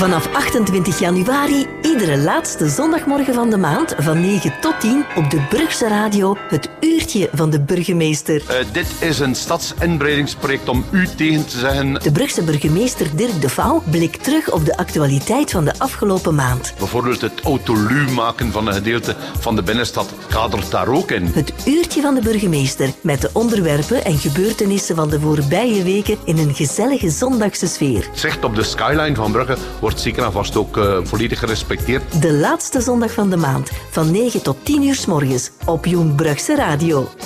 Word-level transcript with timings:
Vanaf 0.00 0.28
28 0.32 0.98
januari, 1.00 1.66
iedere 1.90 2.18
laatste 2.18 2.68
zondagmorgen 2.68 3.34
van 3.34 3.50
de 3.50 3.56
maand, 3.56 3.94
van 3.98 4.20
9 4.20 4.52
tot 4.60 4.80
10, 4.80 5.04
op 5.16 5.30
de 5.30 5.40
Brugse 5.48 5.88
Radio, 5.88 6.36
het 6.48 6.68
uurtje 6.80 7.28
van 7.32 7.50
de 7.50 7.60
burgemeester. 7.60 8.42
Uh, 8.50 8.56
dit 8.72 8.86
is 9.00 9.18
een 9.18 9.34
stadsinbreidingsproject 9.34 10.68
om 10.68 10.84
u 10.90 11.08
tegen 11.16 11.46
te 11.46 11.58
zeggen. 11.58 11.94
De 11.94 12.12
Brugse 12.12 12.42
burgemeester 12.42 13.16
Dirk 13.16 13.40
de 13.40 13.48
Vouw 13.48 13.82
blikt 13.90 14.24
terug 14.24 14.50
op 14.50 14.64
de 14.64 14.76
actualiteit 14.76 15.50
van 15.50 15.64
de 15.64 15.72
afgelopen 15.78 16.34
maand. 16.34 16.74
Bijvoorbeeld 16.78 17.20
het 17.20 17.40
autolu 17.40 18.10
maken 18.10 18.52
van 18.52 18.66
een 18.66 18.74
gedeelte 18.74 19.16
van 19.38 19.56
de 19.56 19.62
binnenstad 19.62 20.12
kadert 20.28 20.70
daar 20.70 20.88
ook 20.88 21.10
in. 21.10 21.26
Het 21.26 21.52
uurtje 21.66 22.00
van 22.00 22.14
de 22.14 22.20
burgemeester, 22.20 22.88
met 23.00 23.20
de 23.20 23.30
onderwerpen 23.32 24.04
en 24.04 24.18
gebeurtenissen 24.18 24.96
van 24.96 25.10
de 25.10 25.20
voorbije 25.20 25.82
weken 25.82 26.18
in 26.24 26.38
een 26.38 26.54
gezellige 26.54 27.10
zondagse 27.10 27.66
sfeer. 27.66 28.08
Zicht 28.14 28.44
op 28.44 28.54
de 28.54 28.62
skyline 28.62 29.14
van 29.14 29.32
Brugge 29.32 29.56
wordt 29.80 30.00
zeker 30.00 30.24
en 30.24 30.32
vast 30.32 30.56
ook 30.56 30.76
uh, 30.76 30.98
volledig 31.02 31.38
gerespecteerd. 31.38 31.79
De 32.20 32.32
laatste 32.32 32.80
zondag 32.80 33.12
van 33.12 33.30
de 33.30 33.36
maand, 33.36 33.70
van 33.90 34.10
9 34.10 34.42
tot 34.42 34.56
10 34.62 34.82
uur 34.82 34.94
s 34.94 35.06
morgens, 35.06 35.50
op 35.66 35.86
Jong 35.86 36.14
Brugse 36.14 36.54
Radio. 36.54 37.08
102.7 37.18 37.22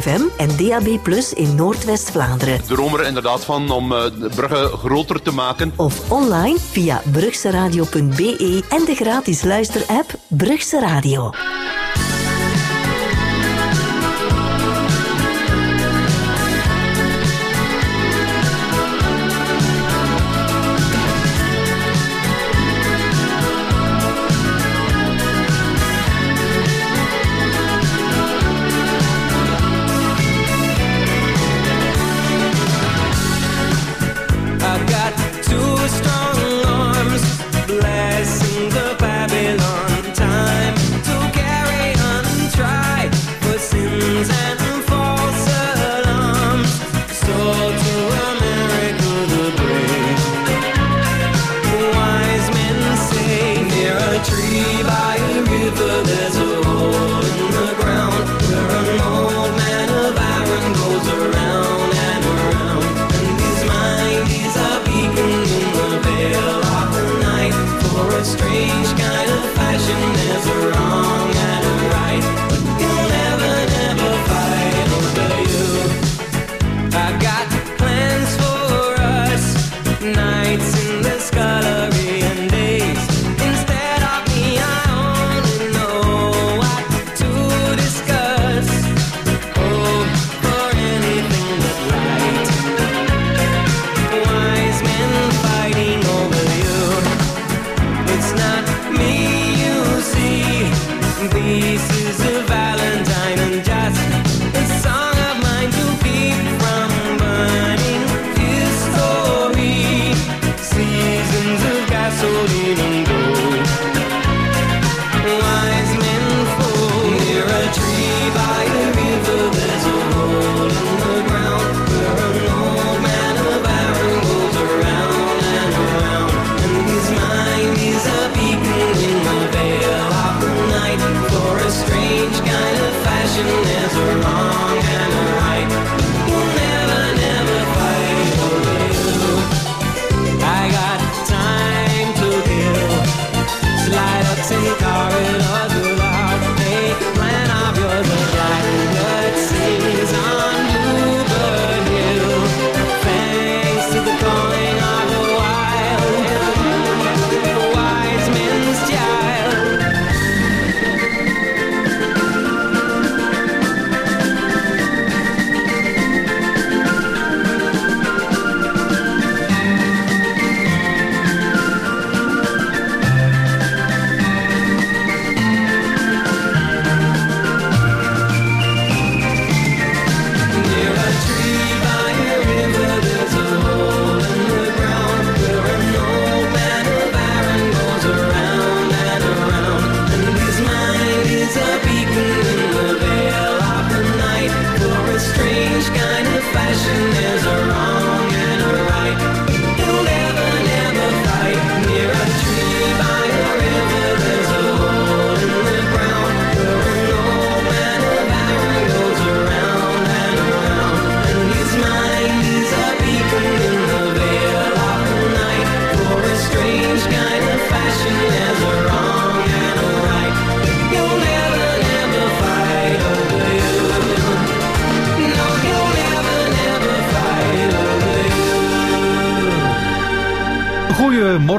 FM 0.00 0.20
en 0.36 0.56
DAB 0.56 1.02
Plus 1.02 1.32
in 1.32 1.54
Noordwest-Vlaanderen. 1.54 2.62
Droom 2.66 2.94
er 2.94 3.06
inderdaad 3.06 3.44
van 3.44 3.70
om 3.70 3.92
uh, 3.92 4.04
Brugge 4.34 4.70
groter 4.76 5.22
te 5.22 5.30
maken. 5.30 5.72
Of 5.76 6.10
online 6.10 6.58
via 6.58 7.02
brugseradio.be 7.12 8.62
en 8.68 8.84
de 8.84 8.94
gratis 8.94 9.42
luisterapp 9.42 10.14
Brugse 10.28 10.80
Radio. 10.80 11.30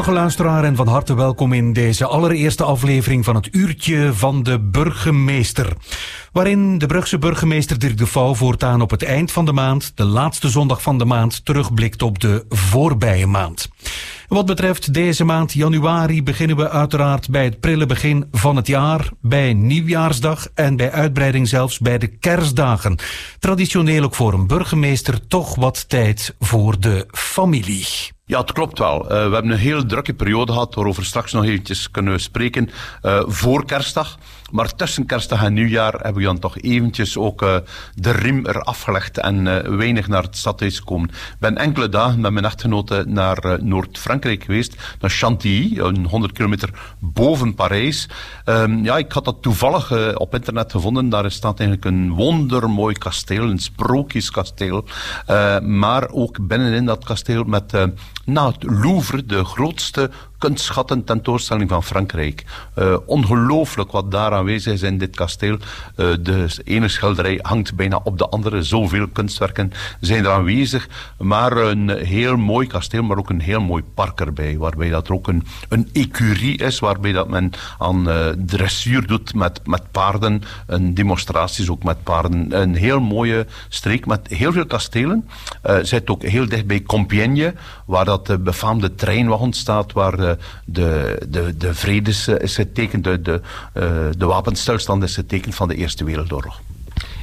Goedemorgen 0.07 0.37
luisteraar 0.37 0.71
en 0.71 0.77
van 0.77 0.93
harte 0.93 1.15
welkom 1.15 1.53
in 1.53 1.73
deze 1.73 2.05
allereerste 2.05 2.63
aflevering 2.63 3.25
van 3.25 3.35
het 3.35 3.55
Uurtje 3.55 4.13
van 4.13 4.43
de 4.43 4.59
Burgemeester. 4.59 5.73
Waarin 6.31 6.77
de 6.77 6.85
Brugse 6.85 7.17
burgemeester 7.17 7.79
Dirk 7.79 7.97
de 7.97 8.05
Vouw 8.05 8.35
voortaan 8.35 8.81
op 8.81 8.89
het 8.89 9.03
eind 9.03 9.31
van 9.31 9.45
de 9.45 9.51
maand, 9.51 9.91
de 9.95 10.03
laatste 10.05 10.49
zondag 10.49 10.81
van 10.81 10.97
de 10.97 11.05
maand, 11.05 11.45
terugblikt 11.45 12.01
op 12.01 12.19
de 12.19 12.45
voorbije 12.49 13.27
maand. 13.27 13.69
Wat 14.27 14.45
betreft 14.45 14.93
deze 14.93 15.23
maand 15.23 15.53
januari 15.53 16.23
beginnen 16.23 16.57
we 16.57 16.69
uiteraard 16.69 17.29
bij 17.29 17.43
het 17.43 17.59
prille 17.59 17.85
begin 17.85 18.27
van 18.31 18.55
het 18.55 18.67
jaar, 18.67 19.09
bij 19.27 19.53
nieuwjaarsdag 19.53 20.47
en 20.53 20.75
bij 20.75 20.91
uitbreiding 20.91 21.47
zelfs 21.47 21.79
bij 21.79 21.97
de 21.97 22.07
kerstdagen. 22.07 22.97
Traditioneel 23.39 24.03
ook 24.03 24.15
voor 24.15 24.33
een 24.33 24.47
burgemeester 24.47 25.27
toch 25.27 25.55
wat 25.55 25.89
tijd 25.89 26.35
voor 26.39 26.79
de 26.79 27.05
familie. 27.11 28.15
Ja, 28.27 28.39
het 28.39 28.51
klopt 28.51 28.79
wel. 28.79 29.03
Uh, 29.03 29.09
we 29.09 29.15
hebben 29.15 29.51
een 29.51 29.57
heel 29.57 29.85
drukke 29.85 30.13
periode 30.13 30.51
gehad, 30.51 30.75
waarover 30.75 31.05
straks 31.05 31.31
nog 31.31 31.43
eventjes 31.43 31.91
kunnen 31.91 32.19
spreken, 32.19 32.69
uh, 33.03 33.21
voor 33.25 33.65
kerstdag. 33.65 34.17
Maar 34.51 34.75
tussen 34.75 35.05
kerstdag 35.05 35.43
en 35.43 35.53
nieuwjaar 35.53 35.93
hebben 35.93 36.13
we 36.13 36.23
dan 36.23 36.39
toch 36.39 36.57
eventjes 36.57 37.17
ook 37.17 37.41
uh, 37.41 37.55
de 37.95 38.11
riem 38.11 38.45
eraf 38.45 38.81
gelegd 38.81 39.17
en 39.17 39.43
weinig 39.77 40.07
naar 40.07 40.23
het 40.23 40.37
stadhuis 40.37 40.77
gekomen. 40.79 41.09
Ik 41.09 41.35
ben 41.39 41.57
enkele 41.57 41.89
dagen 41.89 42.19
met 42.19 42.31
mijn 42.31 42.45
echtgenote 42.45 43.03
naar 43.07 43.57
Noord-Frankrijk 43.63 44.43
geweest, 44.43 44.75
naar 44.99 45.09
Chantilly, 45.09 45.79
een 45.79 46.05
100 46.05 46.33
kilometer 46.33 46.69
boven 46.99 47.55
Parijs. 47.55 48.09
Um, 48.45 48.83
ja, 48.83 48.97
ik 48.97 49.13
had 49.17 49.25
dat 49.25 49.41
toevallig 49.41 50.15
op 50.17 50.33
internet 50.33 50.71
gevonden. 50.71 51.09
Daar 51.09 51.31
staat 51.31 51.59
eigenlijk 51.59 51.89
een 51.89 52.13
wondermooi 52.13 52.93
kasteel, 52.93 53.43
een 53.43 53.59
sprookjeskasteel. 53.59 54.85
maar 55.61 56.09
ook 56.11 56.47
binnenin 56.47 56.85
dat 56.85 57.05
kasteel 57.05 57.43
met 57.43 57.73
na 58.25 58.47
het 58.47 58.63
Louvre, 58.63 59.25
de 59.25 59.43
grootste 59.45 60.09
kunstschatten 60.37 61.03
tentoonstelling 61.03 61.69
van 61.69 61.83
Frankrijk. 61.83 62.45
Uh, 62.75 62.97
ongelooflijk 63.05 63.91
wat 63.91 64.11
daar 64.11 64.31
aanwezig 64.31 64.73
is 64.73 64.81
in 64.81 64.97
dit 64.97 65.15
kasteel. 65.15 65.57
Uh, 65.95 66.13
de 66.19 66.47
ene 66.63 66.87
schilderij 66.87 67.39
hangt 67.41 67.75
bijna 67.75 67.99
op 68.03 68.17
de 68.17 68.29
andere. 68.29 68.63
Zoveel 68.63 69.07
kunstwerken 69.07 69.71
zijn 69.99 70.25
er 70.25 70.31
aanwezig. 70.31 70.89
Maar 71.17 71.57
een 71.57 71.89
heel 71.89 72.37
mooi 72.37 72.67
kasteel, 72.67 73.03
maar 73.03 73.17
ook 73.17 73.29
een 73.29 73.41
heel 73.41 73.61
mooi 73.61 73.83
park 73.93 74.19
erbij. 74.19 74.57
Waarbij 74.57 74.89
dat 74.89 75.07
er 75.07 75.13
ook 75.13 75.27
een, 75.27 75.45
een 75.69 75.89
ecurie 75.93 76.57
is, 76.57 76.79
waarbij 76.79 77.11
dat 77.11 77.29
men 77.29 77.51
aan 77.77 78.09
uh, 78.09 78.27
dressuur 78.45 79.07
doet 79.07 79.33
met, 79.33 79.59
met 79.67 79.91
paarden. 79.91 80.41
En 80.67 80.93
demonstraties 80.93 81.69
ook 81.69 81.83
met 81.83 82.03
paarden. 82.03 82.61
Een 82.61 82.75
heel 82.75 82.99
mooie 82.99 83.45
streek 83.69 84.05
met 84.05 84.27
heel 84.27 84.51
veel 84.51 84.65
kastelen. 84.65 85.29
Zit 85.81 86.09
ook 86.09 86.23
heel 86.23 86.47
dicht 86.47 86.65
bij 86.65 86.81
Compiègne, 86.81 87.53
waar 87.87 88.05
dat 88.05 88.27
de 88.27 88.37
befaamde 88.37 88.95
treinwagen 88.95 89.53
staat, 89.53 89.93
waar 89.93 90.17
de, 90.17 90.37
de, 90.65 91.53
de 91.57 91.73
vredes 91.73 92.27
is 92.27 92.55
getekend, 92.55 93.03
de, 93.03 93.21
de, 93.21 93.41
de 94.17 94.25
wapenstilstand 94.25 95.03
is 95.03 95.15
getekend 95.15 95.55
van 95.55 95.67
de 95.67 95.75
Eerste 95.75 96.03
Wereldoorlog. 96.03 96.59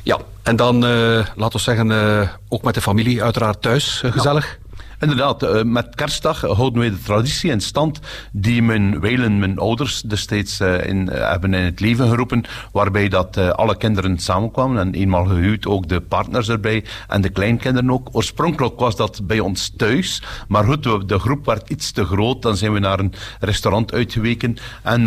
Ja, 0.02 0.18
en 0.42 0.56
dan, 0.56 0.84
uh, 0.84 1.26
laten 1.36 1.56
we 1.56 1.58
zeggen, 1.58 2.30
ook 2.48 2.62
met 2.62 2.74
de 2.74 2.80
familie 2.80 3.22
uiteraard 3.22 3.62
thuis, 3.62 4.02
gezellig? 4.04 4.58
Inderdaad, 5.00 5.42
uh, 5.42 5.62
met 5.62 5.94
kerstdag 5.94 6.40
houden 6.40 6.78
wij 6.78 6.90
de 6.90 7.00
traditie 7.00 7.50
in 7.50 7.60
stand 7.60 8.00
die 8.32 8.62
mijn 8.62 9.00
wijlen, 9.00 9.38
mijn 9.38 9.58
ouders 9.58 10.00
destijds 10.00 10.60
uh, 10.60 10.86
in, 10.86 11.08
uh, 11.12 11.30
hebben 11.30 11.54
in 11.54 11.64
het 11.64 11.80
leven 11.80 12.08
geroepen, 12.08 12.44
waarbij 12.72 13.08
dat 13.08 13.36
alle 13.36 13.76
kinderen 13.76 14.18
samenkwamen 14.18 14.78
en 14.78 14.94
eenmaal 14.94 15.24
gehuwd 15.24 15.66
ook 15.66 15.88
de 15.88 16.00
partners 16.00 16.48
erbij 16.48 16.84
en 17.08 17.20
de 17.20 17.28
kleinkinderen 17.28 17.90
ook. 17.90 18.08
Oorspronkelijk 18.12 18.78
was 18.78 18.96
dat 18.96 19.26
bij 19.26 19.40
ons 19.40 19.72
thuis, 19.76 20.22
maar 20.48 20.64
goed, 20.64 21.08
de 21.08 21.18
groep 21.18 21.46
werd 21.46 21.70
iets 21.70 21.92
te 21.92 22.04
groot, 22.04 22.42
dan 22.42 22.56
zijn 22.56 22.72
we 22.72 22.78
naar 22.78 22.98
een 22.98 23.12
restaurant 23.40 23.92
uitgeweken 23.92 24.56
en 24.82 25.02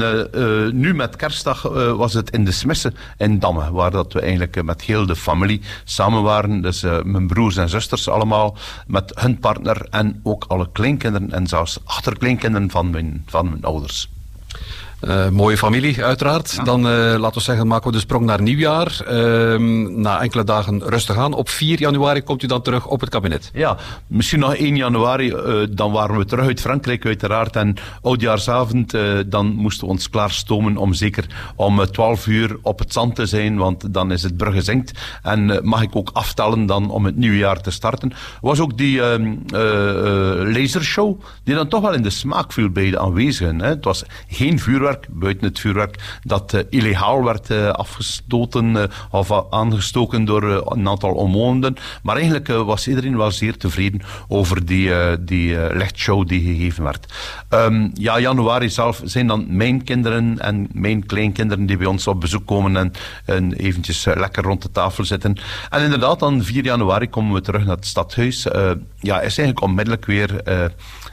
nu 0.80 0.94
met 0.94 1.16
kerstdag 1.16 1.62
was 1.95 2.13
het 2.13 2.30
in 2.30 2.45
de 2.45 2.51
Smisse 2.51 2.94
in 3.18 3.39
Damme, 3.39 3.72
waar 3.72 3.92
dat 3.92 4.13
we 4.13 4.19
eigenlijk 4.19 4.63
met 4.63 4.81
heel 4.81 5.06
de 5.06 5.16
familie 5.16 5.62
samen 5.84 6.24
waren, 6.24 6.62
dus 6.62 6.81
mijn 7.04 7.28
broers 7.28 7.57
en 7.57 7.69
zusters 7.69 8.10
allemaal, 8.10 8.57
met 8.88 9.12
hun 9.16 9.39
partner 9.39 9.76
en 9.89 10.19
ook 10.24 10.45
alle 10.47 10.69
kleinkinderen 10.71 11.31
en 11.31 11.47
zelfs 11.47 11.79
achterkleinkinderen 11.83 12.69
van 12.69 12.89
mijn, 12.89 13.24
van 13.25 13.50
mijn 13.50 13.63
ouders. 13.63 14.09
Uh, 15.01 15.29
mooie 15.29 15.57
familie, 15.57 16.03
uiteraard. 16.03 16.65
Dan 16.65 16.79
uh, 16.79 17.15
laten 17.17 17.33
we 17.33 17.39
zeggen, 17.39 17.67
maken 17.67 17.88
we 17.88 17.95
de 17.95 17.99
sprong 17.99 18.25
naar 18.25 18.41
nieuwjaar. 18.41 19.01
Uh, 19.11 19.57
na 19.89 20.21
enkele 20.21 20.44
dagen 20.44 20.81
rustig 20.85 21.17
aan. 21.17 21.33
Op 21.33 21.49
4 21.49 21.79
januari 21.79 22.21
komt 22.21 22.44
u 22.44 22.47
dan 22.47 22.61
terug 22.61 22.88
op 22.88 22.99
het 22.99 23.09
kabinet. 23.09 23.49
Ja, 23.53 23.77
misschien 24.07 24.39
nog 24.39 24.55
1 24.55 24.75
januari. 24.75 25.29
Eh, 25.31 25.53
dan 25.69 25.91
waren 25.91 26.17
we 26.17 26.25
terug 26.25 26.45
uit 26.45 26.61
Frankrijk, 26.61 27.05
uiteraard. 27.05 27.55
En 27.55 27.75
oudjaarsavond, 28.01 28.95
dan 29.25 29.55
moesten 29.55 29.88
we 29.88 29.94
ons 29.94 30.09
klaarstomen 30.09 30.77
om 30.77 30.94
zeker 30.94 31.25
om 31.55 31.85
12 31.85 32.27
uur 32.27 32.57
op 32.61 32.79
het 32.79 32.93
zand 32.93 33.15
te 33.15 33.25
zijn. 33.25 33.57
Want 33.57 33.93
dan 33.93 34.11
is 34.11 34.23
het 34.23 34.38
brugge 34.38 34.61
zinkt. 34.61 34.91
En 35.23 35.59
mag 35.63 35.81
ik 35.81 35.95
ook 35.95 36.09
aftellen 36.13 36.65
dan 36.65 36.89
om 36.89 37.05
het 37.05 37.15
nieuwe 37.15 37.38
jaar 37.38 37.61
te 37.61 37.71
starten. 37.71 38.13
Was 38.41 38.59
ook 38.59 38.77
die 38.77 39.01
ehm, 39.01 39.35
lasershow, 40.53 41.21
die 41.43 41.55
dan 41.55 41.67
toch 41.67 41.81
wel 41.81 41.93
in 41.93 42.03
de 42.03 42.09
smaak 42.09 42.53
viel 42.53 42.69
bij 42.69 42.89
de 42.89 43.00
aanwezigen. 43.00 43.61
Hè. 43.61 43.67
Het 43.67 43.85
was 43.85 44.03
geen 44.27 44.59
vuurwerk 44.59 44.87
buiten 45.10 45.48
het 45.48 45.60
vuurwerk, 45.60 46.19
dat 46.24 46.54
uh, 46.54 46.62
illegaal 46.69 47.24
werd 47.24 47.50
uh, 47.50 47.69
afgestoten 47.69 48.75
uh, 48.75 48.84
of 49.12 49.31
aangestoken 49.50 50.25
door 50.25 50.44
een 50.44 50.88
aantal 50.88 51.13
omwonenden. 51.13 51.75
Maar 52.04 52.16
eigenlijk 52.16 52.48
was 52.48 52.88
iedereen 52.88 53.18
wel 53.18 53.31
zeer 53.31 53.57
tevreden 53.57 54.01
over 54.28 54.66
die, 54.66 54.92
die 55.24 55.75
lichtshow 55.75 56.28
die 56.28 56.42
gegeven 56.42 56.84
werd. 56.84 57.13
Um, 57.50 57.92
ja, 57.94 58.19
januari 58.19 58.69
zelf 58.69 59.01
zijn 59.04 59.28
dan 59.28 59.45
mijn 59.50 59.84
kinderen 59.84 60.39
en 60.39 60.68
mijn 60.74 61.06
kleinkinderen 61.06 61.66
die 61.66 61.78
bij 61.78 61.88
ons 61.88 62.07
op 62.07 62.22
bezoek 62.22 62.45
komen 62.45 62.78
en, 62.78 62.92
en 63.25 63.54
eventjes 63.54 64.06
lekker 64.06 64.44
rond 64.44 64.62
de 64.62 64.72
tafel 64.72 65.06
zitten. 65.06 65.38
En 65.69 65.84
inderdaad, 65.84 66.19
dan 66.19 66.44
4 66.44 66.63
januari 66.63 67.10
komen 67.10 67.34
we 67.34 67.42
terug 67.42 67.66
naar 67.66 67.75
het 67.75 67.86
stadhuis. 67.86 68.44
ja, 69.00 69.16
is 69.16 69.38
eigenlijk 69.38 69.62
onmiddellijk 69.62 70.06
weer 70.06 70.42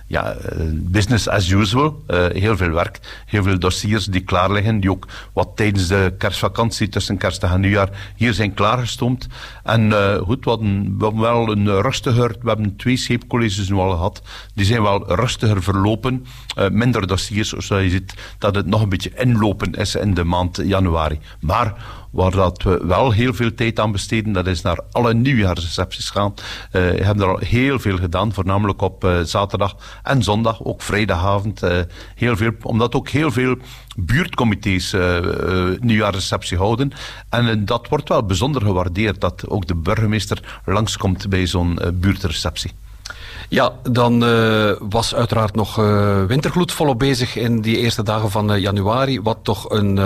ja, 0.07 0.33
eh, 0.33 0.61
business 0.73 1.29
as 1.29 1.51
usual. 1.51 2.03
Uh, 2.09 2.27
heel 2.33 2.57
veel 2.57 2.71
werk, 2.71 3.01
heel 3.27 3.43
veel 3.43 3.59
dossiers 3.59 4.05
die 4.05 4.21
klaar 4.21 4.53
liggen, 4.53 4.81
die 4.81 4.91
ook 4.91 5.07
wat 5.33 5.51
tijdens 5.55 5.89
de 5.89 6.15
kerstvakantie 6.19 6.89
tussen 6.89 7.17
kerstdag 7.17 7.53
en 7.53 7.61
nieuwjaar 7.61 8.13
hier 8.17 8.33
zijn 8.35 8.55
klaargestoomd. 8.55 9.27
En 9.63 9.91
uh, 9.91 10.17
goed, 10.17 10.45
we 10.45 10.51
hadden, 10.51 10.99
we 10.99 11.13
wel 11.15 11.51
een 11.51 11.81
rustiger, 11.81 12.37
we 12.41 12.49
hebben 12.49 12.77
twee 12.77 12.97
scheepcolleges 12.97 13.69
nu 13.69 13.77
al 13.77 13.91
gehad, 13.91 14.23
die 14.55 14.65
zijn 14.65 14.83
wel 14.83 15.15
rustiger 15.15 15.63
verlopen, 15.63 16.27
minder 16.71 17.07
dossiers, 17.07 17.49
zoals 17.49 17.69
je 17.85 17.91
ziet 17.91 18.15
dat 18.39 18.55
het 18.55 18.67
nog 18.67 18.83
een 18.83 18.89
beetje 18.89 19.13
inlopen 19.17 19.73
is 19.73 19.95
in 19.95 20.15
de 20.15 20.25
maand 20.25 20.61
januari. 20.65 21.19
Maar 21.41 21.75
Waar 22.15 22.31
dat 22.31 22.63
we 22.63 22.81
wel 22.87 23.11
heel 23.11 23.35
veel 23.35 23.55
tijd 23.55 23.81
aan 23.81 23.93
besteden, 23.93 24.33
dat 24.33 24.47
is 24.47 24.63
naar 24.63 24.79
alle 24.93 25.15
nieuwjaarsrecepties 25.15 26.11
gaan. 26.11 26.35
We 26.71 26.79
hebben 26.79 27.25
er 27.25 27.31
al 27.31 27.39
heel 27.39 27.79
veel 27.79 27.97
gedaan, 27.97 28.33
voornamelijk 28.33 28.83
op 28.83 29.05
uh, 29.05 29.21
zaterdag 29.21 29.77
en 30.03 30.23
zondag, 30.23 30.65
ook 30.65 30.83
vrijdagavond. 30.83 31.65
Uh, 31.65 31.79
heel 32.15 32.37
veel, 32.37 32.51
omdat 32.63 32.95
ook 32.95 33.09
heel 33.09 33.31
veel 33.31 33.57
buurtcomité's 33.97 34.97
nieuwjaarsreceptie 35.81 36.57
houden. 36.59 36.93
En 37.29 37.65
dat 37.65 37.89
wordt 37.89 38.09
wel 38.09 38.27
bijzonder 38.27 38.63
gewaardeerd, 38.63 39.21
dat 39.21 39.49
ook 39.49 39.67
de 39.67 39.75
burgemeester 39.75 40.61
langskomt 40.65 41.29
bij 41.29 41.47
zo'n 41.47 41.79
buurtreceptie. 41.95 42.73
Ja, 43.49 43.73
dan 43.83 44.19
was 44.89 45.15
uiteraard 45.15 45.55
nog 45.55 45.79
uh, 45.79 46.25
wintergloed 46.25 46.73
volop 46.73 46.99
bezig 46.99 47.37
in 47.37 47.61
die 47.61 47.79
eerste 47.79 48.03
dagen 48.03 48.31
van 48.31 48.61
januari, 48.61 49.21
wat 49.21 49.39
toch 49.43 49.71
een 49.71 50.01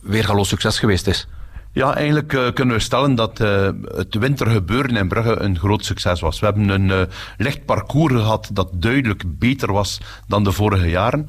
weergaloos 0.00 0.48
succes 0.48 0.78
geweest 0.78 1.06
is. 1.06 1.26
Ja, 1.74 1.94
eigenlijk 1.94 2.32
uh, 2.32 2.52
kunnen 2.52 2.76
we 2.76 2.82
stellen 2.82 3.14
dat 3.14 3.40
uh, 3.40 3.68
het 3.84 4.14
wintergebeuren 4.14 4.96
in 4.96 5.08
Brugge 5.08 5.40
een 5.40 5.58
groot 5.58 5.84
succes 5.84 6.20
was. 6.20 6.40
We 6.40 6.46
hebben 6.46 6.68
een 6.68 6.88
uh, 6.88 7.00
licht 7.36 7.64
parcours 7.64 8.12
gehad 8.14 8.50
dat 8.52 8.70
duidelijk 8.72 9.38
beter 9.38 9.72
was 9.72 10.00
dan 10.26 10.44
de 10.44 10.52
vorige 10.52 10.88
jaren. 10.88 11.26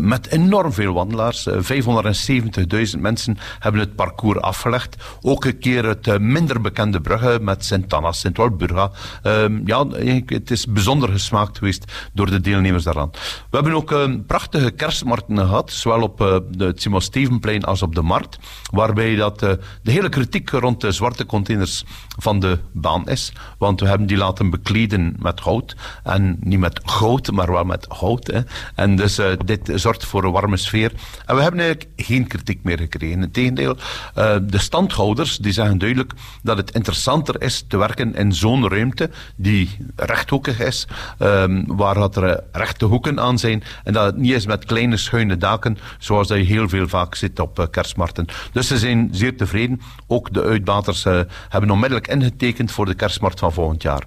met 0.00 0.26
enorm 0.26 0.72
veel 0.72 0.92
wandelaars. 0.92 1.48
570.000 1.50 2.98
mensen 2.98 3.38
hebben 3.58 3.80
het 3.80 3.94
parcours 3.94 4.40
afgelegd. 4.40 4.96
Ook 5.20 5.44
een 5.44 5.58
keer 5.58 5.84
het 5.84 6.18
minder 6.18 6.60
bekende 6.60 7.00
Brugge 7.00 7.38
met 7.42 7.64
Sint-Anna, 7.64 8.12
Sint-Walburga. 8.12 8.90
Ehm, 9.22 9.60
ja, 9.64 9.86
het 10.26 10.50
is 10.50 10.66
bijzonder 10.66 11.08
gesmaakt 11.08 11.58
geweest 11.58 11.92
door 12.12 12.30
de 12.30 12.40
deelnemers 12.40 12.84
daaraan. 12.84 13.10
We 13.50 13.56
hebben 13.56 13.74
ook 13.74 13.94
prachtige 14.26 14.70
kerstmarkten 14.70 15.38
gehad, 15.38 15.70
zowel 15.70 16.02
op 16.02 16.18
het 16.58 16.82
Simon 16.82 17.00
Stevenplein 17.00 17.64
als 17.64 17.82
op 17.82 17.94
de 17.94 18.02
Markt, 18.02 18.38
waarbij 18.70 19.16
dat 19.16 19.58
de 19.82 19.90
hele 19.90 20.08
kritiek 20.08 20.50
rond 20.50 20.80
de 20.80 20.92
zwarte 20.92 21.26
containers 21.26 21.84
van 22.18 22.40
de 22.40 22.58
baan 22.72 23.08
is. 23.08 23.32
Want 23.58 23.80
we 23.80 23.88
hebben 23.88 24.06
die 24.06 24.16
laten 24.16 24.50
bekleden 24.50 25.16
met 25.18 25.40
hout. 25.40 25.76
En 26.04 26.36
niet 26.40 26.58
met 26.58 26.80
goud, 26.84 27.30
maar 27.30 27.52
wel 27.52 27.64
met 27.64 27.86
hout. 27.88 28.26
Hè. 28.26 28.40
En 28.74 28.96
dus 28.96 29.18
uh, 29.18 29.26
dit 29.44 29.70
zorgt 29.74 30.04
voor 30.04 30.24
een 30.24 30.32
warme 30.32 30.56
sfeer. 30.56 30.92
En 31.26 31.36
we 31.36 31.42
hebben 31.42 31.60
eigenlijk 31.60 31.90
geen 31.96 32.26
kritiek 32.26 32.62
meer 32.62 32.78
gekregen. 32.78 33.22
Integendeel, 33.22 33.76
uh, 34.18 34.36
de 34.42 34.58
standhouders 34.58 35.36
die 35.36 35.52
zeggen 35.52 35.78
duidelijk 35.78 36.12
dat 36.42 36.56
het 36.56 36.70
interessanter 36.70 37.42
is 37.42 37.64
te 37.68 37.76
werken 37.76 38.14
in 38.14 38.32
zo'n 38.32 38.68
ruimte 38.68 39.10
die 39.36 39.76
rechthoekig 39.96 40.60
is, 40.60 40.86
um, 41.18 41.64
waar 41.66 41.96
er 41.96 42.42
rechte 42.52 42.84
hoeken 42.84 43.20
aan 43.20 43.38
zijn. 43.38 43.62
En 43.84 43.92
dat 43.92 44.04
het 44.04 44.16
niet 44.16 44.32
is 44.32 44.46
met 44.46 44.64
kleine 44.64 44.96
schuine 44.96 45.36
daken, 45.36 45.78
zoals 45.98 46.28
dat 46.28 46.38
je 46.38 46.44
heel 46.44 46.68
veel 46.68 46.88
vaak 46.88 47.14
ziet 47.14 47.40
op 47.40 47.58
uh. 47.58 48.24
Dus 48.52 48.66
ze 48.66 48.78
zijn 48.78 49.08
zeer 49.12 49.36
tevreden. 49.36 49.69
Ook 50.06 50.32
de 50.32 50.42
uitbaters 50.42 51.04
uh, 51.04 51.20
hebben 51.48 51.70
onmiddellijk 51.70 52.08
ingetekend 52.08 52.72
voor 52.72 52.86
de 52.86 52.94
kerstmarkt 52.94 53.38
van 53.38 53.52
volgend 53.52 53.82
jaar. 53.82 54.04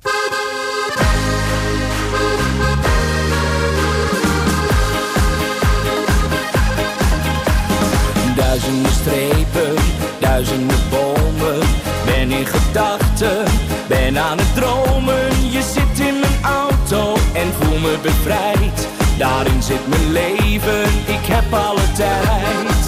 Duizenden 8.35 8.91
strepen, 8.91 9.75
duizenden 10.19 10.79
bomen. 10.89 11.67
Ben 12.05 12.31
in 12.31 12.45
gedachten, 12.45 13.45
ben 13.87 14.17
aan 14.17 14.37
het 14.37 14.55
dromen. 14.55 15.51
Je 15.51 15.61
zit 15.61 16.07
in 16.07 16.19
mijn 16.19 16.43
auto 16.43 17.13
en 17.33 17.53
voel 17.53 17.79
me 17.79 17.97
bevrijd. 18.01 18.87
Daarin 19.17 19.63
zit 19.63 19.87
mijn 19.87 20.11
leven, 20.11 20.83
ik 21.05 21.25
heb 21.25 21.53
alle 21.53 21.91
tijd. 21.91 22.82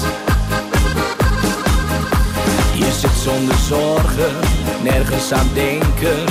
Zonder 3.25 3.55
zorgen, 3.55 4.35
nergens 4.81 5.31
aan 5.31 5.49
denken. 5.53 6.25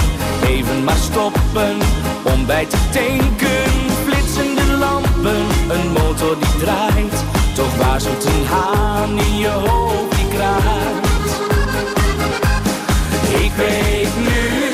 Even 0.47 0.85
maar 0.85 1.03
stoppen, 1.11 1.77
om 2.23 2.47
bij 2.47 2.67
te 2.67 2.77
tanken. 2.93 3.73
Flitsende 4.05 4.77
lampen, 4.79 5.45
een 5.77 5.93
motor 5.93 6.37
die 6.39 6.57
draait. 6.59 7.25
Toch 7.55 7.77
waarschuwt 7.77 8.25
een 8.25 8.47
haan 8.47 9.19
in 9.19 9.39
je 9.39 9.49
hoofd 9.49 10.17
die 10.17 10.29
kraait. 10.29 11.31
Ik 13.45 13.53
weet 13.57 14.17
nu 14.17 14.71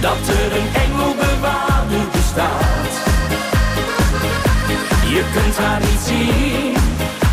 dat 0.00 0.22
er 0.38 0.50
een 0.58 0.68
engelbewaarder 0.84 2.04
bestaat. 2.12 2.92
Je 5.14 5.22
kunt 5.34 5.56
haar 5.56 5.80
niet 5.80 6.02
zien 6.06 6.76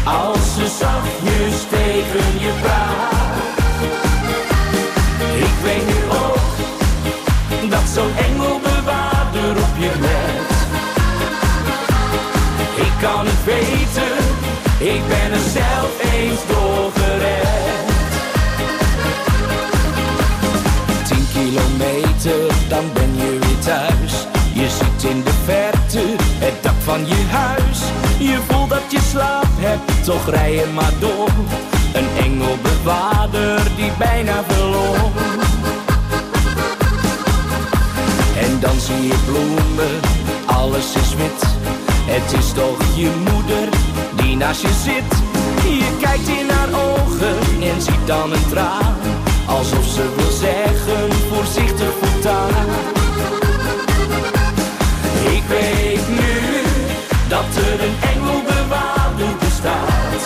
als 0.03 0.53
ze 0.55 0.67
zachtjes 0.79 1.58
tegen 1.70 2.39
je 2.39 2.53
praat. 2.62 3.14
Zo'n 7.96 8.16
engelbewaarder 8.18 9.52
op 9.52 9.75
je 9.78 9.92
let. 10.00 10.54
Ik 12.86 12.94
kan 13.02 13.25
het 13.25 13.44
weten, 13.44 14.16
ik 14.96 15.02
ben 15.08 15.32
er 15.32 15.48
zelf 15.62 16.14
eens 16.14 16.40
door 16.48 16.92
gered. 16.96 17.88
Tien 21.08 21.25
kilometer, 21.34 22.56
dan 22.68 22.86
ben 22.94 23.16
je 23.16 23.38
weer 23.40 23.60
thuis. 23.60 24.28
Je 24.54 24.70
ziet 24.70 25.12
in 25.12 25.24
de 25.24 25.34
verte 25.46 26.04
het 26.18 26.64
dak 26.64 26.80
van 26.84 27.08
je 27.08 27.24
huis. 27.30 27.80
Je 28.18 28.40
voelt 28.48 28.70
dat 28.70 28.92
je 28.92 29.00
slaap 29.10 29.52
hebt, 29.56 30.04
toch 30.04 30.30
rij 30.30 30.54
je 30.54 30.66
maar 30.74 30.94
door. 31.00 31.30
Een 31.94 32.08
engelbewaarder 32.24 33.62
die 33.75 33.92
bijna 33.98 34.44
verloor. 34.48 35.35
Dan 38.65 38.79
zie 38.79 39.07
je 39.07 39.17
bloemen, 39.25 40.00
alles 40.45 40.95
is 40.95 41.15
wit. 41.15 41.41
Het 42.13 42.39
is 42.39 42.51
toch 42.51 42.79
je 42.95 43.12
moeder 43.31 43.67
die 44.15 44.36
naast 44.36 44.62
je 44.62 44.74
zit. 44.84 45.12
Je 45.79 45.98
kijkt 46.01 46.27
in 46.27 46.50
haar 46.50 46.72
ogen 46.88 47.38
en 47.62 47.81
ziet 47.81 48.05
dan 48.05 48.31
een 48.31 48.48
traan. 48.50 48.95
Alsof 49.45 49.86
ze 49.86 50.13
wil 50.15 50.31
zeggen, 50.31 51.12
voorzichtig 51.31 51.91
voortaan. 52.01 52.69
Ik 55.38 55.43
weet 55.48 56.07
nu 56.10 56.36
dat 57.27 57.50
er 57.67 57.79
een 57.86 57.98
engelbewaarder 58.13 59.34
bestaat. 59.39 60.22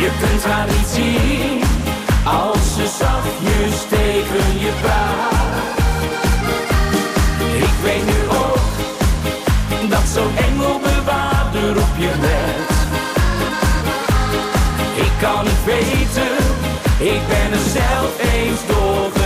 Je 0.00 0.10
kunt 0.20 0.44
haar 0.44 0.66
niet 0.66 0.90
zien 0.94 1.62
als 2.24 2.74
ze 2.76 2.86
zachtjes 2.98 3.93
ik 17.04 17.26
ben 17.28 17.52
er 17.52 17.58
zelf 17.58 18.32
eens 18.32 18.66
door 18.66 19.23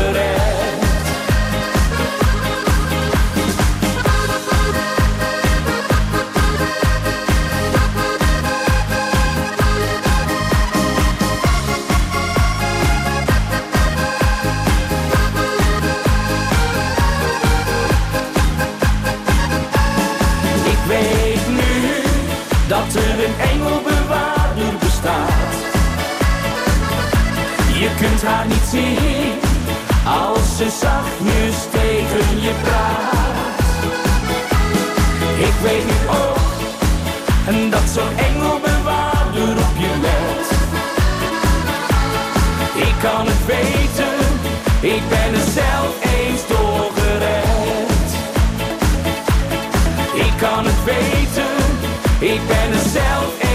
kunt 28.00 28.22
haar 28.22 28.46
niet 28.46 28.66
zien 28.70 29.38
als 30.06 30.56
ze 30.56 30.70
zachtjes 30.80 31.56
tegen 31.70 32.40
je 32.40 32.52
praat. 32.62 33.58
Ik 35.38 35.54
weet 35.62 35.84
nu 35.84 36.08
ook 36.08 36.38
dat 37.70 37.88
zo'n 37.94 38.16
engelbewaarder 38.16 39.50
op 39.66 39.76
je 39.78 39.92
let. 40.00 40.46
Ik 42.86 42.94
kan 43.00 43.26
het 43.26 43.46
weten, 43.46 44.18
ik 44.80 45.08
ben 45.08 45.34
er 45.34 45.50
zelf 45.52 45.94
eens 46.16 46.46
door 46.48 46.90
gered. 46.94 48.08
Ik 50.14 50.32
kan 50.36 50.64
het 50.64 50.84
weten, 50.84 51.56
ik 52.18 52.40
ben 52.46 52.72
er 52.72 52.88
zelf 52.90 53.32
eens 53.38 53.47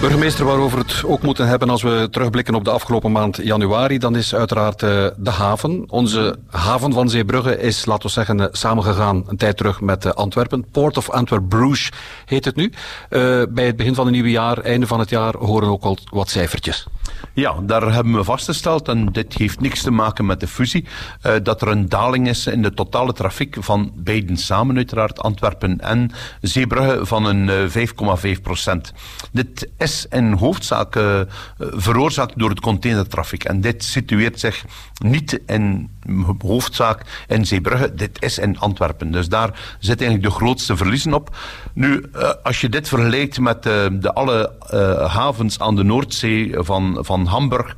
Burgemeester, 0.00 0.44
waarover 0.44 0.78
ook 1.04 1.22
moeten 1.22 1.48
hebben 1.48 1.70
als 1.70 1.82
we 1.82 2.08
terugblikken 2.10 2.54
op 2.54 2.64
de 2.64 2.70
afgelopen 2.70 3.12
maand 3.12 3.36
januari, 3.42 3.98
dan 3.98 4.16
is 4.16 4.34
uiteraard 4.34 4.82
uh, 4.82 5.06
de 5.16 5.30
haven. 5.30 5.84
Onze 5.86 6.38
haven 6.50 6.92
van 6.92 7.08
Zeebrugge 7.08 7.60
is, 7.60 7.86
laten 7.86 8.06
we 8.06 8.12
zeggen, 8.12 8.38
uh, 8.38 8.46
samengegaan 8.50 9.24
een 9.26 9.36
tijd 9.36 9.56
terug 9.56 9.80
met 9.80 10.04
uh, 10.04 10.12
Antwerpen. 10.12 10.64
Port 10.70 10.96
of 10.96 11.10
Antwerp 11.10 11.48
Bruges 11.48 11.90
heet 12.24 12.44
het 12.44 12.56
nu. 12.56 12.72
bij 13.48 13.66
het 13.66 13.76
begin 13.76 13.94
van 13.94 14.04
het 14.04 14.14
nieuwe 14.14 14.30
jaar, 14.30 14.58
einde 14.58 14.86
van 14.86 14.98
het 14.98 15.10
jaar, 15.10 15.36
horen 15.36 15.68
ook 15.68 15.82
al 15.82 15.98
wat 16.10 16.30
cijfertjes. 16.30 16.86
Ja, 17.32 17.54
daar 17.62 17.92
hebben 17.92 18.14
we 18.14 18.24
vastgesteld, 18.24 18.88
en 18.88 19.06
dit 19.06 19.34
heeft 19.34 19.60
niks 19.60 19.82
te 19.82 19.90
maken 19.90 20.26
met 20.26 20.40
de 20.40 20.48
fusie, 20.48 20.86
dat 21.42 21.62
er 21.62 21.68
een 21.68 21.88
daling 21.88 22.28
is 22.28 22.46
in 22.46 22.62
de 22.62 22.74
totale 22.74 23.12
trafiek 23.12 23.56
van 23.60 23.92
beiden 23.94 24.36
samen, 24.36 24.76
uiteraard 24.76 25.20
Antwerpen 25.20 25.80
en 25.80 26.10
Zeebrugge, 26.40 27.06
van 27.06 27.24
een 27.24 27.48
uh, 27.48 28.36
5,5 28.36 28.42
procent. 28.42 28.92
Dit 29.32 29.68
is 29.78 30.06
in 30.10 30.32
hoofdzaak 30.32 30.87
uh, 30.96 31.20
veroorzaakt 31.58 32.38
door 32.38 32.50
het 32.50 32.60
containertrafiek. 32.60 33.44
En 33.44 33.60
dit 33.60 33.84
situeert 33.84 34.40
zich 34.40 34.64
niet 34.98 35.40
in 35.46 35.90
hoofdzaak 36.38 37.24
in 37.26 37.46
Zeebrugge, 37.46 37.94
dit 37.94 38.22
is 38.22 38.38
in 38.38 38.58
Antwerpen. 38.58 39.10
Dus 39.10 39.28
daar 39.28 39.76
zit 39.78 40.00
eigenlijk 40.00 40.30
de 40.30 40.36
grootste 40.36 40.76
verliezen 40.76 41.14
op. 41.14 41.36
Nu, 41.72 42.04
als 42.42 42.60
je 42.60 42.68
dit 42.68 42.88
vergelijkt 42.88 43.40
met 43.40 43.62
de 43.62 44.10
alle 44.14 44.52
havens 45.08 45.58
aan 45.58 45.76
de 45.76 45.82
Noordzee 45.82 46.54
van 46.56 46.98
van 47.00 47.26
Hamburg 47.26 47.76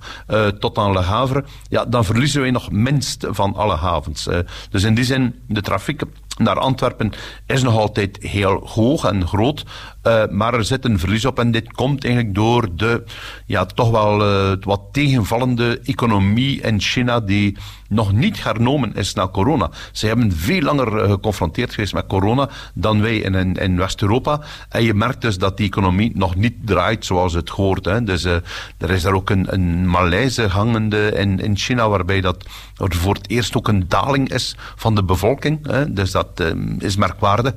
tot 0.58 0.78
aan 0.78 0.92
Le 0.92 1.00
Havre, 1.00 1.44
ja, 1.68 1.84
dan 1.84 2.04
verliezen 2.04 2.40
wij 2.40 2.50
nog 2.50 2.70
minst 2.70 3.26
van 3.30 3.54
alle 3.54 3.76
havens. 3.76 4.28
Dus 4.70 4.82
in 4.82 4.94
die 4.94 5.04
zin, 5.04 5.34
de 5.46 5.60
trafiek 5.60 6.02
naar 6.40 6.58
Antwerpen 6.58 7.12
is 7.46 7.62
nog 7.62 7.76
altijd 7.76 8.18
heel 8.20 8.66
hoog 8.66 9.04
en 9.04 9.26
groot. 9.26 9.64
Uh, 10.06 10.22
maar 10.30 10.54
er 10.54 10.64
zit 10.64 10.84
een 10.84 10.98
verlies 10.98 11.24
op 11.24 11.38
en 11.38 11.50
dit 11.50 11.72
komt 11.72 12.04
eigenlijk 12.04 12.34
door 12.34 12.68
de 12.74 13.02
ja, 13.46 13.66
toch 13.66 13.90
wel 13.90 14.20
uh, 14.20 14.56
wat 14.60 14.80
tegenvallende 14.92 15.80
economie 15.84 16.60
in 16.60 16.80
China 16.80 17.20
die 17.20 17.56
nog 17.88 18.12
niet 18.12 18.44
hernomen 18.44 18.94
is 18.94 19.14
na 19.14 19.28
corona. 19.28 19.70
Ze 19.92 20.06
hebben 20.06 20.32
veel 20.32 20.60
langer 20.60 21.04
uh, 21.04 21.10
geconfronteerd 21.10 21.74
geweest 21.74 21.94
met 21.94 22.06
corona 22.06 22.48
dan 22.74 23.00
wij 23.00 23.16
in, 23.16 23.56
in, 23.56 23.76
West-Europa. 23.76 24.40
En 24.68 24.82
je 24.82 24.94
merkt 24.94 25.20
dus 25.20 25.38
dat 25.38 25.56
die 25.56 25.66
economie 25.66 26.12
nog 26.14 26.34
niet 26.34 26.54
draait 26.64 27.04
zoals 27.04 27.32
het 27.32 27.48
hoort. 27.48 27.84
Hè. 27.84 28.04
Dus 28.04 28.24
er 28.24 28.90
is 28.90 29.04
er 29.04 29.14
ook 29.14 29.30
een, 29.30 29.52
een 29.52 29.88
malaise 29.90 30.46
hangende 30.46 31.12
in, 31.12 31.40
in 31.40 31.56
China 31.56 31.88
waarbij 31.88 32.20
dat 32.20 32.44
er 32.76 32.94
voor 32.94 33.14
het 33.14 33.30
eerst 33.30 33.56
ook 33.56 33.68
een 33.68 33.84
daling 33.88 34.32
is 34.32 34.56
van 34.76 34.94
de 34.94 35.04
bevolking. 35.04 35.66
Hè. 35.66 35.92
Dus 35.92 36.10
dat 36.10 36.44
is 36.78 36.96
merkwaardig. 36.96 37.54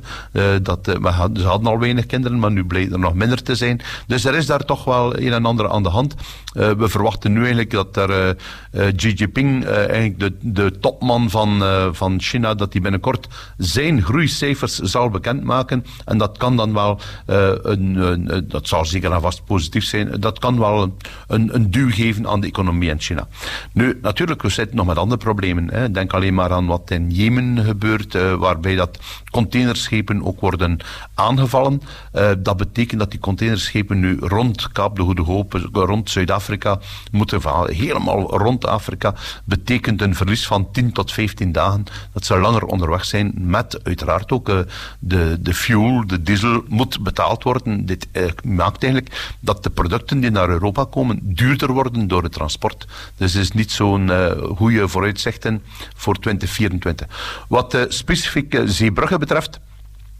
dat, 0.61 0.85
we 0.85 1.29
ze 1.33 1.47
hadden 1.47 1.67
al 1.67 1.79
weinig 1.79 2.05
kinderen 2.05 2.32
maar 2.39 2.51
nu 2.51 2.65
blijkt 2.65 2.91
er 2.91 2.99
nog 2.99 3.13
minder 3.13 3.43
te 3.43 3.55
zijn. 3.55 3.81
Dus 4.07 4.25
er 4.25 4.35
is 4.35 4.45
daar 4.45 4.65
toch 4.65 4.83
wel 4.83 5.19
een 5.19 5.33
en 5.33 5.45
ander 5.45 5.69
aan 5.69 5.83
de 5.83 5.89
hand. 5.89 6.15
Uh, 6.53 6.71
we 6.71 6.89
verwachten 6.89 7.31
nu 7.31 7.39
eigenlijk 7.39 7.71
dat 7.71 7.97
er 7.97 8.09
uh, 8.09 8.85
uh, 8.85 8.95
Xi 8.95 9.13
Jinping, 9.13 9.65
eigenlijk 9.65 10.19
de, 10.19 10.33
de 10.41 10.79
topman 10.79 11.29
van, 11.29 11.63
van 11.91 12.21
China, 12.21 12.53
dat 12.53 12.73
hij 12.73 12.81
binnenkort 12.81 13.27
zijn 13.57 14.01
groeicijfers 14.01 14.79
zal 14.79 15.09
bekendmaken. 15.09 15.85
En 16.05 16.17
dat 16.17 16.37
kan 16.37 16.57
dan 16.57 16.73
wel, 16.73 16.99
een, 17.25 17.95
een, 17.95 18.45
dat 18.47 18.67
zal 18.67 18.85
zeker 18.85 19.11
en 19.11 19.21
vast 19.21 19.45
positief 19.45 19.83
zijn, 19.83 20.19
dat 20.19 20.39
kan 20.39 20.59
wel 20.59 20.95
een, 21.27 21.55
een 21.55 21.71
duw 21.71 21.91
geven 21.91 22.27
aan 22.27 22.41
de 22.41 22.47
economie 22.47 22.89
in 22.89 22.99
China. 22.99 23.27
Nu, 23.71 23.99
natuurlijk, 24.01 24.41
we 24.41 24.49
zitten 24.49 24.75
nog 24.75 24.85
met 24.85 24.97
andere 24.97 25.21
problemen. 25.21 25.69
Hè. 25.71 25.91
Denk 25.91 26.13
alleen 26.13 26.33
maar 26.33 26.51
aan 26.51 26.65
wat 26.65 26.91
in 26.91 27.09
Jemen 27.09 27.65
gebeurt, 27.65 28.37
waarbij 28.37 28.75
dat 28.75 28.99
containerschepen 29.31 30.25
ook 30.25 30.41
worden 30.41 30.77
aangevallen. 31.13 31.81
Dat 32.37 32.57
betekent 32.57 32.99
dat 32.99 33.11
die 33.11 33.19
containerschepen 33.19 33.99
nu 33.99 34.17
rond 34.19 34.71
Kaap 34.71 34.95
de 34.95 35.01
Goede 35.01 35.21
Hoop, 35.21 35.69
rond 35.73 36.09
Zuid-Afrika, 36.09 36.41
moeten 37.11 37.41
helemaal 37.65 38.37
rond 38.37 38.65
Afrika. 38.65 39.13
Betekent 39.43 40.01
een 40.01 40.15
verlies 40.15 40.47
van 40.47 40.71
10 40.71 40.91
tot 40.91 41.11
15 41.11 41.51
dagen. 41.51 41.83
Dat 42.13 42.25
ze 42.25 42.37
langer 42.37 42.65
onderweg 42.65 43.05
zijn 43.05 43.31
met 43.35 43.83
uiteraard 43.83 44.31
ook 44.31 44.49
uh, 44.49 44.59
de, 44.99 45.37
de 45.39 45.53
fuel, 45.53 46.07
de 46.07 46.23
diesel 46.23 46.63
moet 46.67 47.03
betaald 47.03 47.43
worden. 47.43 47.85
Dit 47.85 48.07
uh, 48.11 48.23
maakt 48.43 48.83
eigenlijk 48.83 49.35
dat 49.39 49.63
de 49.63 49.69
producten 49.69 50.19
die 50.19 50.31
naar 50.31 50.49
Europa 50.49 50.85
komen 50.85 51.19
duurder 51.21 51.71
worden 51.71 52.07
door 52.07 52.23
het 52.23 52.31
transport. 52.31 52.87
Dus 53.17 53.33
het 53.33 53.43
is 53.43 53.51
niet 53.51 53.71
zo'n 53.71 54.07
uh, 54.07 54.31
goede 54.55 54.87
vooruitzichten 54.87 55.63
voor 55.95 56.19
2024. 56.19 57.45
Wat 57.47 57.85
specifiek 57.89 58.61
Zeebrugge 58.65 59.17
betreft 59.17 59.59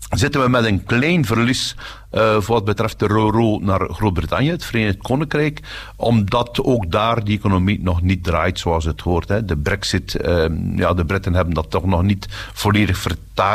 zitten 0.10 0.42
we 0.42 0.50
met 0.50 0.66
een 0.66 0.84
klein 0.84 1.26
verlies 1.26 1.76
uh, 2.14 2.34
voor 2.34 2.56
wat 2.56 2.66
betreft 2.66 3.00
de 3.00 3.08
Roro 3.08 3.60
naar 3.60 3.90
Groot-Brittannië, 3.90 4.50
het 4.50 4.66
Verenigd 4.66 4.98
Koninkrijk, 4.98 5.60
omdat 5.96 6.64
ook 6.64 6.92
daar 6.92 7.24
die 7.24 7.38
economie 7.38 7.80
nog 7.82 8.02
niet 8.02 8.24
draait 8.24 8.60
zoals 8.60 8.86
het 8.86 9.02
hoort. 9.02 9.28
Hè. 9.28 9.46
De 9.46 9.58
brexit, 9.58 10.18
uh, 10.26 10.46
ja, 10.76 10.94
de 10.94 11.06
Britten 11.06 11.34
hebben 11.34 11.54
dat 11.54 11.70
toch 11.70 11.86
nog 11.86 12.04
niet 12.04 12.28
volledig 12.54 13.06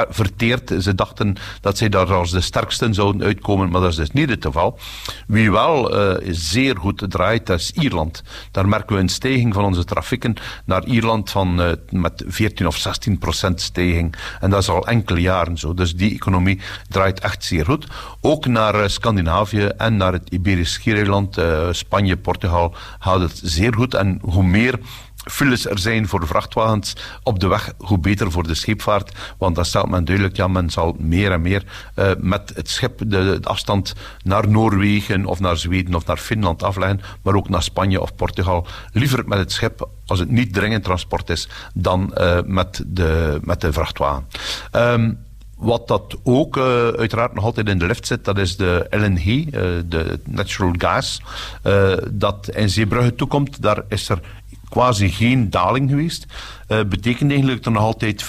verteerd. 0.08 0.74
Ze 0.80 0.94
dachten 0.94 1.36
dat 1.60 1.78
zij 1.78 1.88
daar 1.88 2.12
als 2.12 2.30
de 2.30 2.40
sterksten 2.40 2.94
zouden 2.94 3.22
uitkomen, 3.22 3.70
maar 3.70 3.80
dat 3.80 3.90
is 3.90 3.96
dus 3.96 4.10
niet 4.10 4.28
het 4.28 4.44
geval. 4.44 4.78
Wie 5.26 5.50
wel 5.50 5.98
uh, 5.98 6.28
zeer 6.30 6.76
goed 6.76 7.04
draait, 7.08 7.46
dat 7.46 7.58
is 7.58 7.70
Ierland. 7.70 8.22
Daar 8.50 8.68
merken 8.68 8.96
we 8.96 9.02
een 9.02 9.08
stijging 9.08 9.54
van 9.54 9.64
onze 9.64 9.84
trafieken 9.84 10.34
naar 10.64 10.84
Ierland 10.84 11.30
van 11.30 11.60
uh, 11.60 11.70
met 11.90 12.24
14 12.26 12.66
of 12.66 12.76
16 12.76 13.18
procent 13.18 13.60
stijging. 13.60 14.14
En 14.40 14.50
dat 14.50 14.62
is 14.62 14.68
al 14.68 14.86
enkele 14.86 15.20
jaren 15.20 15.58
zo. 15.58 15.74
Dus 15.74 15.96
die 15.96 16.14
economie 16.14 16.60
draait 16.88 17.20
echt 17.20 17.44
zeer 17.44 17.64
goed. 17.64 17.86
Ook 18.20 18.46
naar 18.49 18.75
eh, 18.75 18.88
Scandinavië 18.88 19.64
en 19.64 19.97
naar 19.97 20.12
het 20.12 20.28
Iberisch 20.31 20.73
Schiereiland, 20.73 21.38
uh, 21.38 21.69
Spanje, 21.71 22.17
Portugal, 22.17 22.75
houdt 22.99 23.23
het 23.23 23.40
zeer 23.45 23.75
goed. 23.75 23.95
En 23.95 24.19
hoe 24.23 24.43
meer 24.43 24.78
files 25.25 25.67
er 25.67 25.78
zijn 25.78 26.09
voor 26.09 26.26
vrachtwagens 26.26 26.97
op 27.23 27.40
de 27.40 27.47
weg, 27.47 27.73
hoe 27.78 27.99
beter 27.99 28.31
voor 28.33 28.47
de 28.47 28.55
scheepvaart. 28.55 29.12
Want 29.38 29.55
dan 29.55 29.64
stelt 29.64 29.88
men 29.88 30.05
duidelijk, 30.05 30.37
ja, 30.37 30.49
men 30.49 30.71
zal 30.71 30.97
meer 30.99 31.33
en 31.33 31.43
meer 31.43 31.64
uh, 31.97 32.11
met 32.19 32.52
het 32.55 32.69
schip 32.69 33.00
de, 33.07 33.38
afstand 33.43 33.95
naar 34.23 34.49
Noorwegen 34.49 35.26
of 35.26 35.40
naar 35.40 35.57
Zweden 35.57 35.95
of 35.95 36.07
naar 36.07 36.17
Finland 36.17 36.62
afleggen, 36.62 37.00
maar 37.23 37.35
ook 37.35 37.49
naar 37.49 37.62
Spanje 37.62 38.00
of 38.00 38.14
Portugal. 38.14 38.67
Liever 38.93 39.28
met 39.28 39.38
het 39.38 39.52
schip, 39.52 39.88
als 40.07 40.19
het 40.19 40.31
niet 40.31 40.55
dringend 40.55 40.85
transport 40.85 41.31
is, 41.31 41.49
dan 41.75 42.14
met, 42.47 42.85
de, 42.87 43.38
met 43.43 43.61
de 43.61 43.73
vrachtwagen. 43.73 44.26
Um, 44.73 45.26
wat 45.58 45.88
dat 45.88 46.16
ook 46.22 46.56
uh, 46.56 46.62
uiteraard 46.88 47.34
nog 47.34 47.44
altijd 47.44 47.68
in 47.68 47.78
de 47.78 47.86
lift 47.86 48.06
zit, 48.06 48.24
dat 48.24 48.38
is 48.38 48.56
de 48.56 48.86
LNG, 48.90 49.24
uh, 49.26 49.52
de 49.86 50.20
natural 50.24 50.74
gas, 50.78 51.22
uh, 51.64 51.92
dat 52.10 52.48
in 52.48 52.70
Zeebrugge 52.70 53.14
toekomt. 53.14 53.62
Daar 53.62 53.82
is 53.88 54.08
er 54.08 54.20
quasi 54.68 55.10
geen 55.10 55.50
daling 55.50 55.90
geweest. 55.90 56.26
betekent 56.66 57.30
eigenlijk 57.30 57.62
dat 57.62 57.72
nog 57.72 57.82
altijd 57.82 58.24
50% 58.24 58.26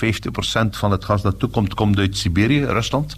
van 0.69 0.91
het 0.91 1.05
gas 1.05 1.21
dat 1.21 1.39
toekomt, 1.39 1.73
komt 1.73 1.97
uit 1.97 2.17
Siberië, 2.17 2.65
Rusland 2.65 3.17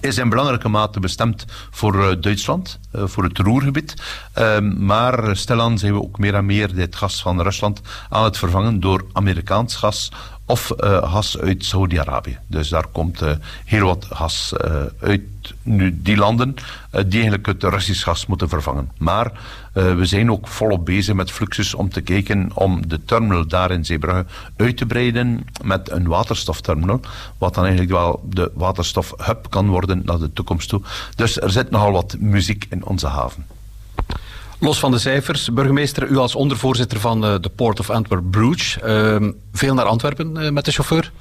is 0.00 0.18
in 0.18 0.28
belangrijke 0.28 0.68
mate 0.68 1.00
bestemd 1.00 1.44
voor 1.70 2.20
Duitsland, 2.20 2.78
voor 2.92 3.24
het 3.24 3.38
Roergebied. 3.38 3.94
Uh, 4.38 4.58
maar 4.60 5.36
stilaan 5.36 5.78
zijn 5.78 5.92
we 5.92 6.02
ook 6.02 6.18
meer 6.18 6.34
en 6.34 6.46
meer 6.46 6.74
dit 6.74 6.96
gas 6.96 7.22
van 7.22 7.42
Rusland 7.42 7.80
aan 8.08 8.24
het 8.24 8.38
vervangen 8.38 8.80
door 8.80 9.04
Amerikaans 9.12 9.76
gas 9.76 10.10
of 10.46 10.72
gas 10.76 11.38
uit 11.38 11.64
Saudi-Arabië. 11.64 12.38
Dus 12.46 12.68
daar 12.68 12.86
komt 12.86 13.22
uh, 13.22 13.30
heel 13.64 13.86
wat 13.86 14.06
gas 14.10 14.54
uh, 14.64 14.82
uit 15.00 15.22
nu 15.62 16.02
die 16.02 16.16
landen 16.16 16.54
die 16.90 17.12
eigenlijk 17.12 17.46
het 17.46 17.62
Russisch 17.62 18.04
gas 18.04 18.26
moeten 18.26 18.48
vervangen. 18.48 18.90
Maar 18.98 19.32
we 19.72 20.04
zijn 20.04 20.30
ook 20.30 20.48
volop 20.48 20.84
bezig 20.84 21.14
met 21.14 21.30
Fluxus 21.30 21.74
om 21.74 21.88
te 21.88 22.00
kijken 22.00 22.50
om 22.54 22.88
de 22.88 23.04
terminal 23.04 23.46
daar 23.46 23.70
in 23.70 23.84
Zeebrugge 23.84 24.26
uit 24.56 24.76
te 24.76 24.86
breiden 24.86 25.46
met 25.64 25.90
een 25.90 26.06
waterstofterminal, 26.06 27.00
wat 27.38 27.54
dan 27.54 27.64
eigenlijk 27.64 27.92
wel 27.92 28.22
de 28.28 28.50
waterstofhub 28.54 29.46
kan 29.50 29.68
worden 29.68 30.02
naar 30.04 30.18
de 30.18 30.32
toekomst 30.32 30.68
toe. 30.68 30.82
Dus 31.14 31.40
er 31.40 31.50
zit 31.50 31.70
nogal 31.70 31.92
wat 31.92 32.16
muziek 32.18 32.66
in 32.70 32.84
onze 32.84 33.06
haven. 33.06 33.46
Los 34.58 34.78
van 34.78 34.90
de 34.90 34.98
cijfers, 34.98 35.52
burgemeester, 35.52 36.08
u 36.08 36.16
als 36.16 36.34
ondervoorzitter 36.34 37.00
van 37.00 37.24
uh, 37.24 37.34
de 37.40 37.48
Port 37.48 37.80
of 37.80 37.90
Antwerp 37.90 38.24
Bruges, 38.30 38.78
uh, 38.84 39.16
veel 39.52 39.74
naar 39.74 39.84
Antwerpen 39.84 40.36
uh, 40.36 40.50
met 40.50 40.64
de 40.64 40.72
chauffeur? 40.72 41.12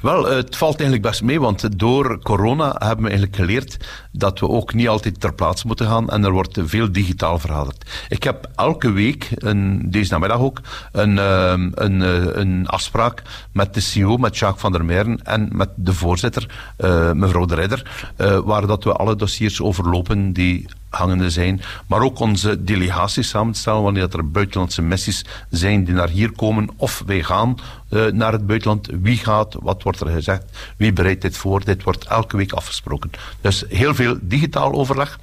Wel, 0.00 0.24
het 0.24 0.56
valt 0.56 0.74
eigenlijk 0.74 1.08
best 1.08 1.22
mee, 1.22 1.40
want 1.40 1.78
door 1.78 2.18
corona 2.22 2.74
hebben 2.78 3.04
we 3.04 3.10
eigenlijk 3.10 3.36
geleerd 3.36 3.76
dat 4.12 4.40
we 4.40 4.48
ook 4.48 4.74
niet 4.74 4.88
altijd 4.88 5.20
ter 5.20 5.34
plaatse 5.34 5.66
moeten 5.66 5.86
gaan 5.86 6.10
en 6.10 6.24
er 6.24 6.32
wordt 6.32 6.58
veel 6.64 6.92
digitaal 6.92 7.38
vergaderd. 7.38 8.06
Ik 8.08 8.22
heb 8.22 8.50
elke 8.56 8.90
week, 8.90 9.28
een, 9.34 9.90
deze 9.90 10.12
namiddag 10.12 10.38
ook, 10.38 10.60
een, 10.92 11.18
ehm, 11.18 11.70
een, 11.74 12.00
een 12.40 12.66
afspraak 12.66 13.22
met 13.52 13.74
de 13.74 13.80
CEO, 13.80 14.16
met 14.16 14.38
Jacques 14.38 14.60
van 14.60 14.72
der 14.72 14.84
Meeren 14.84 15.22
en 15.24 15.48
met 15.52 15.68
de 15.74 15.92
voorzitter, 15.92 16.72
mevrouw 17.14 17.44
de 17.44 17.54
Ridder, 17.54 18.10
waar 18.44 18.66
dat 18.66 18.84
we 18.84 18.92
alle 18.92 19.16
dossiers 19.16 19.60
overlopen 19.60 20.32
die 20.32 20.66
hangende 20.96 21.30
zijn, 21.30 21.60
maar 21.86 22.00
ook 22.00 22.18
onze 22.18 22.64
delegaties 22.64 23.28
samenstellen 23.28 23.82
wanneer 23.82 24.08
er 24.16 24.30
buitenlandse 24.30 24.82
missies 24.82 25.24
zijn 25.50 25.84
die 25.84 25.94
naar 25.94 26.08
hier 26.08 26.32
komen 26.32 26.70
of 26.76 27.02
wij 27.06 27.22
gaan 27.22 27.56
uh, 27.90 28.06
naar 28.06 28.32
het 28.32 28.46
buitenland. 28.46 28.88
Wie 29.00 29.16
gaat, 29.16 29.56
wat 29.60 29.82
wordt 29.82 30.00
er 30.00 30.06
gezegd, 30.08 30.44
wie 30.76 30.92
bereidt 30.92 31.22
dit 31.22 31.36
voor, 31.36 31.64
dit 31.64 31.82
wordt 31.82 32.04
elke 32.04 32.36
week 32.36 32.52
afgesproken. 32.52 33.10
Dus 33.40 33.64
heel 33.68 33.94
veel 33.94 34.16
digitaal 34.20 34.72
overleg. 34.72 35.18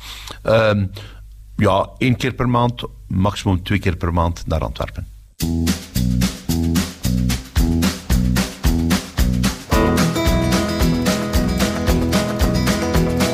Uh, 0.45 0.71
ja, 1.55 1.89
één 1.97 2.15
keer 2.15 2.33
per 2.33 2.49
maand, 2.49 2.83
maximum 3.07 3.63
twee 3.63 3.79
keer 3.79 3.95
per 3.95 4.13
maand 4.13 4.43
naar 4.47 4.59
Antwerpen. 4.59 5.07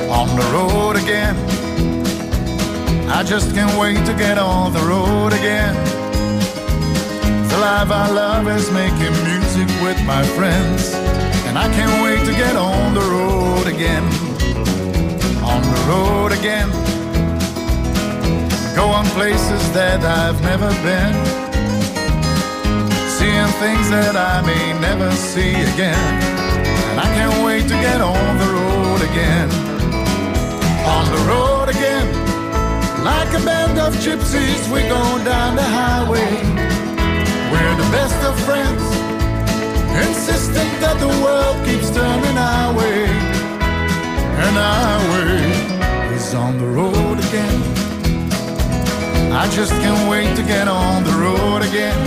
On 0.09 0.35
the 0.35 0.49
road 0.51 0.95
again 0.95 1.35
I 3.19 3.23
just 3.23 3.53
can't 3.53 3.77
wait 3.77 4.05
to 4.05 4.13
get 4.13 4.37
on 4.37 4.71
the 4.71 4.79
road 4.79 5.33
again. 5.33 5.88
Life 7.69 7.91
I 7.91 8.09
love 8.09 8.47
is 8.47 8.71
making 8.71 9.13
music 9.29 9.69
with 9.85 9.99
my 10.03 10.23
friends. 10.33 10.91
And 11.45 11.55
I 11.55 11.67
can't 11.69 12.01
wait 12.01 12.17
to 12.25 12.31
get 12.31 12.55
on 12.55 12.95
the 12.95 13.05
road 13.15 13.67
again. 13.67 14.03
On 15.53 15.61
the 15.61 15.79
road 15.87 16.31
again. 16.31 16.69
Go 18.75 18.85
on 18.87 19.05
places 19.13 19.61
that 19.77 20.01
I've 20.01 20.41
never 20.41 20.69
been. 20.81 21.13
Seeing 23.17 23.51
things 23.61 23.87
that 23.91 24.15
I 24.17 24.41
may 24.41 24.73
never 24.81 25.11
see 25.11 25.53
again. 25.73 26.09
And 26.89 26.99
I 26.99 27.07
can't 27.13 27.45
wait 27.45 27.63
to 27.69 27.77
get 27.87 28.01
on 28.01 28.31
the 28.43 28.49
road 28.57 29.01
again. 29.11 29.49
On 30.97 31.05
the 31.15 31.21
road 31.31 31.69
again. 31.69 32.07
Like 33.03 33.31
a 33.39 33.45
band 33.45 33.77
of 33.77 33.93
gypsies, 34.05 34.65
we 34.73 34.81
go 34.89 35.03
down 35.23 35.55
the 35.55 35.69
highway. 35.77 36.88
We're 37.59 37.75
the 37.75 37.91
best 37.91 38.19
of 38.23 38.39
friends, 38.47 38.83
insistent 40.07 40.71
that 40.79 40.97
the 40.99 41.11
world 41.23 41.57
keeps 41.67 41.89
turning 41.91 42.37
our 42.37 42.73
way. 42.73 43.03
And 44.45 44.55
our 44.57 44.99
way 45.11 46.15
is 46.15 46.33
on 46.33 46.57
the 46.57 46.67
road 46.67 47.19
again. 47.19 47.59
I 49.33 49.49
just 49.51 49.73
can't 49.83 50.09
wait 50.09 50.37
to 50.37 50.43
get 50.43 50.69
on 50.69 51.03
the 51.03 51.11
road 51.11 51.61
again. 51.61 51.99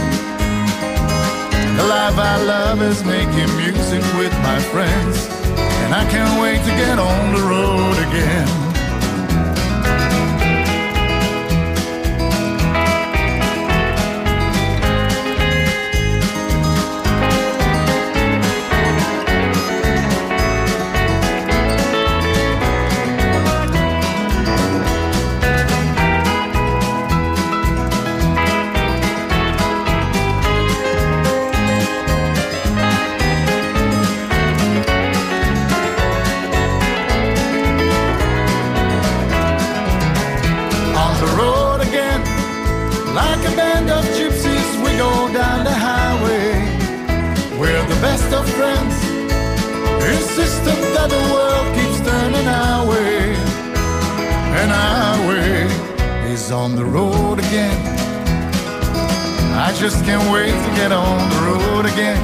The 1.77 1.85
life 1.85 2.17
I 2.17 2.43
love 2.43 2.81
is 2.81 3.05
making 3.05 3.55
music 3.57 4.03
with 4.17 4.33
my 4.49 4.59
friends. 4.73 5.29
And 5.85 5.93
I 5.95 6.09
can't 6.11 6.41
wait 6.41 6.61
to 6.65 6.73
get 6.85 6.99
on 6.99 7.35
the 7.35 7.43
road 7.43 7.99
again. 8.09 8.62
On 56.62 56.77
the 56.77 56.85
road 56.85 57.40
again. 57.40 57.77
I 59.66 59.75
just 59.83 60.05
can't 60.05 60.27
wait 60.33 60.55
to 60.66 60.70
get 60.81 60.92
on 60.92 61.18
the 61.35 61.40
road 61.51 61.85
again. 61.87 62.22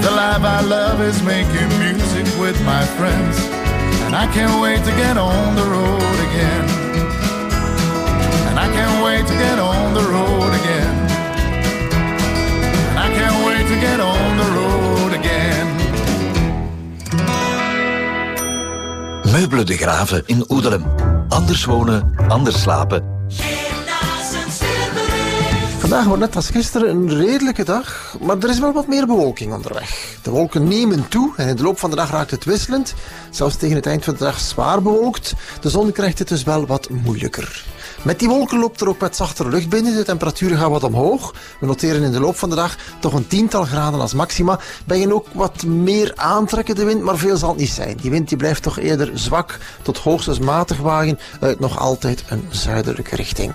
The 0.00 0.10
life 0.10 0.42
I 0.56 0.60
love 0.62 1.02
is 1.02 1.22
making 1.22 1.68
music 1.84 2.26
with 2.40 2.58
my 2.64 2.82
friends. 2.96 3.36
And 4.04 4.16
I 4.16 4.26
can't 4.32 4.56
wait 4.62 4.80
to 4.88 4.92
get 5.02 5.18
on 5.18 5.54
the 5.60 5.66
road 5.74 6.18
again. 6.28 6.64
And 8.48 8.56
I 8.64 8.68
can't 8.76 9.04
wait 9.04 9.26
to 9.30 9.34
get 9.44 9.58
on 9.58 9.92
the 9.98 10.06
road 10.14 10.52
again. 10.60 10.94
And 12.88 12.98
I 13.06 13.08
can't 13.18 13.38
wait 13.46 13.64
to 13.72 13.76
get 13.86 14.00
on 14.00 14.28
the 14.42 14.48
road 14.58 15.12
again. 15.20 15.66
Meubelen 19.32 19.66
de 19.66 19.76
Graven 19.76 20.22
in 20.26 20.44
Oedelem. 20.48 21.15
Anders 21.36 21.64
wonen, 21.64 22.14
anders 22.28 22.60
slapen. 22.60 23.04
Vandaag 25.78 26.04
wordt 26.04 26.20
net 26.20 26.36
als 26.36 26.50
gisteren 26.50 26.90
een 26.90 27.16
redelijke 27.16 27.64
dag, 27.64 28.16
maar 28.20 28.38
er 28.38 28.48
is 28.48 28.58
wel 28.58 28.72
wat 28.72 28.86
meer 28.86 29.06
bewolking 29.06 29.52
onderweg. 29.52 30.18
De 30.22 30.30
wolken 30.30 30.68
nemen 30.68 31.08
toe 31.08 31.32
en 31.36 31.48
in 31.48 31.56
de 31.56 31.62
loop 31.62 31.78
van 31.78 31.90
de 31.90 31.96
dag 31.96 32.10
raakt 32.10 32.30
het 32.30 32.44
wisselend. 32.44 32.94
Zelfs 33.30 33.56
tegen 33.56 33.76
het 33.76 33.86
eind 33.86 34.04
van 34.04 34.14
de 34.14 34.24
dag 34.24 34.40
zwaar 34.40 34.82
bewolkt. 34.82 35.34
De 35.60 35.70
zon 35.70 35.92
krijgt 35.92 36.18
het 36.18 36.28
dus 36.28 36.42
wel 36.42 36.66
wat 36.66 36.90
moeilijker. 36.90 37.64
Met 38.06 38.18
die 38.18 38.28
wolken 38.28 38.58
loopt 38.58 38.80
er 38.80 38.88
ook 38.88 39.00
wat 39.00 39.16
zachtere 39.16 39.48
lucht 39.48 39.68
binnen. 39.68 39.94
De 39.94 40.02
temperaturen 40.02 40.58
gaan 40.58 40.70
wat 40.70 40.82
omhoog. 40.82 41.34
We 41.60 41.66
noteren 41.66 42.02
in 42.02 42.12
de 42.12 42.20
loop 42.20 42.36
van 42.36 42.50
de 42.50 42.54
dag 42.54 42.76
toch 43.00 43.12
een 43.12 43.26
tiental 43.26 43.64
graden 43.64 44.00
als 44.00 44.14
maxima. 44.14 44.58
Ben 44.84 44.98
je 44.98 45.14
ook 45.14 45.26
wat 45.32 45.64
meer 45.64 46.12
aantrekken 46.14 46.74
de 46.74 46.84
wind, 46.84 47.02
maar 47.02 47.16
veel 47.16 47.36
zal 47.36 47.48
het 47.48 47.58
niet 47.58 47.68
zijn. 47.68 47.96
Die 47.96 48.10
wind 48.10 48.28
die 48.28 48.38
blijft 48.38 48.62
toch 48.62 48.78
eerder 48.78 49.10
zwak 49.14 49.58
tot 49.82 49.98
hoogstens 49.98 50.38
matig 50.38 50.78
wagen 50.78 51.18
uit 51.40 51.60
nog 51.60 51.78
altijd 51.78 52.24
een 52.28 52.44
zuidelijke 52.50 53.16
richting. 53.16 53.52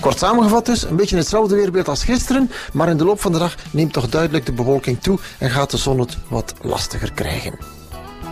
Kort 0.00 0.18
samengevat 0.18 0.66
dus, 0.66 0.82
een 0.82 0.96
beetje 0.96 1.16
hetzelfde 1.16 1.54
weerbeeld 1.54 1.88
als 1.88 2.04
gisteren, 2.04 2.50
maar 2.72 2.88
in 2.88 2.96
de 2.96 3.04
loop 3.04 3.20
van 3.20 3.32
de 3.32 3.38
dag 3.38 3.54
neemt 3.70 3.92
toch 3.92 4.08
duidelijk 4.08 4.46
de 4.46 4.52
bewolking 4.52 5.02
toe 5.02 5.18
en 5.38 5.50
gaat 5.50 5.70
de 5.70 5.76
zon 5.76 6.00
het 6.00 6.16
wat 6.28 6.54
lastiger 6.60 7.12
krijgen. 7.12 7.58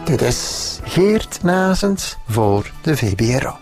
Dit 0.04 0.22
is 0.22 0.78
Geert 0.82 1.42
Nazens 1.42 2.16
voor 2.28 2.70
de 2.82 2.96
VBRO. 2.96 3.58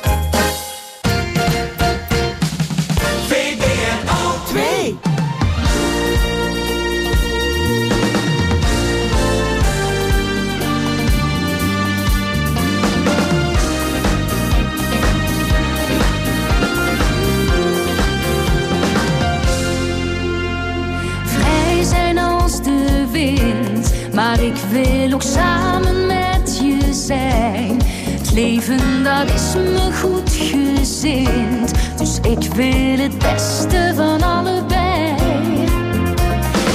ook 25.14 25.22
samen 25.22 26.06
met 26.06 26.58
je 26.58 26.92
zijn. 26.92 27.80
Het 28.10 28.32
leven 28.32 29.02
dat 29.02 29.30
is 29.34 29.54
me 29.54 29.90
goed 30.00 30.30
gezind, 30.32 31.72
dus 31.96 32.18
ik 32.18 32.54
wil 32.54 32.98
het 32.98 33.18
beste 33.18 33.92
van 33.96 34.22
allebei. 34.22 35.14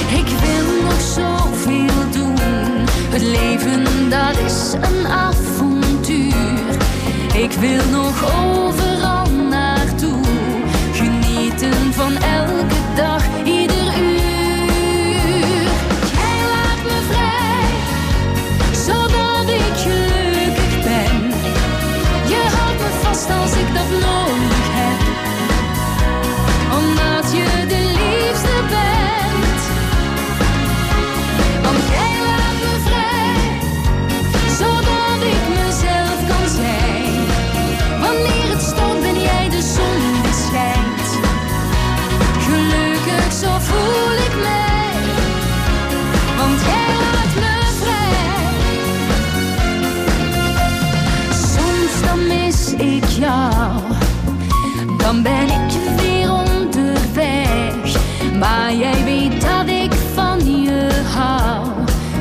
Ik 0.08 0.26
wil 0.26 0.82
nog 0.82 1.00
zoveel 1.00 2.10
doen, 2.12 2.86
het 3.10 3.22
leven 3.22 4.10
dat 4.10 4.38
is 4.46 4.72
een 4.72 5.06
avontuur. 5.06 6.78
Ik 7.34 7.52
wil 7.52 7.84
nog 7.90 8.24
overal 8.24 8.89
ben 55.22 55.48
ik 55.48 55.96
weer 55.96 56.32
onderweg. 56.32 57.98
Maar 58.38 58.74
jij 58.74 59.04
weet 59.04 59.40
dat 59.40 59.68
ik 59.68 59.92
van 60.14 60.62
je 60.62 60.88
hou, 61.14 61.66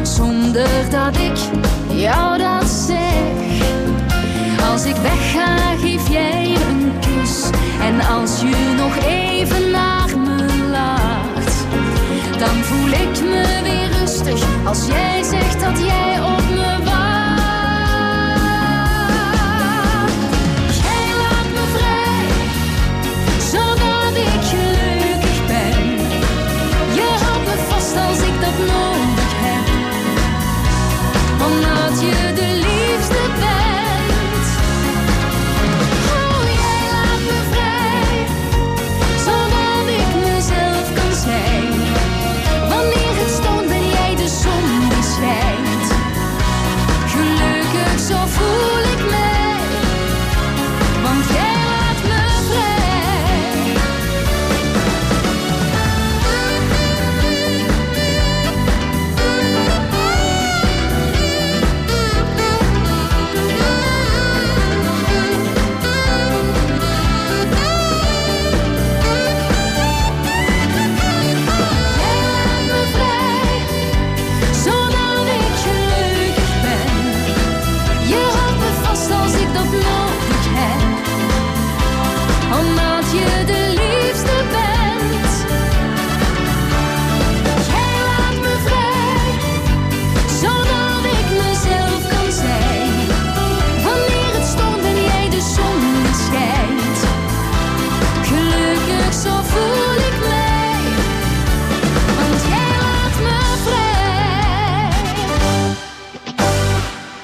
zonder 0.02 0.70
dat 0.90 1.18
ik 1.18 1.38
jou 1.88 2.38
dat 2.38 2.68
zeg. 2.68 3.68
Als 4.72 4.86
ik 4.86 4.96
wegga, 4.96 5.76
geef 5.82 6.10
jij 6.10 6.56
een 6.56 6.92
kus. 7.00 7.50
En 7.82 8.02
als 8.02 8.42
je 8.42 8.74
nog 8.78 8.96
even 9.06 9.72
naar 9.72 10.20
me 10.20 10.68
lacht, 10.72 11.66
dan 12.40 12.64
voel 12.64 12.88
ik 12.88 13.22
me 13.22 13.60
weer 13.64 14.00
rustig. 14.00 14.42
Als 14.66 14.88
jij 14.88 15.24
zegt 15.24 15.60
dat 15.60 15.80
jij 15.80 16.20
op 16.22 16.38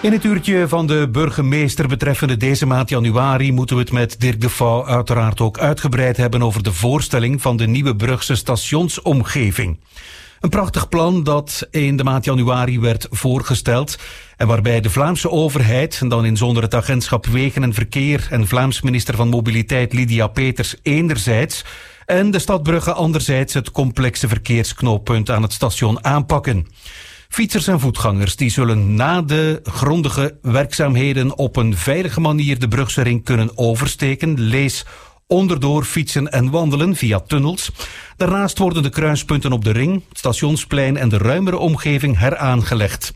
In 0.06 0.12
het 0.12 0.24
uurtje 0.24 0.68
van 0.68 0.88
de 0.88 1.10
burgemeester 1.12 1.88
betreffende 1.88 2.38
deze 2.38 2.66
maand 2.66 2.90
januari 2.90 3.52
moeten 3.52 3.76
we 3.76 3.82
het 3.82 3.92
met 3.92 4.20
Dirk 4.20 4.42
de 4.42 4.50
Vouw 4.50 4.86
uiteraard 4.86 5.42
ook 5.42 5.60
uitgebreid 5.60 6.18
hebben 6.18 6.44
over 6.44 6.64
de 6.64 6.74
voorstelling 6.74 7.42
van 7.42 7.58
de 7.58 7.68
nieuwe 7.68 7.96
Brugse 7.96 8.36
stationsomgeving. 8.36 9.80
Een 10.40 10.50
prachtig 10.50 10.90
plan 10.90 11.24
dat 11.24 11.68
in 11.72 11.98
de 11.98 12.04
maand 12.04 12.26
januari 12.26 12.80
werd 12.80 13.08
voorgesteld 13.12 13.98
en 14.38 14.48
waarbij 14.48 14.82
de 14.82 14.90
Vlaamse 14.90 15.30
overheid, 15.30 15.98
en 16.02 16.10
dan 16.10 16.26
in 16.26 16.38
zonder 16.38 16.64
het 16.64 16.76
agentschap 16.76 17.26
Wegen 17.26 17.64
en 17.64 17.74
Verkeer 17.74 18.28
en 18.30 18.48
Vlaams 18.48 18.82
minister 18.82 19.16
van 19.16 19.28
Mobiliteit 19.28 19.94
Lydia 19.94 20.28
Peters 20.28 20.76
enerzijds 20.84 21.66
en 22.06 22.32
de 22.32 22.40
stad 22.40 22.64
Brugge 22.64 22.94
anderzijds 22.94 23.54
het 23.54 23.72
complexe 23.72 24.28
verkeersknooppunt 24.28 25.30
aan 25.30 25.42
het 25.42 25.54
station 25.54 26.06
aanpakken. 26.06 26.68
Fietsers 27.36 27.68
en 27.68 27.80
voetgangers 27.80 28.36
die 28.36 28.50
zullen 28.50 28.96
na 28.96 29.22
de 29.22 29.60
grondige 29.64 30.38
werkzaamheden 30.42 31.38
op 31.38 31.56
een 31.56 31.78
veilige 31.78 32.22
manier 32.22 32.60
de 32.60 32.68
Brugse 32.68 33.02
ring 33.02 33.24
kunnen 33.24 33.58
oversteken. 33.58 34.40
Lees 34.40 34.86
onderdoor 35.28 35.84
fietsen 35.84 36.32
en 36.32 36.50
wandelen 36.50 36.96
via 36.96 37.20
tunnels. 37.20 37.72
Daarnaast 38.18 38.58
worden 38.58 38.84
de 38.84 38.90
kruispunten 38.90 39.52
op 39.52 39.64
de 39.64 39.72
ring, 39.72 40.04
het 40.10 40.18
stationsplein 40.18 40.98
en 40.98 41.10
de 41.10 41.18
ruimere 41.18 41.58
omgeving 41.58 42.18
heraangelegd. 42.18 43.14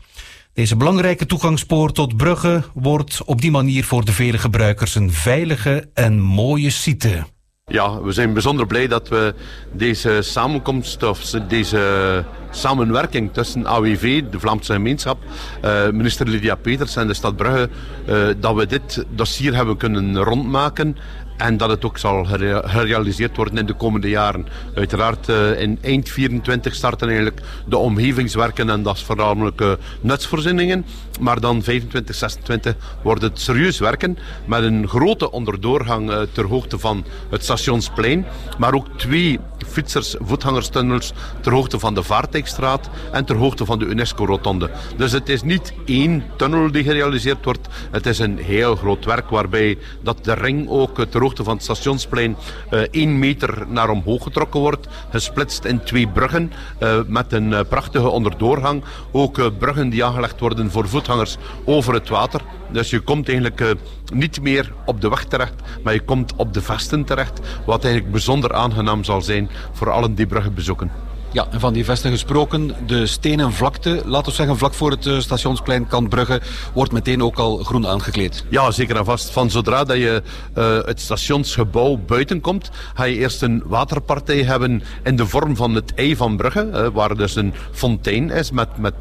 Deze 0.52 0.76
belangrijke 0.76 1.26
toegangspoort 1.26 1.94
tot 1.94 2.16
Brugge 2.16 2.62
wordt 2.74 3.22
op 3.24 3.40
die 3.40 3.50
manier 3.50 3.84
voor 3.84 4.04
de 4.04 4.12
vele 4.12 4.38
gebruikers 4.38 4.94
een 4.94 5.12
veilige 5.12 5.90
en 5.94 6.20
mooie 6.20 6.70
site. 6.70 7.24
Ja, 7.70 8.02
we 8.02 8.12
zijn 8.12 8.32
bijzonder 8.32 8.66
blij 8.66 8.86
dat 8.86 9.08
we 9.08 9.34
deze 9.72 10.18
samenkomst 10.22 11.02
of 11.02 11.30
deze 11.48 12.24
samenwerking 12.50 13.32
tussen 13.32 13.66
AWV, 13.66 14.22
de 14.30 14.40
Vlaamse 14.40 14.72
gemeenschap, 14.72 15.18
uh, 15.64 15.88
minister 15.88 16.28
Lydia 16.28 16.54
Peters 16.54 16.96
en 16.96 17.06
de 17.06 17.14
stad 17.14 17.36
Brugge, 17.36 17.68
uh, 18.08 18.28
dat 18.40 18.54
we 18.54 18.66
dit 18.66 19.04
dossier 19.14 19.54
hebben 19.54 19.76
kunnen 19.76 20.16
rondmaken 20.16 20.96
en 21.40 21.56
dat 21.56 21.70
het 21.70 21.84
ook 21.84 21.98
zal 21.98 22.24
gerealiseerd 22.64 23.36
worden 23.36 23.58
in 23.58 23.66
de 23.66 23.72
komende 23.72 24.08
jaren. 24.08 24.46
Uiteraard 24.74 25.28
uh, 25.28 25.60
in 25.60 25.78
eind 25.80 26.08
24 26.08 26.74
starten 26.74 27.08
eigenlijk 27.08 27.40
de 27.66 27.76
omgevingswerken 27.76 28.70
en 28.70 28.82
dat 28.82 28.96
is 28.96 29.02
voornamelijk 29.02 29.60
uh, 29.60 29.72
nutsvoorzieningen. 30.00 30.86
Maar 31.20 31.40
dan 31.40 31.62
25, 31.62 32.14
26 32.14 32.74
wordt 33.02 33.22
het 33.22 33.40
serieus 33.40 33.78
werken 33.78 34.18
met 34.44 34.62
een 34.62 34.88
grote 34.88 35.30
onderdoorgang 35.30 36.10
uh, 36.10 36.20
ter 36.32 36.44
hoogte 36.44 36.78
van 36.78 37.04
het 37.30 37.44
stationsplein. 37.44 38.26
Maar 38.58 38.74
ook 38.74 38.86
twee 38.96 39.38
fietsers, 39.70 40.16
voetgangerstunnels 40.18 41.12
ter 41.40 41.52
hoogte 41.52 41.78
van 41.78 41.94
de 41.94 42.02
Vaartijkstraat 42.02 42.90
en 43.12 43.24
ter 43.24 43.36
hoogte 43.36 43.64
van 43.64 43.78
de 43.78 43.84
UNESCO-rotonde. 43.84 44.70
Dus 44.96 45.12
het 45.12 45.28
is 45.28 45.42
niet 45.42 45.72
één 45.84 46.24
tunnel 46.36 46.72
die 46.72 46.84
gerealiseerd 46.84 47.44
wordt. 47.44 47.68
Het 47.90 48.06
is 48.06 48.18
een 48.18 48.38
heel 48.38 48.76
groot 48.76 49.04
werk 49.04 49.30
waarbij 49.30 49.78
dat 50.02 50.24
de 50.24 50.34
ring 50.34 50.68
ook 50.68 51.04
ter 51.04 51.20
hoogte 51.20 51.44
van 51.44 51.54
het 51.54 51.62
stationsplein 51.62 52.36
uh, 52.70 52.80
één 52.90 53.18
meter 53.18 53.64
naar 53.68 53.88
omhoog 53.88 54.22
getrokken 54.22 54.60
wordt. 54.60 54.88
Gesplitst 55.10 55.64
in 55.64 55.82
twee 55.82 56.08
bruggen 56.08 56.52
uh, 56.82 56.98
met 57.06 57.32
een 57.32 57.54
prachtige 57.68 58.08
onderdoorgang. 58.08 58.84
Ook 59.12 59.58
bruggen 59.58 59.90
die 59.90 60.04
aangelegd 60.04 60.40
worden 60.40 60.70
voor 60.70 60.88
voetgangers 60.88 61.36
over 61.64 61.94
het 61.94 62.08
water. 62.08 62.40
Dus 62.72 62.90
je 62.90 63.00
komt 63.00 63.28
eigenlijk 63.28 63.76
niet 64.12 64.42
meer 64.42 64.72
op 64.86 65.00
de 65.00 65.08
weg 65.08 65.24
terecht, 65.24 65.54
maar 65.82 65.92
je 65.92 66.00
komt 66.00 66.32
op 66.36 66.54
de 66.54 66.60
vesten 66.62 67.04
terecht. 67.04 67.40
Wat 67.66 67.84
eigenlijk 67.84 68.12
bijzonder 68.12 68.54
aangenaam 68.54 69.04
zal 69.04 69.22
zijn 69.22 69.50
voor 69.72 69.90
allen 69.90 70.14
die 70.14 70.26
bruggen 70.26 70.54
bezoeken. 70.54 70.90
Ja, 71.32 71.46
en 71.50 71.60
van 71.60 71.72
die 71.72 71.84
vesten 71.84 72.10
gesproken, 72.10 72.74
de 72.86 73.06
stenen 73.06 73.52
vlakte, 73.52 74.02
laten 74.04 74.30
we 74.30 74.36
zeggen 74.36 74.56
vlak 74.56 74.74
voor 74.74 74.90
het 74.90 75.06
uh, 75.06 75.18
stationsplein 75.18 75.86
Kantbrugge, 75.86 76.40
wordt 76.74 76.92
meteen 76.92 77.22
ook 77.22 77.38
al 77.38 77.56
groen 77.56 77.86
aangekleed. 77.86 78.44
Ja, 78.48 78.70
zeker 78.70 78.96
en 78.96 79.04
vast. 79.04 79.30
Van 79.30 79.50
zodra 79.50 79.84
dat 79.84 79.96
je 79.96 80.22
uh, 80.58 80.78
het 80.84 81.00
stationsgebouw 81.00 81.96
buiten 81.96 82.40
komt, 82.40 82.70
ga 82.94 83.04
je 83.04 83.16
eerst 83.16 83.42
een 83.42 83.62
waterpartij 83.66 84.42
hebben 84.42 84.82
in 85.02 85.16
de 85.16 85.26
vorm 85.26 85.56
van 85.56 85.74
het 85.74 85.94
ei 85.94 86.16
van 86.16 86.36
Brugge, 86.36 86.68
uh, 86.72 86.86
waar 86.92 87.16
dus 87.16 87.36
een 87.36 87.54
fontein 87.72 88.30
is 88.30 88.50
met, 88.50 88.68
met 88.78 88.94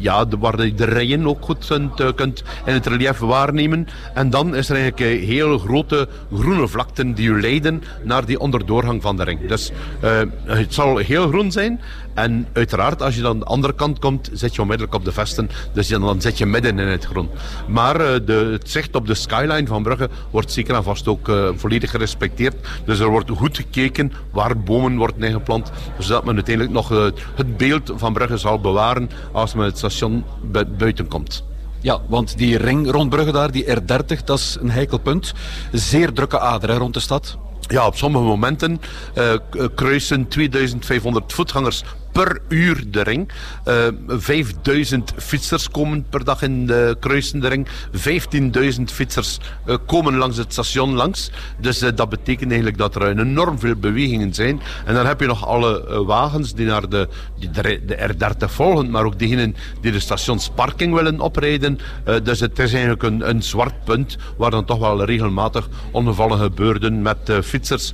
ja, 0.00 0.24
de, 0.24 0.38
waar 0.38 0.64
je 0.64 0.74
de 0.74 0.84
rijen 0.84 1.26
ook 1.26 1.44
goed 1.44 1.66
kunt, 1.66 2.14
kunt 2.14 2.42
in 2.64 2.74
het 2.74 2.86
relief 2.86 3.18
waarnemen. 3.18 3.86
En 4.14 4.30
dan 4.30 4.54
is 4.54 4.68
er 4.68 4.76
eigenlijk 4.76 5.24
heel 5.24 5.58
grote 5.58 6.08
groene 6.34 6.68
vlakten 6.68 7.14
die 7.14 7.28
u 7.28 7.40
leiden 7.40 7.82
naar 8.04 8.24
die 8.24 8.40
onderdoorgang 8.40 9.02
van 9.02 9.16
de 9.16 9.24
ring. 9.24 9.48
Dus 9.48 9.70
het 10.44 10.74
zal 10.74 10.98
heel 11.04 11.28
groen 11.28 11.52
zijn. 11.52 11.80
En 12.14 12.46
uiteraard, 12.52 13.02
als 13.02 13.14
je 13.14 13.20
dan 13.20 13.32
aan 13.32 13.38
de 13.38 13.44
andere 13.44 13.74
kant 13.74 13.98
komt, 13.98 14.30
zit 14.32 14.54
je 14.54 14.60
onmiddellijk 14.60 14.96
op 14.96 15.04
de 15.04 15.12
vesten. 15.12 15.50
Dus 15.72 15.88
dan 15.88 16.20
zit 16.20 16.38
je 16.38 16.46
midden 16.46 16.78
in 16.78 16.86
het 16.86 17.04
groen. 17.04 17.28
Maar 17.68 18.00
uh, 18.00 18.06
de, 18.26 18.48
het 18.52 18.70
zicht 18.70 18.94
op 18.94 19.06
de 19.06 19.14
skyline 19.14 19.66
van 19.66 19.82
Brugge 19.82 20.08
wordt 20.30 20.52
zeker 20.52 20.74
en 20.74 20.82
vast 20.82 21.08
ook 21.08 21.28
uh, 21.28 21.48
volledig 21.54 21.90
gerespecteerd. 21.90 22.54
Dus 22.84 22.98
er 22.98 23.08
wordt 23.08 23.30
goed 23.30 23.56
gekeken 23.56 24.12
waar 24.32 24.58
bomen 24.58 24.96
worden 24.96 25.22
ingeplant. 25.22 25.70
Zodat 25.98 26.24
men 26.24 26.34
uiteindelijk 26.34 26.74
nog 26.74 26.92
uh, 26.92 27.04
het 27.34 27.56
beeld 27.56 27.92
van 27.96 28.12
Brugge 28.12 28.36
zal 28.36 28.60
bewaren 28.60 29.10
als 29.32 29.54
men 29.54 29.64
het 29.64 29.78
station 29.78 30.24
buiten 30.78 31.08
komt. 31.08 31.44
Ja, 31.80 32.00
want 32.08 32.38
die 32.38 32.56
ring 32.56 32.90
rond 32.90 33.10
Brugge 33.10 33.32
daar, 33.32 33.50
die 33.50 33.64
R30, 33.64 34.24
dat 34.24 34.38
is 34.38 34.56
een 34.60 34.70
heikel 34.70 34.98
punt. 34.98 35.32
Zeer 35.72 36.12
drukke 36.12 36.38
ader 36.38 36.76
rond 36.76 36.94
de 36.94 37.00
stad. 37.00 37.38
Ja, 37.70 37.86
op 37.86 37.96
sommige 37.96 38.24
momenten 38.24 38.80
uh, 39.14 39.34
kruisen 39.74 40.28
2500 40.28 41.32
voetgangers 41.32 41.84
per 42.12 42.40
uur 42.48 42.90
de 42.90 43.02
ring. 43.02 43.30
Uh, 43.66 43.86
eh, 43.86 43.94
5000 44.08 45.12
fietsers 45.16 45.70
komen 45.70 46.06
per 46.10 46.24
dag 46.24 46.42
in 46.42 46.66
de 46.66 46.96
kruisende 47.00 47.48
ring. 47.48 47.68
15.000 48.78 48.82
fietsers 48.84 49.38
uh, 49.66 49.76
komen 49.86 50.16
langs 50.16 50.36
het 50.36 50.52
station 50.52 50.94
langs. 50.94 51.30
Dus 51.58 51.82
uh, 51.82 51.90
dat 51.94 52.08
betekent 52.08 52.48
eigenlijk 52.48 52.78
dat 52.78 52.94
er 52.94 53.18
enorm 53.18 53.58
veel 53.58 53.74
bewegingen 53.74 54.34
zijn. 54.34 54.60
En 54.84 54.94
dan 54.94 55.06
heb 55.06 55.20
je 55.20 55.26
nog 55.26 55.46
alle 55.46 56.04
wagens 56.04 56.54
die 56.54 56.66
naar 56.66 56.88
de, 56.88 57.08
die 57.38 57.50
de, 57.50 57.82
de 57.86 58.14
R30 58.14 58.50
volgen, 58.50 58.90
maar 58.90 59.04
ook 59.04 59.18
diegenen 59.18 59.56
die 59.80 59.92
de 59.92 60.00
stationsparking 60.00 60.94
willen 60.94 61.20
oprijden. 61.20 61.78
dus 62.22 62.40
het 62.40 62.58
is 62.58 62.72
eigenlijk 62.72 63.02
een, 63.02 63.28
een 63.28 63.42
zwart 63.42 63.84
punt 63.84 64.16
waar 64.36 64.50
dan 64.50 64.64
toch 64.64 64.78
wel 64.78 65.04
regelmatig 65.04 65.68
ongevallen 65.90 66.38
gebeurden 66.38 67.02
met 67.02 67.32
fietsers 67.42 67.92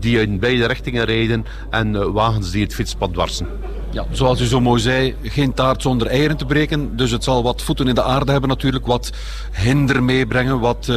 die 0.00 0.20
in 0.20 0.38
beide 0.38 0.66
richtingen 0.66 1.04
rijden 1.04 1.44
en 1.70 2.12
wagens 2.12 2.50
die 2.50 2.62
het 2.62 2.74
fietspad 2.74 3.14
dwarsen. 3.34 3.83
Ja, 3.94 4.04
zoals 4.10 4.40
u 4.40 4.44
zo 4.44 4.60
mooi 4.60 4.80
zei, 4.80 5.14
geen 5.22 5.54
taart 5.54 5.82
zonder 5.82 6.06
eieren 6.06 6.36
te 6.36 6.46
breken. 6.46 6.96
Dus 6.96 7.10
het 7.10 7.24
zal 7.24 7.42
wat 7.42 7.62
voeten 7.62 7.88
in 7.88 7.94
de 7.94 8.02
aarde 8.02 8.32
hebben 8.32 8.48
natuurlijk, 8.48 8.86
wat 8.86 9.12
hinder 9.52 10.02
meebrengen, 10.02 10.60
wat 10.60 10.86
uh, 10.90 10.96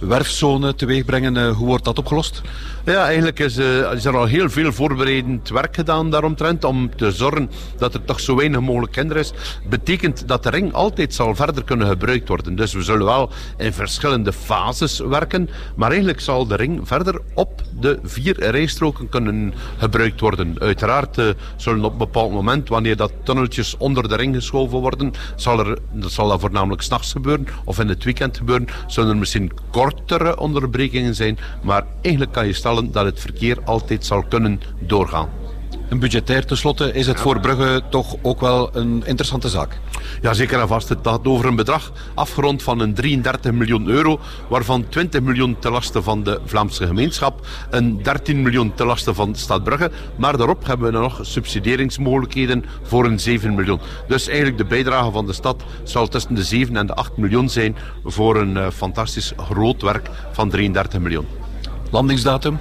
werfzone 0.00 0.74
teweeg 0.74 1.04
brengen. 1.04 1.36
Uh, 1.36 1.50
hoe 1.50 1.66
wordt 1.66 1.84
dat 1.84 1.98
opgelost? 1.98 2.42
Ja, 2.84 3.04
eigenlijk 3.04 3.38
is, 3.38 3.58
uh, 3.58 3.92
is, 3.92 4.04
er 4.04 4.16
al 4.16 4.24
heel 4.24 4.50
veel 4.50 4.72
voorbereidend 4.72 5.48
werk 5.48 5.74
gedaan 5.74 6.10
daaromtrent 6.10 6.64
om 6.64 6.96
te 6.96 7.12
zorgen 7.12 7.50
dat 7.78 7.94
er 7.94 8.04
toch 8.04 8.20
zo 8.20 8.36
weinig 8.36 8.60
mogelijk 8.60 8.92
kinderen 8.92 9.22
is. 9.22 9.32
Betekent 9.68 10.28
dat 10.28 10.42
de 10.42 10.50
ring 10.50 10.72
altijd 10.72 11.14
zal 11.14 11.34
verder 11.34 11.64
kunnen 11.64 11.86
gebruikt 11.86 12.28
worden. 12.28 12.56
Dus 12.56 12.72
we 12.72 12.82
zullen 12.82 13.06
wel 13.06 13.30
in 13.56 13.72
verschillende 13.72 14.32
fases 14.32 14.98
werken, 14.98 15.48
maar 15.76 15.88
eigenlijk 15.88 16.20
zal 16.20 16.46
de 16.46 16.56
ring 16.56 16.80
verder 16.88 17.20
op 17.34 17.62
de 17.80 17.98
vier 18.02 18.50
rijstroken 18.50 19.08
kunnen 19.08 19.54
gebruikt 19.78 20.20
worden. 20.20 20.56
Uiteraard 20.58 21.20
zullen 21.56 21.84
op 21.84 21.98
bepaald 22.04 22.32
moment, 22.32 22.68
wanneer 22.68 22.96
dat 22.96 23.12
tunneltjes 23.22 23.76
onder 23.76 24.08
de 24.08 24.16
ring 24.16 24.34
geschoven 24.34 24.78
worden, 24.78 25.12
zal, 25.36 25.58
er, 25.58 25.78
dat 25.92 26.10
zal 26.10 26.28
dat 26.28 26.40
voornamelijk 26.40 26.82
s'nachts 26.82 27.12
gebeuren 27.12 27.46
of 27.64 27.78
in 27.78 27.88
het 27.88 28.04
weekend 28.04 28.36
gebeuren, 28.36 28.66
zullen 28.86 29.10
er 29.10 29.16
misschien 29.16 29.50
kortere 29.70 30.38
onderbrekingen 30.38 31.14
zijn, 31.14 31.38
maar 31.62 31.86
eigenlijk 32.00 32.32
kan 32.32 32.46
je 32.46 32.52
stellen 32.52 32.92
dat 32.92 33.04
het 33.04 33.20
verkeer 33.20 33.58
altijd 33.64 34.06
zal 34.06 34.22
kunnen 34.22 34.60
doorgaan. 34.78 35.41
En 35.92 35.98
budgetair 35.98 36.46
tenslotte 36.46 36.92
is 36.92 37.06
het 37.06 37.20
voor 37.20 37.40
Brugge 37.40 37.82
toch 37.90 38.16
ook 38.22 38.40
wel 38.40 38.76
een 38.76 39.02
interessante 39.06 39.48
zaak. 39.48 39.80
Ja, 40.22 40.32
zeker 40.32 40.60
en 40.60 40.68
vast. 40.68 40.88
Het 40.88 40.98
gaat 41.02 41.26
over 41.26 41.46
een 41.46 41.56
bedrag 41.56 41.92
afgerond 42.14 42.62
van 42.62 42.80
een 42.80 42.94
33 42.94 43.52
miljoen 43.52 43.88
euro, 43.88 44.20
waarvan 44.48 44.88
20 44.88 45.20
miljoen 45.20 45.58
ten 45.58 45.72
laste 45.72 46.02
van 46.02 46.22
de 46.22 46.40
Vlaamse 46.44 46.86
gemeenschap, 46.86 47.46
een 47.70 48.02
13 48.02 48.42
miljoen 48.42 48.74
ten 48.74 48.86
laste 48.86 49.14
van 49.14 49.32
de 49.32 49.38
stad 49.38 49.64
Brugge, 49.64 49.90
maar 50.16 50.36
daarop 50.36 50.66
hebben 50.66 50.92
we 50.92 50.98
nog 50.98 51.18
subsidieringsmogelijkheden 51.22 52.64
voor 52.82 53.04
een 53.04 53.20
7 53.20 53.54
miljoen. 53.54 53.80
Dus 54.08 54.26
eigenlijk 54.26 54.58
de 54.58 54.64
bijdrage 54.64 55.10
van 55.10 55.26
de 55.26 55.32
stad 55.32 55.62
zal 55.82 56.08
tussen 56.08 56.34
de 56.34 56.44
7 56.44 56.76
en 56.76 56.86
de 56.86 56.94
8 56.94 57.16
miljoen 57.16 57.48
zijn 57.48 57.76
voor 58.04 58.36
een 58.36 58.56
uh, 58.56 58.70
fantastisch 58.70 59.32
groot 59.36 59.82
werk 59.82 60.10
van 60.32 60.50
33 60.50 61.00
miljoen. 61.00 61.26
Landingsdatum? 61.90 62.58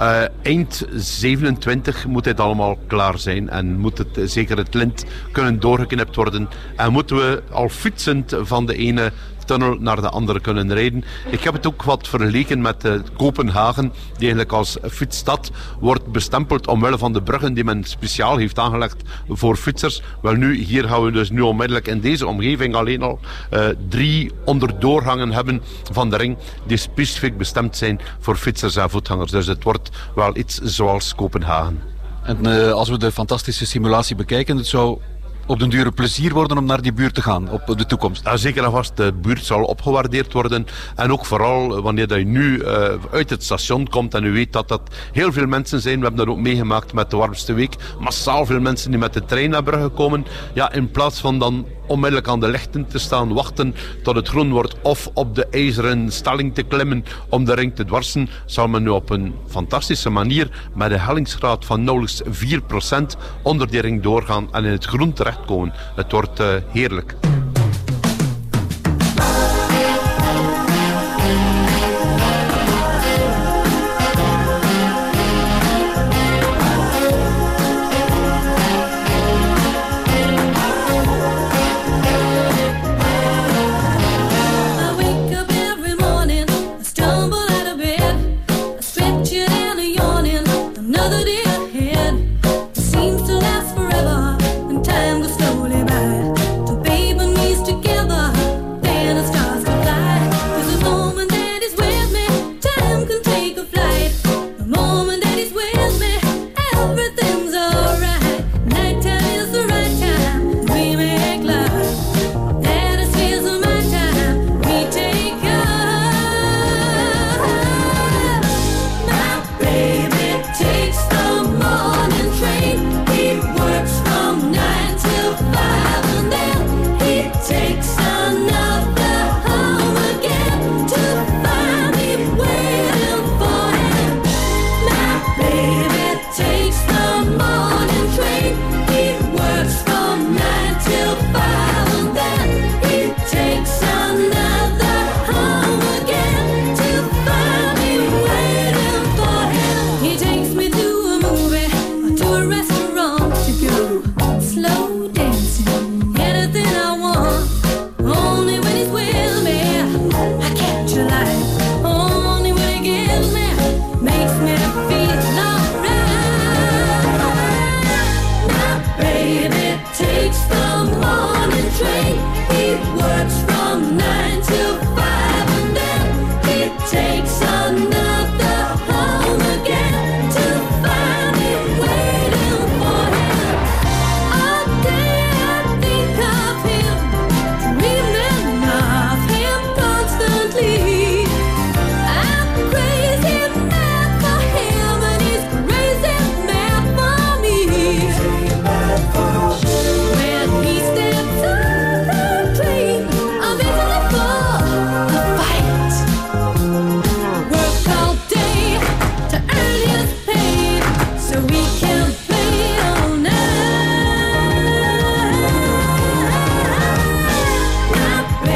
Uh, 0.00 0.22
eind 0.42 0.86
27 0.94 2.06
moet 2.06 2.24
dit 2.24 2.40
allemaal 2.40 2.78
klaar 2.86 3.18
zijn 3.18 3.48
en 3.48 3.78
moet 3.78 3.98
het, 3.98 4.30
zeker 4.30 4.56
het 4.56 4.74
lint 4.74 5.04
kunnen 5.32 5.60
doorgeknipt 5.60 6.16
worden. 6.16 6.48
En 6.76 6.92
moeten 6.92 7.16
we 7.16 7.42
al 7.50 7.68
fietsend 7.68 8.36
van 8.40 8.66
de 8.66 8.76
ene 8.76 9.12
naar 9.58 10.00
de 10.00 10.08
andere 10.08 10.40
kunnen 10.40 10.74
rijden. 10.74 11.04
Ik 11.30 11.40
heb 11.40 11.52
het 11.52 11.66
ook 11.66 11.82
wat 11.82 12.08
vergeleken 12.08 12.60
met 12.60 12.84
uh, 12.84 12.92
Kopenhagen, 13.16 13.92
die 13.92 14.18
eigenlijk 14.18 14.52
als 14.52 14.76
fietsstad 14.90 15.50
wordt 15.80 16.06
bestempeld 16.06 16.66
omwille 16.66 16.98
van 16.98 17.12
de 17.12 17.22
bruggen 17.22 17.54
die 17.54 17.64
men 17.64 17.84
speciaal 17.84 18.36
heeft 18.36 18.58
aangelegd 18.58 19.02
voor 19.28 19.56
fietsers. 19.56 20.02
Wel 20.22 20.34
nu, 20.34 20.56
hier 20.56 20.84
gaan 20.84 21.04
we 21.04 21.10
dus 21.10 21.30
nu 21.30 21.40
onmiddellijk 21.40 21.88
in 21.88 22.00
deze 22.00 22.26
omgeving 22.26 22.74
alleen 22.74 23.02
al 23.02 23.18
uh, 23.50 23.66
drie 23.88 24.32
onderdoorgangen 24.44 25.32
hebben 25.32 25.62
van 25.92 26.10
de 26.10 26.16
ring 26.16 26.36
die 26.66 26.76
specifiek 26.76 27.36
bestemd 27.36 27.76
zijn 27.76 28.00
voor 28.18 28.36
fietsers 28.36 28.76
en 28.76 28.90
voetgangers. 28.90 29.30
Dus 29.30 29.46
het 29.46 29.64
wordt 29.64 29.90
wel 30.14 30.36
iets 30.36 30.58
zoals 30.58 31.14
Kopenhagen. 31.14 31.80
En 32.22 32.38
uh, 32.46 32.72
als 32.72 32.88
we 32.88 32.98
de 32.98 33.12
fantastische 33.12 33.66
simulatie 33.66 34.16
bekijken, 34.16 34.56
het 34.56 34.66
zou 34.66 34.98
op 35.50 35.58
den 35.58 35.70
dure 35.70 35.90
plezier 35.90 36.32
worden 36.32 36.58
om 36.58 36.64
naar 36.64 36.82
die 36.82 36.92
buurt 36.92 37.14
te 37.14 37.22
gaan 37.22 37.50
op 37.50 37.78
de 37.78 37.86
toekomst. 37.86 38.24
Ja, 38.24 38.36
zeker 38.36 38.64
en 38.64 38.70
vast. 38.70 38.96
De 38.96 39.12
buurt 39.12 39.44
zal 39.44 39.62
opgewaardeerd 39.64 40.32
worden. 40.32 40.66
En 40.96 41.12
ook 41.12 41.26
vooral 41.26 41.82
wanneer 41.82 42.06
dat 42.06 42.18
je 42.18 42.24
nu 42.24 42.58
uh, 42.58 42.66
uit 43.12 43.30
het 43.30 43.44
station 43.44 43.88
komt 43.88 44.14
en 44.14 44.24
u 44.24 44.32
weet 44.32 44.52
dat 44.52 44.68
dat 44.68 44.80
heel 45.12 45.32
veel 45.32 45.46
mensen 45.46 45.80
zijn. 45.80 45.96
We 45.96 46.06
hebben 46.06 46.26
dat 46.26 46.34
ook 46.34 46.40
meegemaakt 46.40 46.92
met 46.92 47.10
de 47.10 47.16
warmste 47.16 47.52
week. 47.52 47.76
Massaal 47.98 48.46
veel 48.46 48.60
mensen 48.60 48.90
die 48.90 49.00
met 49.00 49.12
de 49.12 49.24
trein 49.24 49.50
naar 49.50 49.62
Brugge 49.62 49.88
komen. 49.88 50.26
Ja, 50.54 50.72
in 50.72 50.90
plaats 50.90 51.20
van 51.20 51.38
dan 51.38 51.66
onmiddellijk 51.90 52.28
aan 52.28 52.40
de 52.40 52.48
lichten 52.48 52.86
te 52.86 52.98
staan, 52.98 53.32
wachten 53.34 53.74
tot 54.02 54.16
het 54.16 54.28
groen 54.28 54.50
wordt 54.50 54.74
of 54.82 55.10
op 55.14 55.34
de 55.34 55.46
ijzeren 55.46 56.12
stelling 56.12 56.54
te 56.54 56.62
klimmen 56.62 57.04
om 57.28 57.44
de 57.44 57.54
ring 57.54 57.74
te 57.74 57.84
dwarsen, 57.84 58.28
zal 58.46 58.68
men 58.68 58.82
nu 58.82 58.88
op 58.88 59.10
een 59.10 59.34
fantastische 59.48 60.10
manier 60.10 60.68
met 60.74 60.90
een 60.90 61.00
hellingsgraad 61.00 61.64
van 61.64 61.84
nauwelijks 61.84 62.22
4% 62.22 62.26
onder 63.42 63.70
die 63.70 63.80
ring 63.80 64.02
doorgaan 64.02 64.52
en 64.52 64.64
in 64.64 64.70
het 64.70 64.84
groen 64.84 65.12
Het 65.94 66.12
wordt 66.12 66.40
uh, 66.40 66.54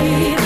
heerlijk. 0.04 0.43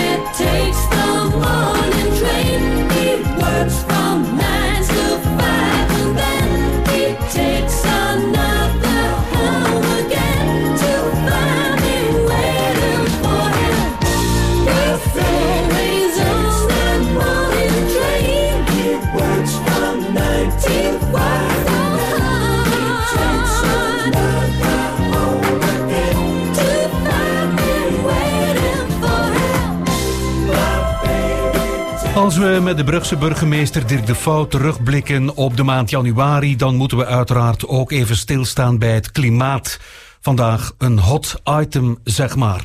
Als 32.39 32.47
we 32.47 32.61
met 32.61 32.77
de 32.77 32.85
Brugse 32.85 33.17
burgemeester 33.17 33.87
Dirk 33.87 34.07
de 34.07 34.15
Vouw 34.15 34.47
terugblikken 34.47 35.37
op 35.37 35.57
de 35.57 35.63
maand 35.63 35.91
januari, 35.91 36.57
dan 36.57 36.77
moeten 36.77 36.99
we 36.99 37.07
uiteraard 37.07 37.67
ook 37.67 37.91
even 37.91 38.17
stilstaan 38.17 38.79
bij 38.79 38.95
het 38.95 39.13
klimaat. 39.13 39.81
Vandaag 40.21 40.73
een 40.79 40.99
hot 40.99 41.41
item, 41.61 41.99
zeg 42.05 42.37
maar. 42.37 42.65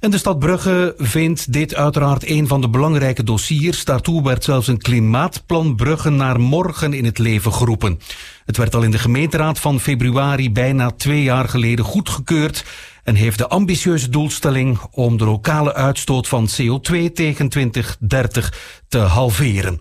En 0.00 0.10
de 0.10 0.18
stad 0.18 0.38
Brugge 0.38 0.94
vindt 0.98 1.52
dit 1.52 1.74
uiteraard 1.74 2.28
een 2.28 2.46
van 2.46 2.60
de 2.60 2.68
belangrijke 2.68 3.24
dossiers. 3.24 3.84
Daartoe 3.84 4.22
werd 4.22 4.44
zelfs 4.44 4.66
een 4.66 4.78
klimaatplan 4.78 5.76
Brugge 5.76 6.10
naar 6.10 6.40
morgen 6.40 6.92
in 6.92 7.04
het 7.04 7.18
leven 7.18 7.52
geroepen. 7.52 7.98
Het 8.44 8.56
werd 8.56 8.74
al 8.74 8.82
in 8.82 8.90
de 8.90 8.98
gemeenteraad 8.98 9.58
van 9.58 9.80
februari 9.80 10.52
bijna 10.52 10.90
twee 10.90 11.22
jaar 11.22 11.48
geleden 11.48 11.84
goedgekeurd 11.84 12.64
en 13.08 13.14
heeft 13.14 13.38
de 13.38 13.48
ambitieuze 13.48 14.08
doelstelling 14.08 14.78
om 14.90 15.16
de 15.16 15.24
lokale 15.24 15.74
uitstoot 15.74 16.28
van 16.28 16.48
CO2 16.48 17.12
tegen 17.14 17.48
2030 17.48 18.80
te 18.88 18.98
halveren. 18.98 19.80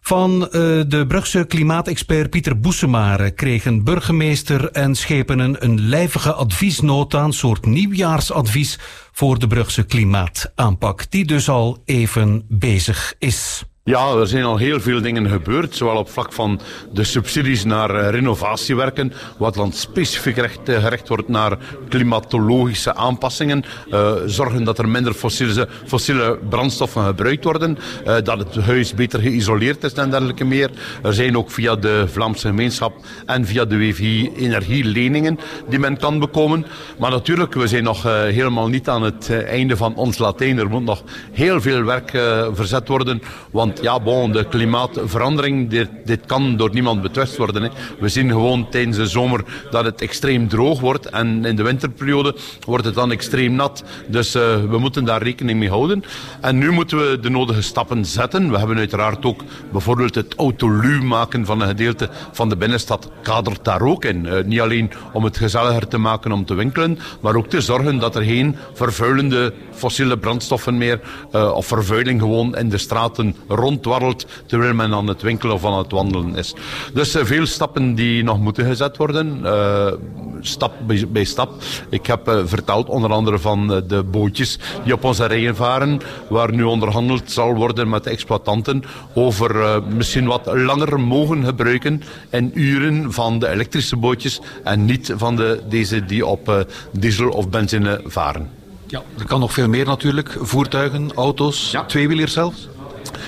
Van 0.00 0.42
uh, 0.42 0.48
de 0.86 1.04
Brugse 1.08 1.44
klimaatexpert 1.44 2.30
Pieter 2.30 2.60
Boesemare 2.60 3.30
kregen 3.30 3.84
burgemeester 3.84 4.70
en 4.70 4.94
schepenen 4.94 5.64
een 5.64 5.80
lijvige 5.80 6.32
adviesnota, 6.32 7.24
een 7.24 7.32
soort 7.32 7.66
nieuwjaarsadvies 7.66 8.78
voor 9.12 9.38
de 9.38 9.46
Brugse 9.46 9.82
klimaataanpak, 9.82 11.10
die 11.10 11.24
dus 11.24 11.48
al 11.48 11.82
even 11.84 12.44
bezig 12.48 13.14
is. 13.18 13.64
Ja, 13.84 14.14
er 14.14 14.26
zijn 14.26 14.44
al 14.44 14.56
heel 14.56 14.80
veel 14.80 15.00
dingen 15.00 15.28
gebeurd, 15.28 15.76
zowel 15.76 15.96
op 15.96 16.10
vlak 16.10 16.32
van 16.32 16.60
de 16.92 17.04
subsidies 17.04 17.64
naar 17.64 17.90
uh, 17.90 18.08
renovatiewerken, 18.10 19.12
wat 19.38 19.54
dan 19.54 19.72
specifiek 19.72 20.36
recht, 20.36 20.68
uh, 20.68 20.82
gericht 20.82 21.08
wordt 21.08 21.28
naar 21.28 21.58
klimatologische 21.88 22.94
aanpassingen, 22.94 23.64
uh, 23.90 24.12
zorgen 24.26 24.64
dat 24.64 24.78
er 24.78 24.88
minder 24.88 25.14
fossiele, 25.14 25.68
fossiele 25.86 26.38
brandstoffen 26.48 27.04
gebruikt 27.04 27.44
worden, 27.44 27.78
dat 28.04 28.38
het 28.38 28.56
huis 28.56 28.94
beter 28.94 29.20
geïsoleerd 29.20 29.84
is 29.84 29.92
en 29.92 30.10
dergelijke 30.10 30.44
meer. 30.44 30.70
Er 31.02 31.14
zijn 31.14 31.36
ook 31.36 31.50
via 31.50 31.76
de 31.76 32.04
Vlaamse 32.08 32.46
gemeenschap 32.46 32.94
en 33.26 33.46
via 33.46 33.64
de 33.64 33.78
WVI 33.78 34.30
energieleningen 34.36 35.38
die 35.68 35.78
men 35.78 35.96
kan 35.96 36.18
bekomen. 36.18 36.66
Maar 36.98 37.10
natuurlijk, 37.10 37.54
we 37.54 37.66
zijn 37.66 37.84
nog 37.84 38.02
helemaal 38.02 38.68
niet 38.68 38.88
aan 38.88 39.02
het 39.02 39.30
einde 39.44 39.76
van 39.76 39.94
ons 39.94 40.18
Latijn. 40.18 40.58
Er 40.58 40.68
moet 40.68 40.84
nog 40.84 41.02
heel 41.32 41.60
veel 41.60 41.84
werk 41.84 42.10
verzet 42.52 42.88
worden, 42.88 43.22
want 43.50 43.71
ja, 43.80 44.00
bon, 44.00 44.32
de 44.32 44.44
klimaatverandering, 44.44 45.70
dit, 45.70 45.88
dit 46.04 46.26
kan 46.26 46.56
door 46.56 46.70
niemand 46.72 47.02
betwist 47.02 47.36
worden. 47.36 47.62
Hè. 47.62 47.68
We 47.98 48.08
zien 48.08 48.30
gewoon 48.30 48.68
tijdens 48.68 48.96
de 48.96 49.06
zomer 49.06 49.44
dat 49.70 49.84
het 49.84 50.00
extreem 50.00 50.48
droog 50.48 50.80
wordt. 50.80 51.06
En 51.06 51.44
in 51.44 51.56
de 51.56 51.62
winterperiode 51.62 52.36
wordt 52.66 52.84
het 52.84 52.94
dan 52.94 53.10
extreem 53.10 53.54
nat. 53.54 53.84
Dus 54.06 54.36
uh, 54.36 54.42
we 54.68 54.78
moeten 54.78 55.04
daar 55.04 55.22
rekening 55.22 55.58
mee 55.58 55.68
houden. 55.68 56.04
En 56.40 56.58
nu 56.58 56.70
moeten 56.70 56.98
we 56.98 57.20
de 57.20 57.30
nodige 57.30 57.62
stappen 57.62 58.04
zetten. 58.04 58.50
We 58.50 58.58
hebben 58.58 58.76
uiteraard 58.76 59.24
ook 59.24 59.42
bijvoorbeeld 59.72 60.14
het 60.14 60.34
autolu 60.36 61.02
maken 61.02 61.46
van 61.46 61.60
een 61.60 61.68
gedeelte 61.68 62.08
van 62.32 62.48
de 62.48 62.56
binnenstad 62.56 63.10
kadert 63.22 63.64
daar 63.64 63.82
ook 63.82 64.04
in. 64.04 64.24
Uh, 64.24 64.44
niet 64.44 64.60
alleen 64.60 64.90
om 65.12 65.24
het 65.24 65.36
gezelliger 65.36 65.88
te 65.88 65.98
maken 65.98 66.32
om 66.32 66.44
te 66.44 66.54
winkelen, 66.54 66.98
maar 67.20 67.36
ook 67.36 67.46
te 67.46 67.60
zorgen 67.60 67.98
dat 67.98 68.16
er 68.16 68.22
geen 68.22 68.56
vervuilende 68.72 69.52
fossiele 69.70 70.18
brandstoffen 70.18 70.78
meer 70.78 71.00
uh, 71.34 71.52
of 71.54 71.66
vervuiling 71.66 72.20
gewoon 72.20 72.56
in 72.56 72.68
de 72.68 72.78
straten 72.78 73.36
rondwarrelt 73.62 74.26
terwijl 74.46 74.74
men 74.74 74.94
aan 74.94 75.06
het 75.06 75.22
winkelen 75.22 75.54
of 75.54 75.64
aan 75.64 75.78
het 75.78 75.90
wandelen 75.90 76.36
is. 76.36 76.54
Dus 76.94 77.16
uh, 77.16 77.24
veel 77.24 77.46
stappen 77.46 77.94
die 77.94 78.22
nog 78.22 78.38
moeten 78.38 78.66
gezet 78.66 78.96
worden, 78.96 79.40
uh, 79.44 79.92
stap 80.40 80.72
bij, 81.08 81.24
stap. 81.24 81.62
Ik 81.88 82.06
heb 82.06 82.28
uh, 82.28 82.40
verteld 82.44 82.88
onder 82.88 83.10
andere 83.10 83.38
van 83.38 83.66
de 83.86 84.02
bootjes 84.02 84.58
die 84.84 84.92
op 84.92 85.04
onze 85.04 85.26
rijen 85.26 85.56
varen, 85.56 86.00
waar 86.28 86.54
nu 86.54 86.62
onderhandeld 86.62 87.30
zal 87.30 87.54
worden 87.54 87.88
met 87.88 88.04
de 88.04 88.10
exploitanten 88.10 88.82
over 89.14 89.82
misschien 89.82 90.26
wat 90.26 90.46
langer 90.46 91.00
mogen 91.00 91.44
gebruiken 91.44 92.02
in 92.30 92.50
uren 92.54 93.12
van 93.12 93.38
de 93.38 93.48
elektrische 93.48 93.96
bootjes 93.96 94.40
en 94.64 94.84
niet 94.84 95.12
van 95.16 95.36
de, 95.36 95.60
deze 95.68 96.04
die 96.04 96.26
op 96.26 96.66
diesel 96.92 97.28
of 97.28 97.48
benzine 97.48 98.00
varen. 98.04 98.50
Ja, 98.86 99.02
er 99.18 99.26
kan 99.26 99.40
nog 99.40 99.52
veel 99.52 99.68
meer 99.68 99.86
natuurlijk. 99.86 100.36
Voertuigen, 100.40 101.12
auto's, 101.14 101.70
ja. 101.70 101.84
tweewielers 101.84 102.32
zelfs. 102.32 102.68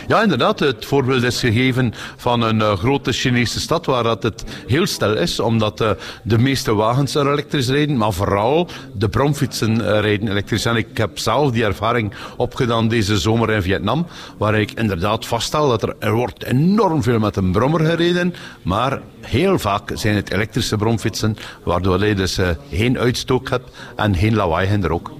Ja, 0.08 0.22
inderdaad. 0.22 0.58
Het 0.58 0.84
voorbeeld 0.84 1.22
is 1.22 1.40
gegeven 1.40 1.92
van 2.16 2.42
een 2.42 2.58
uh, 2.58 2.72
grote 2.72 3.12
Chinese 3.12 3.60
stad 3.60 3.86
waar 3.86 4.02
dat 4.02 4.22
het 4.22 4.44
heel 4.66 4.86
stil 4.86 5.16
is, 5.16 5.40
omdat 5.40 5.80
uh, 5.80 5.90
de 6.22 6.38
meeste 6.38 6.74
wagens 6.74 7.14
er 7.14 7.32
elektrisch 7.32 7.68
rijden, 7.68 7.96
maar 7.96 8.12
vooral 8.12 8.68
de 8.92 9.08
bromfietsen 9.08 9.74
uh, 9.74 10.00
rijden 10.00 10.28
elektrisch. 10.28 10.64
En 10.64 10.76
ik 10.76 10.96
heb 10.96 11.18
zelf 11.18 11.50
die 11.50 11.64
ervaring 11.64 12.12
opgedaan 12.36 12.88
deze 12.88 13.18
zomer 13.18 13.50
in 13.50 13.62
Vietnam, 13.62 14.06
waar 14.38 14.54
ik 14.54 14.70
inderdaad 14.70 15.26
vaststel 15.26 15.68
dat 15.68 15.94
er, 15.98 16.12
wordt 16.12 16.44
enorm 16.44 17.02
veel 17.02 17.18
met 17.18 17.36
een 17.36 17.52
brommer 17.52 17.80
gereden, 17.80 18.34
maar 18.62 19.00
heel 19.20 19.58
vaak 19.58 19.90
zijn 19.94 20.14
het 20.14 20.30
elektrische 20.30 20.76
bromfietsen, 20.76 21.36
waardoor 21.62 22.06
je 22.06 22.14
dus 22.14 22.38
geen 22.70 22.98
uitstoot 22.98 23.48
hebt 23.48 23.70
en 23.96 24.16
geen 24.16 24.34
lawaai 24.34 24.68
in 24.68 24.80
de 24.80 24.86
rook. 24.86 25.12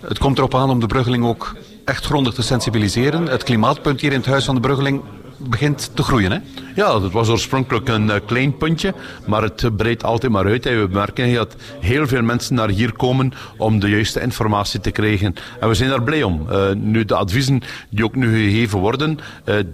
Het 0.00 0.18
komt 0.18 0.38
erop 0.38 0.54
aan 0.54 0.70
om 0.70 0.80
de 0.80 0.86
bruggeling 0.86 1.24
ook 1.24 1.54
echt 1.84 2.04
grondig 2.04 2.34
te 2.34 2.42
sensibiliseren. 2.42 3.26
Het 3.26 3.42
klimaatpunt 3.42 4.00
hier 4.00 4.12
in 4.12 4.18
het 4.18 4.26
Huis 4.26 4.44
van 4.44 4.54
de 4.54 4.60
Bruggeling 4.60 5.02
begint 5.48 5.90
te 5.94 6.02
groeien, 6.02 6.32
hè? 6.32 6.38
Ja, 6.74 6.98
dat 6.98 7.12
was 7.12 7.28
oorspronkelijk 7.28 7.88
een 7.88 8.06
uh, 8.06 8.14
klein 8.26 8.56
puntje, 8.56 8.94
maar 9.26 9.42
het 9.42 9.76
breidt 9.76 10.04
altijd 10.04 10.32
maar 10.32 10.44
uit. 10.44 10.64
We 10.64 10.88
merken 10.90 11.34
dat 11.34 11.56
heel 11.80 12.06
veel 12.06 12.22
mensen 12.22 12.54
naar 12.54 12.68
hier 12.68 12.92
komen 12.92 13.32
om 13.56 13.80
de 13.80 13.88
juiste 13.88 14.20
informatie 14.20 14.80
te 14.80 14.90
krijgen. 14.90 15.34
En 15.60 15.68
we 15.68 15.74
zijn 15.74 15.90
daar 15.90 16.02
blij 16.02 16.22
om. 16.22 16.46
Uh, 16.50 16.70
nu, 16.74 17.04
de 17.04 17.14
adviezen 17.14 17.62
die 17.90 18.04
ook 18.04 18.14
nu 18.14 18.50
gegeven 18.50 18.78
worden, 18.78 19.18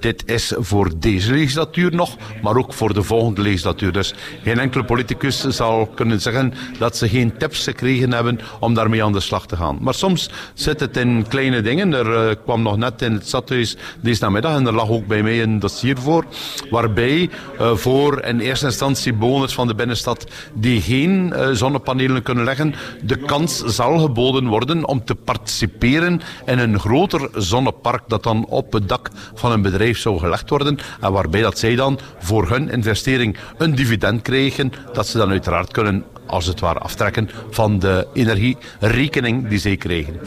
dit 0.01 0.23
is 0.27 0.53
voor 0.59 0.91
deze 0.99 1.33
legislatuur 1.33 1.95
nog, 1.95 2.17
maar 2.43 2.57
ook 2.57 2.73
voor 2.73 2.95
de 2.95 3.03
volgende 3.03 3.43
legislatuur. 3.43 3.93
Dus 3.93 4.15
geen 4.43 4.59
enkele 4.59 4.85
politicus 4.85 5.41
zal 5.41 5.87
kunnen 5.87 6.21
zeggen 6.21 6.55
dat 6.79 6.97
ze 6.97 7.09
geen 7.09 7.37
tips 7.37 7.65
gekregen 7.65 8.13
hebben 8.13 8.41
om 8.61 8.75
daarmee 8.75 9.05
aan 9.05 9.13
de 9.13 9.21
slag 9.21 9.47
te 9.47 9.57
gaan. 9.57 9.79
Maar 9.81 9.95
soms 9.95 10.31
zit 10.55 10.81
het 10.81 10.97
in 10.97 11.27
kleine 11.29 11.61
dingen. 11.61 11.93
Er 11.93 12.37
kwam 12.37 12.63
nog 12.63 12.77
net 12.77 13.03
in 13.03 13.13
het 13.13 13.27
stadhuis 13.27 13.77
deze 14.01 14.23
namiddag 14.23 14.57
en 14.57 14.67
er 14.67 14.75
lag 14.75 14.89
ook 14.89 15.07
bij 15.07 15.23
mij 15.23 15.43
een 15.43 15.58
dossier 15.59 15.99
voor, 15.99 16.25
waar 16.71 16.89
waarbij 16.89 17.31
uh, 17.61 17.75
voor 17.75 18.25
in 18.25 18.41
eerste 18.41 18.67
instantie 18.67 19.13
bewoners 19.13 19.55
van 19.55 19.67
de 19.67 19.75
binnenstad 19.75 20.27
die 20.55 20.81
geen 20.81 21.33
uh, 21.37 21.49
zonnepanelen 21.53 22.23
kunnen 22.23 22.45
leggen, 22.45 22.75
de 23.03 23.17
kans 23.17 23.65
zal 23.65 23.99
geboden 23.99 24.47
worden 24.47 24.87
om 24.87 25.05
te 25.05 25.15
participeren 25.15 26.21
in 26.47 26.59
een 26.59 26.81
groter 26.81 27.29
zonnepark 27.35 28.03
dat 28.07 28.23
dan 28.23 28.47
op 28.47 28.73
het 28.73 28.89
dak 28.89 29.11
van 29.35 29.53
een 29.53 29.63
bedrijf 29.63 29.99
zou 29.99 30.19
gelegd 30.19 30.51
worden 30.51 30.79
en 31.01 31.13
waarbij 31.13 31.41
dat 31.41 31.59
zij 31.59 31.75
dan 31.75 31.99
voor 32.19 32.49
hun 32.49 32.71
investering 32.71 33.37
een 33.59 33.75
dividend 33.75 34.23
krijgen 34.23 34.73
dat 34.93 35.07
ze 35.07 35.19
dan 35.19 35.31
uiteraard 35.31 35.73
kunnen 35.73 36.05
als 36.27 36.47
het 36.47 36.61
ware 36.61 36.79
aftrekken 36.79 37.31
van 37.51 37.79
de 37.79 38.07
energierekening 38.13 39.49
die 39.49 39.59
zij 39.59 39.77
krijgen. 39.77 40.21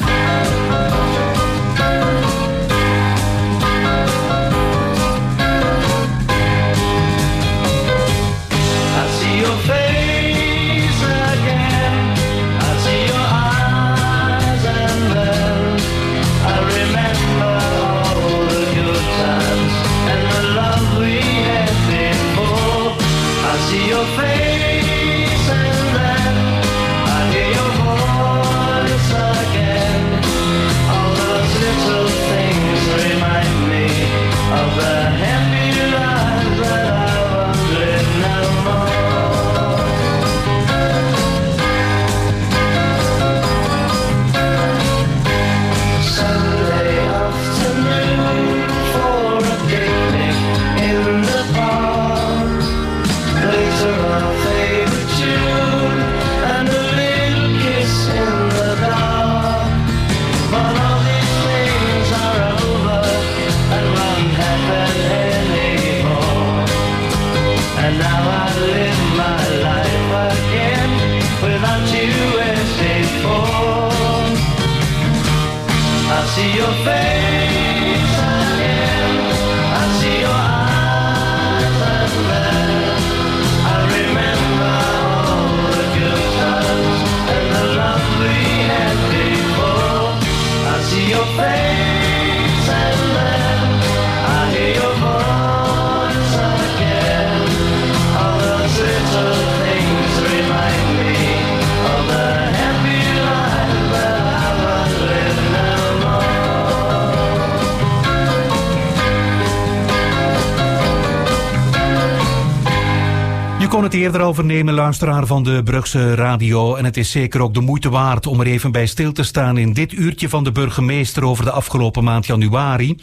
Eerder 114.01 114.21
al 114.21 114.33
vernemen, 114.33 114.73
luisteraar 114.73 115.25
van 115.25 115.43
de 115.43 115.63
Brugse 115.63 116.15
Radio. 116.15 116.75
En 116.75 116.85
het 116.85 116.97
is 116.97 117.11
zeker 117.11 117.41
ook 117.41 117.53
de 117.53 117.59
moeite 117.59 117.89
waard 117.89 118.27
om 118.27 118.39
er 118.39 118.45
even 118.45 118.71
bij 118.71 118.85
stil 118.85 119.11
te 119.11 119.23
staan 119.23 119.57
in 119.57 119.73
dit 119.73 119.91
uurtje 119.91 120.29
van 120.29 120.43
de 120.43 120.51
burgemeester 120.51 121.25
over 121.25 121.43
de 121.43 121.51
afgelopen 121.51 122.03
maand 122.03 122.25
januari. 122.25 122.95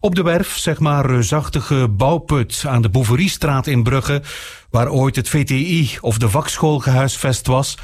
Op 0.00 0.14
de 0.14 0.22
werf, 0.22 0.58
zeg 0.58 0.78
maar, 0.78 1.06
reusachtige 1.06 1.88
bouwput 1.88 2.64
aan 2.66 2.82
de 2.82 2.88
Bouveriestraat 2.88 3.66
in 3.66 3.82
Brugge, 3.82 4.22
waar 4.70 4.90
ooit 4.90 5.16
het 5.16 5.28
VTI 5.28 5.90
of 6.00 6.18
de 6.18 6.28
vakschool 6.28 6.78
gehuisvest 6.78 7.46
was, 7.46 7.78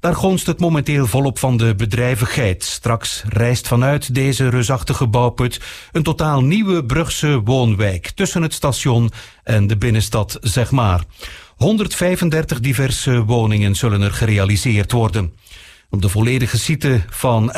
daar 0.00 0.14
gonst 0.14 0.46
het 0.46 0.60
momenteel 0.60 1.06
volop 1.06 1.38
van 1.38 1.56
de 1.56 1.74
bedrijvigheid. 1.74 2.64
Straks 2.64 3.22
reist 3.28 3.68
vanuit 3.68 4.14
deze 4.14 4.48
reusachtige 4.48 5.06
bouwput 5.06 5.60
een 5.92 6.02
totaal 6.02 6.40
nieuwe 6.40 6.84
Brugse 6.84 7.40
woonwijk 7.44 8.10
tussen 8.10 8.42
het 8.42 8.54
station 8.54 9.10
en 9.44 9.66
de 9.66 9.76
binnenstad, 9.76 10.38
zeg 10.40 10.70
maar. 10.70 11.04
135 11.56 12.60
diverse 12.60 13.24
woningen 13.24 13.74
zullen 13.74 14.02
er 14.02 14.12
gerealiseerd 14.12 14.92
worden. 14.92 15.32
Op 15.90 16.02
de 16.02 16.08
volledige 16.08 16.58
site 16.58 17.02
van 17.10 17.52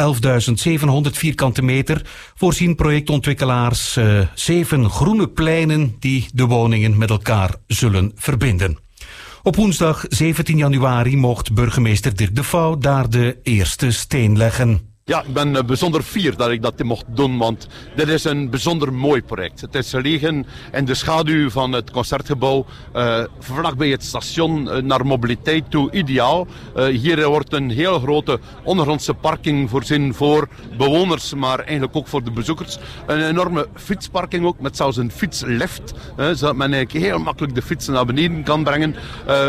11.700 1.07 1.11
vierkante 1.11 1.63
meter 1.63 2.03
voorzien 2.35 2.75
projectontwikkelaars 2.75 3.97
uh, 3.97 4.21
zeven 4.35 4.91
groene 4.91 5.29
pleinen 5.29 5.97
die 5.99 6.27
de 6.35 6.45
woningen 6.45 6.99
met 6.99 7.11
elkaar 7.11 7.55
zullen 7.67 8.13
verbinden. 8.15 8.79
Op 9.43 9.57
woensdag 9.57 10.05
17 10.09 10.57
januari 10.57 11.17
mocht 11.17 11.53
burgemeester 11.53 12.17
Dirk 12.17 12.37
de 12.37 12.45
Vouw 12.45 12.79
daar 12.79 13.11
de 13.11 13.39
eerste 13.43 13.91
steen 13.91 14.37
leggen. 14.37 14.90
Ja, 15.11 15.23
ik 15.23 15.33
ben 15.33 15.55
uh, 15.55 15.63
bijzonder 15.63 16.03
fier 16.03 16.37
dat 16.37 16.51
ik 16.51 16.63
dat 16.63 16.83
mocht 16.83 17.05
doen, 17.07 17.39
want 17.39 17.67
dit 17.97 18.09
is 18.09 18.25
een 18.25 18.51
bijzonder 18.51 18.93
mooi 18.93 19.23
project. 19.23 19.61
Het 19.61 19.75
is 19.75 19.93
liggen 19.93 20.47
in 20.73 20.85
de 20.85 20.95
schaduw 20.95 21.51
van 21.51 21.73
het 21.73 21.91
concertgebouw, 21.91 22.67
uh, 22.97 23.25
vlakbij 23.39 23.89
het 23.89 24.05
station, 24.05 24.67
uh, 24.67 24.77
naar 24.77 25.07
mobiliteit 25.07 25.71
toe, 25.71 25.91
ideaal. 25.93 26.47
hier 26.91 27.29
wordt 27.29 27.53
een 27.53 27.71
heel 27.71 27.99
grote 27.99 28.39
ondergrondse 28.63 29.15
parking 29.15 29.71
voorzien 29.71 30.15
voor 30.15 30.49
bewoners, 30.77 31.35
maar 31.35 31.59
eigenlijk 31.59 31.97
ook 31.97 32.07
voor 32.07 32.25
de 32.25 32.31
bezoekers. 32.31 32.79
Een 33.07 33.23
enorme 33.23 33.69
fietsparking 33.75 34.45
ook, 34.45 34.61
met 34.61 34.77
zelfs 34.77 34.97
een 34.97 35.11
fietslift, 35.11 35.95
zodat 36.17 36.57
men 36.57 36.73
eigenlijk 36.73 37.05
heel 37.05 37.19
makkelijk 37.19 37.55
de 37.55 37.63
fietsen 37.63 37.93
naar 37.93 38.07
beneden 38.07 38.43
kan 38.43 38.65
brengen. 38.65 38.95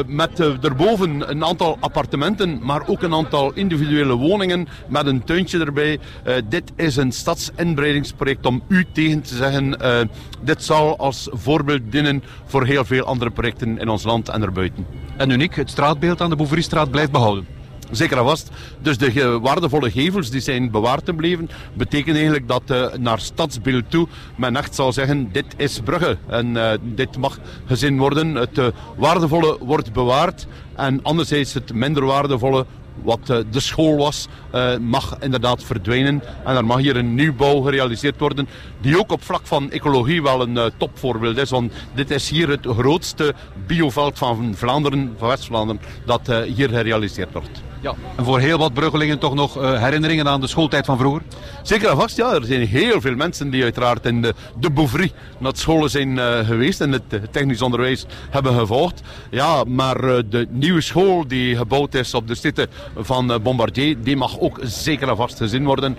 met 0.08 0.40
erboven 0.40 1.30
een 1.30 1.46
aantal 1.46 1.78
appartementen, 1.80 2.60
maar 2.62 2.88
ook 2.88 3.02
een 3.02 3.14
aantal 3.14 3.54
individuele 3.54 4.16
woningen 4.16 4.68
met 4.88 5.06
een 5.06 5.24
tuintje 5.24 5.51
erbij. 5.60 6.00
Uh, 6.28 6.34
dit 6.50 6.72
is 6.76 6.96
een 6.96 7.12
stadsinbreidingsproject 7.12 8.46
om 8.46 8.64
u 8.68 8.86
tegen 8.94 9.22
te 9.22 9.36
zeggen. 9.36 9.76
Uh, 9.82 10.00
dit 10.42 10.64
zal 10.64 10.98
als 10.98 11.28
voorbeeld 11.32 11.82
dienen 11.90 12.24
voor 12.46 12.66
heel 12.66 12.86
veel 12.86 13.06
andere 13.06 13.32
projecten 13.32 13.80
in 13.80 13.90
ons 13.90 14.04
land 14.04 14.30
en 14.30 14.42
erbuiten. 14.42 14.86
En 15.18 15.30
uniek, 15.30 15.56
het 15.56 15.70
straatbeeld 15.70 16.22
aan 16.22 16.30
de 16.30 16.36
Bouveriestraat 16.36 16.92
blijft 16.92 17.12
behouden. 17.12 17.60
Zeker 17.92 18.18
en 18.18 18.24
vast. 18.24 18.50
Dus 18.82 18.98
de 18.98 19.40
waardevolle 19.42 19.92
gevels 19.92 20.30
die 20.30 20.42
zijn 20.42 20.72
bewaard 20.72 21.06
te 21.06 21.14
blijven, 21.14 21.50
betekent 21.74 22.16
eigenlijk 22.16 22.48
dat 22.48 22.62
uh, 22.72 22.94
naar 22.94 23.20
stadsbeeld 23.20 23.84
toe 23.88 24.08
men 24.36 24.56
echt 24.56 24.76
zal 24.76 24.94
zeggen, 24.94 25.30
dit 25.32 25.46
is 25.58 25.80
Brugge. 25.84 26.18
En 26.28 26.48
uh, 26.48 26.72
dit 26.82 27.18
mag 27.18 27.40
gezien 27.66 27.98
worden. 27.98 28.36
Het 28.36 28.58
uh, 28.58 28.66
waardevolle 28.98 29.58
wordt 29.60 29.94
bewaard 29.94 30.48
en 30.76 31.04
anderzijds 31.04 31.54
het 31.54 31.74
minder 31.74 32.06
waardevolle 32.06 32.66
wat 33.04 33.30
uh, 33.30 33.38
de 33.52 33.60
school 33.60 33.98
was, 33.98 34.28
uh, 34.56 34.78
mag 34.78 35.18
inderdaad 35.20 35.64
verdwijnen. 35.64 36.22
En 36.46 36.56
er 36.56 36.66
mag 36.66 36.80
hier 36.80 36.96
een 36.96 37.16
nieuwbouw 37.16 37.62
gerealiseerd 37.62 38.20
worden, 38.20 38.48
die 38.82 39.00
ook 39.00 39.12
op 39.12 39.24
vlak 39.24 39.48
van 39.48 39.72
ecologie 39.72 40.24
wel 40.24 40.42
een 40.42 40.56
uh, 40.56 40.66
topvoorbeeld 40.78 41.38
is. 41.38 41.50
Want 41.50 41.74
dit 41.94 42.12
is 42.12 42.30
hier 42.30 42.50
het 42.50 42.66
grootste 42.66 43.34
bioveld 43.68 44.18
van 44.18 44.54
Vlaanderen, 44.56 45.14
van 45.18 45.28
West-Vlaanderen, 45.28 45.82
dat 46.06 46.28
hier 46.28 46.70
gerealiseerd 46.70 47.34
wordt. 47.34 47.71
Ja, 47.82 47.96
en 48.16 48.26
voor 48.26 48.40
heel 48.40 48.58
wat 48.58 48.74
Bruggelingen 48.74 49.20
toch 49.20 49.34
nog 49.34 49.58
uh, 49.58 49.84
herinneringen 49.84 50.28
aan 50.28 50.42
de 50.42 50.48
schooltijd 50.48 50.86
van 50.86 50.98
vroeger? 50.98 51.22
Zeker 51.62 51.90
en 51.90 51.96
vast, 51.96 52.18
ja. 52.18 52.34
Er 52.34 52.46
zijn 52.46 52.68
heel 52.68 53.02
veel 53.02 53.16
mensen 53.16 53.50
die 53.50 53.64
uiteraard 53.64 54.06
in 54.06 54.22
de, 54.22 54.34
de 54.60 54.72
Bouvry 54.72 55.12
naar 55.38 55.52
scholen 55.56 55.90
zijn 55.90 56.18
uh, 56.18 56.40
geweest 56.40 56.82
en 56.82 56.92
het 56.92 57.04
technisch 57.32 57.62
onderwijs 57.62 58.06
hebben 58.30 58.54
gevolgd. 58.54 59.02
Ja, 59.30 59.64
maar 59.64 59.98
de 60.30 60.48
nieuwe 60.50 60.82
school 60.82 61.28
die 61.28 61.56
gebouwd 61.58 61.94
is 61.94 62.14
op 62.14 62.28
de 62.28 62.36
site 62.36 62.68
van 62.98 63.40
Bombardier, 63.44 63.98
die 64.04 64.18
mag 64.18 64.40
ook 64.40 64.60
zeker 64.64 65.10
en 65.10 65.16
vast 65.16 65.38
gezien 65.38 65.66
worden. 65.66 65.98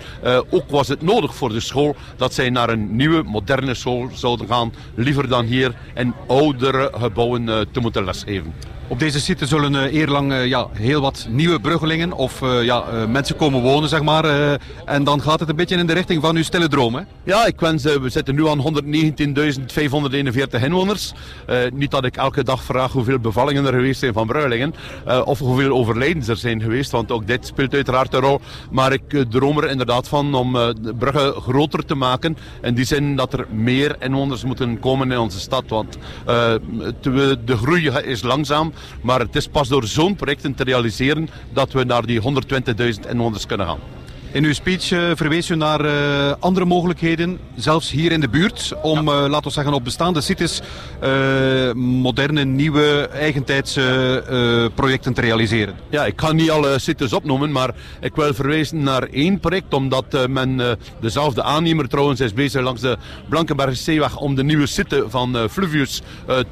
ook 0.49 0.69
was 0.69 0.87
het 0.87 1.01
nodig 1.01 1.35
voor 1.35 1.49
de 1.49 1.59
school 1.59 1.95
dat 2.15 2.33
zij 2.33 2.49
naar 2.49 2.69
een 2.69 2.95
nieuwe, 2.95 3.23
moderne 3.23 3.73
school 3.73 4.09
zouden 4.13 4.47
gaan, 4.47 4.73
liever 4.95 5.27
dan 5.27 5.45
hier 5.45 5.73
in 5.93 6.13
oudere 6.27 6.91
gebouwen 6.93 7.45
te 7.71 7.79
moeten 7.79 8.03
lesgeven. 8.03 8.53
Op 8.93 8.99
deze 8.99 9.19
site 9.19 9.45
zullen 9.45 9.73
uh, 9.73 9.93
eerlang 9.93 10.31
uh, 10.31 10.45
ja, 10.45 10.67
heel 10.71 11.01
wat 11.01 11.27
nieuwe 11.29 11.59
bruggelingen 11.59 12.11
of 12.11 12.41
uh, 12.41 12.63
ja, 12.63 12.83
mensen 13.07 13.35
komen 13.35 13.61
wonen, 13.61 13.89
zeg 13.89 14.01
maar. 14.01 14.25
en 14.85 15.03
dan 15.03 15.21
gaat 15.21 15.39
het 15.39 15.49
een 15.49 15.55
beetje 15.55 15.77
in 15.77 15.87
de 15.87 15.93
richting 15.93 16.21
van 16.21 16.35
uw 16.35 16.43
stille 16.43 16.67
droom? 16.67 17.05
Ja, 17.23 17.45
ik 17.45 17.59
wens, 17.59 17.83
we 17.83 18.09
zitten 18.09 18.35
nu 18.35 18.47
aan 18.47 18.83
119.541 18.83 20.63
inwoners. 20.63 21.13
niet 21.73 21.91
dat 21.91 22.05
ik 22.05 22.17
elke 22.17 22.43
dag 22.43 22.63
vraag 22.63 22.91
hoeveel 22.91 23.19
bevallingen 23.19 23.65
er 23.65 23.73
geweest 23.73 23.99
zijn 23.99 24.13
van 24.13 24.27
bruggelingen. 24.27 24.73
of 25.25 25.39
hoeveel 25.39 25.71
overlijdens 25.71 26.27
er 26.27 26.37
zijn 26.37 26.61
geweest, 26.61 26.91
want 26.91 27.11
ook 27.11 27.27
dit 27.27 27.45
speelt 27.45 27.73
uiteraard 27.73 28.13
een 28.13 28.19
rol. 28.19 28.41
Maar 28.71 28.93
ik 28.93 29.25
droom 29.29 29.57
er 29.57 29.69
inderdaad 29.69 30.07
van 30.07 30.33
om 30.33 30.57
Brugge 30.99 31.33
groter 31.41 31.85
te 31.85 31.95
maken. 31.95 32.37
In 32.61 32.73
die 32.73 32.85
zin 32.85 33.15
dat 33.15 33.33
er 33.33 33.45
meer 33.49 33.95
inwoners 33.99 34.43
moeten 34.43 34.79
komen 34.79 35.11
in 35.11 35.17
onze 35.17 35.39
stad. 35.39 35.63
Want 35.67 35.97
de 37.03 37.57
groei 37.57 37.89
is 37.89 38.23
langzaam. 38.23 38.73
Maar 39.01 39.19
het 39.19 39.35
is 39.35 39.47
pas 39.47 39.67
door 39.67 39.85
zo'n 39.85 40.15
projecten 40.15 40.55
te 40.55 40.63
realiseren 40.63 41.29
dat 41.53 41.71
we 41.71 41.83
naar 41.83 42.05
die 42.05 42.21
120.000 42.21 43.09
inwoners 43.09 43.45
kunnen 43.45 43.67
gaan. 43.67 43.79
In 44.33 44.43
uw 44.43 44.53
speech 44.53 44.91
uh, 44.91 45.11
verwees 45.15 45.49
u 45.49 45.55
naar 45.55 45.85
uh, 45.85 46.33
andere 46.39 46.65
mogelijkheden, 46.65 47.39
zelfs 47.55 47.91
hier 47.91 48.11
in 48.11 48.19
de 48.19 48.29
buurt, 48.29 48.73
om, 48.81 49.09
ja. 49.09 49.23
uh, 49.23 49.29
laten 49.29 49.43
we 49.43 49.49
zeggen, 49.49 49.73
op 49.73 49.83
bestaande 49.83 50.21
sites 50.21 50.61
moderne, 51.75 52.43
nieuwe, 52.43 53.09
eigentijdse 53.11 54.71
projecten 54.75 55.13
te 55.13 55.21
realiseren. 55.21 55.75
Ja, 55.89 56.05
ik 56.05 56.15
kan 56.15 56.35
niet 56.35 56.51
alle 56.51 56.79
sites 56.79 57.13
opnoemen, 57.13 57.51
maar 57.51 57.75
ik 58.01 58.15
wil 58.15 58.33
verwijzen 58.33 58.83
naar 58.83 59.03
één 59.03 59.39
project, 59.39 59.73
omdat 59.73 60.27
men, 60.29 60.77
dezelfde 60.99 61.43
aannemer 61.43 61.89
trouwens, 61.89 62.19
is 62.19 62.33
bezig 62.33 62.61
langs 62.61 62.81
de 62.81 62.97
Blankenbergseeweg 63.29 64.17
om 64.17 64.35
de 64.35 64.43
nieuwe 64.43 64.67
site 64.67 65.05
van 65.07 65.49
Fluvius 65.49 66.01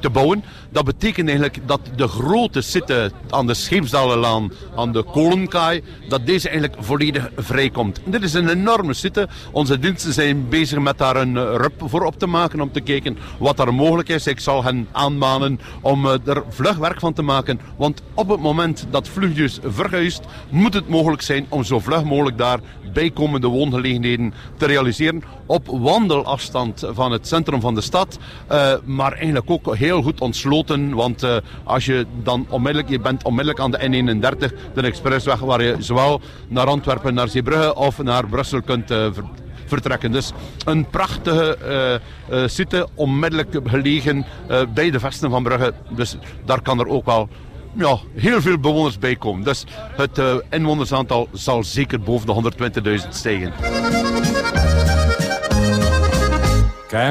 te 0.00 0.10
bouwen. 0.10 0.44
Dat 0.72 0.84
betekent 0.84 1.28
eigenlijk 1.28 1.58
dat 1.66 1.80
de 1.96 2.08
grote 2.08 2.60
site 2.60 3.10
aan 3.30 3.46
de 3.46 3.54
Scheepsdalenlaan, 3.54 4.52
aan 4.76 4.92
de 4.92 5.02
Kolenkaai, 5.02 5.82
dat 6.08 6.26
deze 6.26 6.48
eigenlijk 6.48 6.82
volledig 6.84 7.30
vrij 7.36 7.70
komt. 7.70 8.00
Dit 8.04 8.22
is 8.22 8.34
een 8.34 8.48
enorme 8.48 8.94
site. 8.94 9.28
Onze 9.52 9.78
diensten 9.78 10.12
zijn 10.12 10.48
bezig 10.48 10.78
met 10.78 10.98
daar 10.98 11.16
een 11.16 11.34
uh, 11.34 11.42
rup 11.56 11.82
voor 11.86 12.04
op 12.04 12.18
te 12.18 12.26
maken 12.26 12.60
om 12.60 12.72
te 12.72 12.80
kijken 12.80 13.18
wat 13.38 13.58
er 13.58 13.74
mogelijk 13.74 14.08
is. 14.08 14.26
Ik 14.26 14.40
zal 14.40 14.64
hen 14.64 14.88
aanmanen 14.92 15.60
om 15.80 16.06
uh, 16.06 16.12
er 16.24 16.42
vlug 16.48 16.76
werk 16.76 17.00
van 17.00 17.12
te 17.12 17.22
maken. 17.22 17.60
Want 17.76 18.02
op 18.14 18.28
het 18.28 18.40
moment 18.40 18.86
dat 18.90 19.08
Vlugjes 19.08 19.58
verguist, 19.64 20.22
moet 20.48 20.74
het 20.74 20.88
mogelijk 20.88 21.22
zijn 21.22 21.46
om 21.48 21.64
zo 21.64 21.78
vlug 21.78 22.04
mogelijk 22.04 22.38
daar 22.38 22.60
bijkomende 22.92 23.46
woongelegenheden 23.46 24.34
te 24.56 24.66
realiseren. 24.66 25.22
Op 25.46 25.66
wandelafstand 25.66 26.84
van 26.90 27.12
het 27.12 27.26
centrum 27.26 27.60
van 27.60 27.74
de 27.74 27.80
stad. 27.80 28.18
Uh, 28.52 28.72
maar 28.84 29.12
eigenlijk 29.12 29.50
ook 29.50 29.76
heel 29.76 30.02
goed 30.02 30.20
ontsloten. 30.20 30.94
Want 30.94 31.22
uh, 31.22 31.36
als 31.64 31.84
je 31.84 32.06
dan 32.22 32.46
onmiddellijk, 32.48 32.90
je 32.90 33.00
bent 33.00 33.24
onmiddellijk 33.24 33.60
aan 33.60 33.70
de 33.70 33.78
N31, 33.78 34.72
de 34.74 34.82
expressweg 34.82 35.38
waar 35.38 35.62
je 35.62 35.76
zowel 35.78 36.20
naar 36.48 36.66
Antwerpen, 36.66 37.14
naar 37.14 37.28
Zeebrugge 37.28 37.74
of 37.74 38.02
naar 38.02 38.26
Brussel 38.26 38.62
kunt 38.62 38.86
ver 38.86 39.24
vertrekken. 39.66 40.12
Dus 40.12 40.32
een 40.64 40.86
prachtige 40.86 41.58
uh, 42.30 42.38
uh, 42.38 42.48
site, 42.48 42.88
onmiddellijk 42.94 43.56
gelegen 43.64 44.24
bij 44.74 44.90
de 44.90 45.00
vesten 45.00 45.30
van 45.30 45.42
Brugge. 45.42 45.72
Dus 45.88 46.16
daar 46.44 46.62
kan 46.62 46.78
er 46.78 46.86
ook 46.86 47.04
wel 47.04 47.28
ja, 47.74 47.98
heel 48.14 48.40
veel 48.40 48.58
bewoners 48.58 48.98
bij 48.98 49.16
komen. 49.16 49.44
Dus 49.44 49.64
het 49.96 50.18
uh, 50.18 50.34
inwonersaantal 50.50 51.28
zal 51.32 51.64
zeker 51.64 52.00
boven 52.00 52.26
de 52.26 53.00
120.000 53.02 53.08
stijgen. 53.08 53.52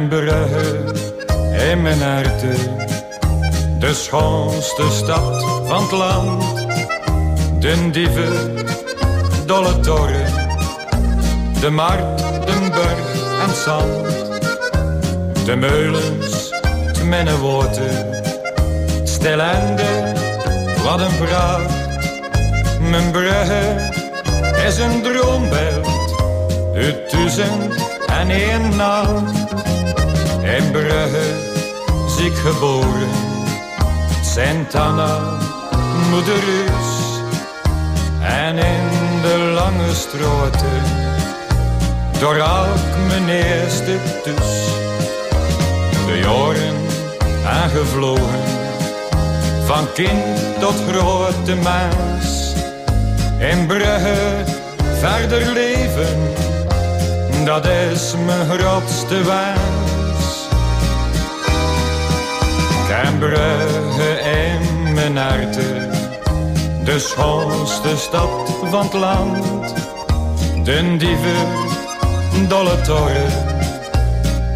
Brugge 0.10 0.94
in 1.70 1.82
mijn 1.82 2.02
harte, 2.02 2.54
de 3.80 3.94
schoonste 3.94 4.88
stad 4.92 5.44
van 5.68 5.82
het 5.82 5.92
land. 5.92 6.44
De 7.60 7.90
dieven, 7.92 8.56
dolle 9.46 9.80
toren, 9.80 10.26
de 11.60 11.70
markt, 11.70 12.18
de 12.18 12.70
berg 12.72 13.40
en 13.42 13.56
zand. 13.56 14.10
De 15.46 15.56
meulens, 15.56 16.50
het 16.62 17.04
mennewoorden, 17.04 18.24
stil 19.04 19.40
en 19.40 19.76
de 19.76 20.21
wat 20.84 21.00
een 21.00 21.18
pracht. 21.18 21.74
Mijn 22.80 23.12
Brugge 23.12 23.90
is 24.68 24.78
een 24.78 25.02
droombeeld 25.02 25.88
uit 26.76 27.12
duizend 27.12 27.74
en 28.08 28.30
één 28.30 28.76
nacht. 28.76 29.40
In 30.42 30.72
Brugge 30.72 31.50
ziek 32.18 32.36
geboren, 32.36 33.10
Sint 34.24 34.76
Anna, 34.76 35.20
moederus. 36.10 37.00
En 38.22 38.58
in 38.58 39.22
de 39.22 39.52
lange 39.54 39.94
stroten, 39.94 40.82
door 42.20 42.36
elk 42.36 42.98
mijn 43.08 43.30
eerste 43.30 43.98
tus 44.24 44.70
De 46.06 46.20
jaren 46.20 46.76
aangevlogen, 47.46 48.51
van 49.74 49.88
kind 49.94 50.60
tot 50.60 50.76
grote 50.90 51.56
maas. 51.56 52.54
In 53.38 53.68
Brugge 53.68 54.44
verder 55.00 55.52
leven, 55.54 56.18
dat 57.46 57.66
is 57.66 58.14
mijn 58.26 58.50
grootste 58.50 59.24
waas. 59.24 60.48
Ken 62.88 63.18
Brugge 63.20 64.20
in 64.44 64.94
mijn 64.94 65.18
harte, 65.18 65.90
de 66.84 67.00
schoonste 67.00 67.98
stad 67.98 68.30
van 68.70 68.84
het 68.84 68.94
land. 68.94 69.74
De 70.64 70.98
dieven, 70.98 71.48
dolle 72.48 72.82
toren, 72.82 73.32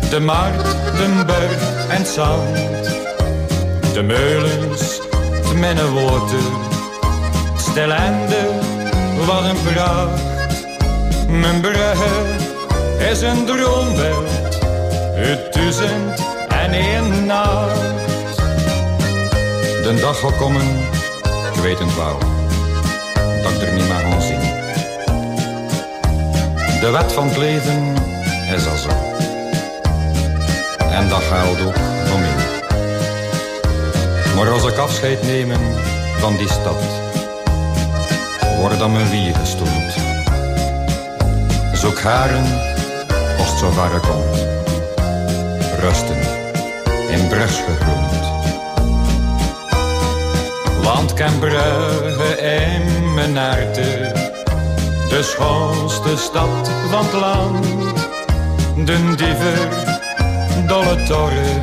de 0.09 0.19
markt, 0.19 0.75
de 0.97 1.23
berg 1.25 1.87
en 1.89 2.05
zand. 2.05 2.57
De 3.93 4.03
meulens, 4.03 4.94
het 5.55 5.75
minnewater, 5.75 6.39
stelende, 7.57 8.49
wat 9.25 9.43
een 9.43 9.73
pracht. 9.73 10.21
Mijn 11.27 11.61
brugge 11.61 12.23
is 13.11 13.21
een 13.21 13.45
droombeeld, 13.45 14.29
het 15.13 15.53
duizend 15.53 16.23
en 16.47 16.71
één 16.71 17.25
nacht. 17.25 17.79
De 19.83 19.97
dag 20.01 20.19
gaat 20.19 20.37
komen, 20.37 20.65
ik 21.53 21.61
weet 21.61 21.79
het 21.79 21.95
wel, 21.95 22.17
dat 23.43 23.51
ik 23.51 23.61
er 23.61 23.73
niet 23.73 23.87
meer 23.87 23.97
gaan 23.97 24.21
zien. 24.21 24.53
De 26.79 26.89
wet 26.91 27.13
van 27.13 27.27
het 27.27 27.37
leven 27.37 27.93
is 28.55 28.67
al 28.67 28.77
zo. 28.77 28.89
En 30.91 31.09
dat 31.09 31.21
geldt 31.21 31.65
ook. 31.65 31.94
Maar 34.35 34.51
als 34.51 34.63
ik 34.63 34.77
afscheid 34.77 35.23
nemen 35.23 35.59
van 36.19 36.37
die 36.37 36.49
stad, 36.49 36.83
wordt 38.59 38.79
dan 38.79 38.91
mijn 38.91 39.09
wier 39.09 39.35
gestoeld. 39.35 39.93
Zoek 41.73 41.99
haren, 42.01 42.45
als 43.37 43.49
het 43.49 43.59
zo 43.59 43.71
ver 43.71 43.99
komt. 43.99 44.47
Rusten, 45.79 46.17
in 47.09 47.27
Brugs 47.27 47.59
gegrond. 47.67 48.23
Want 50.83 51.13
kan 51.13 51.39
Brugge 51.39 52.37
in 52.37 53.13
mijn 53.13 53.33
de 55.09 55.23
schoonste 55.23 56.17
stad 56.17 56.69
van 56.89 57.03
het 57.03 57.13
land. 57.13 57.65
De 58.85 59.15
diever, 59.15 59.69
dolle 60.67 61.03
toren, 61.03 61.61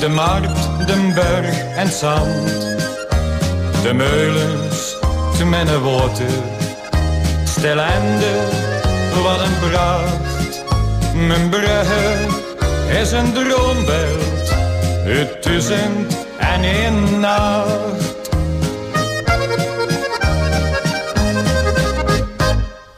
de 0.00 0.08
markt, 0.08 0.75
de 0.86 1.12
berg 1.14 1.76
en 1.76 1.88
zand. 1.88 2.76
De 3.82 3.92
meulens, 3.94 4.96
te 5.36 5.44
mijn 5.44 5.82
water, 5.82 6.26
wat 9.22 9.40
een 9.40 9.58
pracht. 9.68 10.62
Mijn 11.14 11.48
brugge 11.48 12.26
is 13.00 13.12
een 13.12 13.32
droombeeld, 13.32 14.48
het 15.04 15.42
duizend 15.42 16.16
en 16.38 16.62
één 16.62 17.20
nacht. 17.20 18.05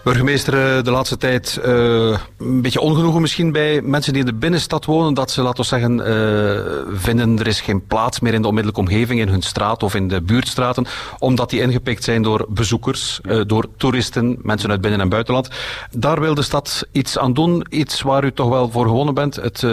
Burgemeester, 0.09 0.77
eh, 0.77 0.85
de 0.85 0.91
laatste 0.91 1.17
tijd 1.17 1.61
uh, 1.65 2.19
een 2.39 2.63
beetje 2.63 2.81
ongenoegen 2.81 3.21
misschien 3.21 3.53
bij 3.53 3.83
mensen 3.83 4.13
die 4.13 4.23
in 4.23 4.29
de 4.29 4.35
binnenstad 4.35 4.85
wonen. 4.85 5.15
Dat 5.15 5.31
ze, 5.31 5.43
laten 5.43 5.61
we 5.61 5.67
zeggen, 5.67 5.99
uh, 5.99 6.99
vinden 6.99 7.39
er 7.39 7.47
is 7.47 7.61
geen 7.61 7.87
plaats 7.87 8.21
meer 8.21 8.35
in 8.35 8.43
de 8.43 8.49
onmiddellijke 8.49 8.89
omgeving, 8.89 9.21
in 9.21 9.29
hun 9.29 9.43
straat 9.43 9.83
of 9.83 9.95
in 9.95 10.09
de 10.09 10.23
buurtstraten. 10.23 10.87
Omdat 11.19 11.51
die 11.51 11.61
ingepikt 11.61 12.05
zijn 12.05 12.23
door 12.23 12.47
bezoekers, 12.49 13.21
door 13.47 13.67
toeristen, 13.77 14.39
mensen 14.43 14.71
uit 14.71 14.81
binnen- 14.81 15.01
en 15.01 15.09
buitenland. 15.09 15.49
Daar 15.91 16.21
wil 16.21 16.35
de 16.35 16.43
stad 16.43 16.87
iets 16.93 17.19
aan 17.19 17.33
doen. 17.33 17.67
Iets 17.69 18.03
waar 18.03 18.25
u 18.25 18.33
toch 18.33 18.49
wel 18.49 18.71
voor 18.71 18.87
gewonnen 18.87 19.15
bent. 19.15 19.37
Het 19.37 19.67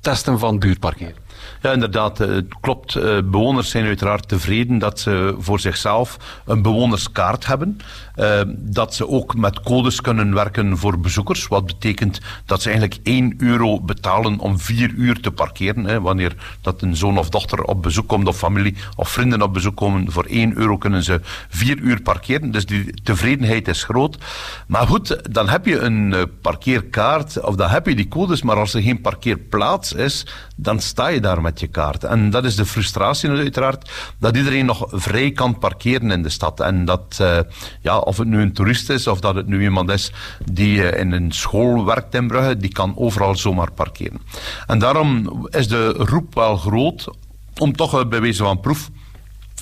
testen 0.00 0.38
van 0.38 0.58
buurtparkeren. 0.58 1.25
Ja, 1.62 1.72
inderdaad, 1.72 2.18
het 2.18 2.54
klopt. 2.60 2.94
Bewoners 3.30 3.70
zijn 3.70 3.84
uiteraard 3.84 4.28
tevreden 4.28 4.78
dat 4.78 5.00
ze 5.00 5.34
voor 5.38 5.60
zichzelf 5.60 6.16
een 6.44 6.62
bewonerskaart 6.62 7.46
hebben. 7.46 7.80
Uh, 8.16 8.40
dat 8.48 8.94
ze 8.94 9.08
ook 9.08 9.36
met 9.36 9.60
codes 9.60 10.00
kunnen 10.00 10.34
werken 10.34 10.78
voor 10.78 11.00
bezoekers. 11.00 11.46
Wat 11.46 11.66
betekent 11.66 12.20
dat 12.44 12.62
ze 12.62 12.70
eigenlijk 12.70 13.00
1 13.02 13.34
euro 13.38 13.80
betalen 13.80 14.38
om 14.38 14.58
4 14.58 14.90
uur 14.90 15.20
te 15.20 15.30
parkeren. 15.30 16.02
Wanneer 16.02 16.34
dat 16.60 16.82
een 16.82 16.96
zoon 16.96 17.18
of 17.18 17.28
dochter 17.28 17.62
op 17.62 17.82
bezoek 17.82 18.08
komt, 18.08 18.28
of 18.28 18.36
familie 18.36 18.76
of 18.96 19.08
vrienden 19.08 19.42
op 19.42 19.52
bezoek 19.52 19.76
komen, 19.76 20.12
voor 20.12 20.24
1 20.24 20.56
euro 20.56 20.76
kunnen 20.76 21.02
ze 21.02 21.20
4 21.48 21.78
uur 21.78 22.02
parkeren. 22.02 22.50
Dus 22.50 22.66
die 22.66 23.02
tevredenheid 23.02 23.68
is 23.68 23.84
groot. 23.84 24.18
Maar 24.66 24.86
goed, 24.86 25.34
dan 25.34 25.48
heb 25.48 25.66
je 25.66 25.78
een 25.78 26.30
parkeerkaart, 26.40 27.40
of 27.40 27.54
dan 27.54 27.70
heb 27.70 27.86
je 27.86 27.94
die 27.94 28.08
codes, 28.08 28.42
maar 28.42 28.56
als 28.56 28.74
er 28.74 28.82
geen 28.82 29.00
parkeerplaats 29.00 29.92
is, 29.92 30.26
dan 30.56 30.80
sta 30.80 31.08
je 31.08 31.20
daar 31.20 31.35
met 31.42 31.60
je 31.60 31.66
kaart. 31.66 32.04
En 32.04 32.30
dat 32.30 32.44
is 32.44 32.56
de 32.56 32.66
frustratie 32.66 33.30
uiteraard, 33.30 33.90
dat 34.18 34.36
iedereen 34.36 34.66
nog 34.66 34.84
vrij 34.90 35.30
kan 35.30 35.58
parkeren 35.58 36.10
in 36.10 36.22
de 36.22 36.28
stad. 36.28 36.60
En 36.60 36.84
dat, 36.84 37.18
uh, 37.20 37.38
ja, 37.80 37.98
of 37.98 38.16
het 38.16 38.28
nu 38.28 38.40
een 38.40 38.52
toerist 38.52 38.90
is 38.90 39.06
of 39.06 39.20
dat 39.20 39.34
het 39.34 39.46
nu 39.46 39.62
iemand 39.62 39.90
is 39.90 40.12
die 40.52 40.76
uh, 40.76 41.00
in 41.00 41.12
een 41.12 41.32
school 41.32 41.84
werkt 41.84 42.14
in 42.14 42.26
Brugge, 42.26 42.56
die 42.56 42.72
kan 42.72 42.96
overal 42.96 43.36
zomaar 43.36 43.72
parkeren. 43.72 44.20
En 44.66 44.78
daarom 44.78 45.38
is 45.50 45.68
de 45.68 45.88
roep 45.88 46.34
wel 46.34 46.56
groot 46.56 47.08
om 47.58 47.76
toch 47.76 47.94
uh, 47.94 48.08
bij 48.08 48.20
wijze 48.20 48.42
van 48.42 48.60
proef 48.60 48.90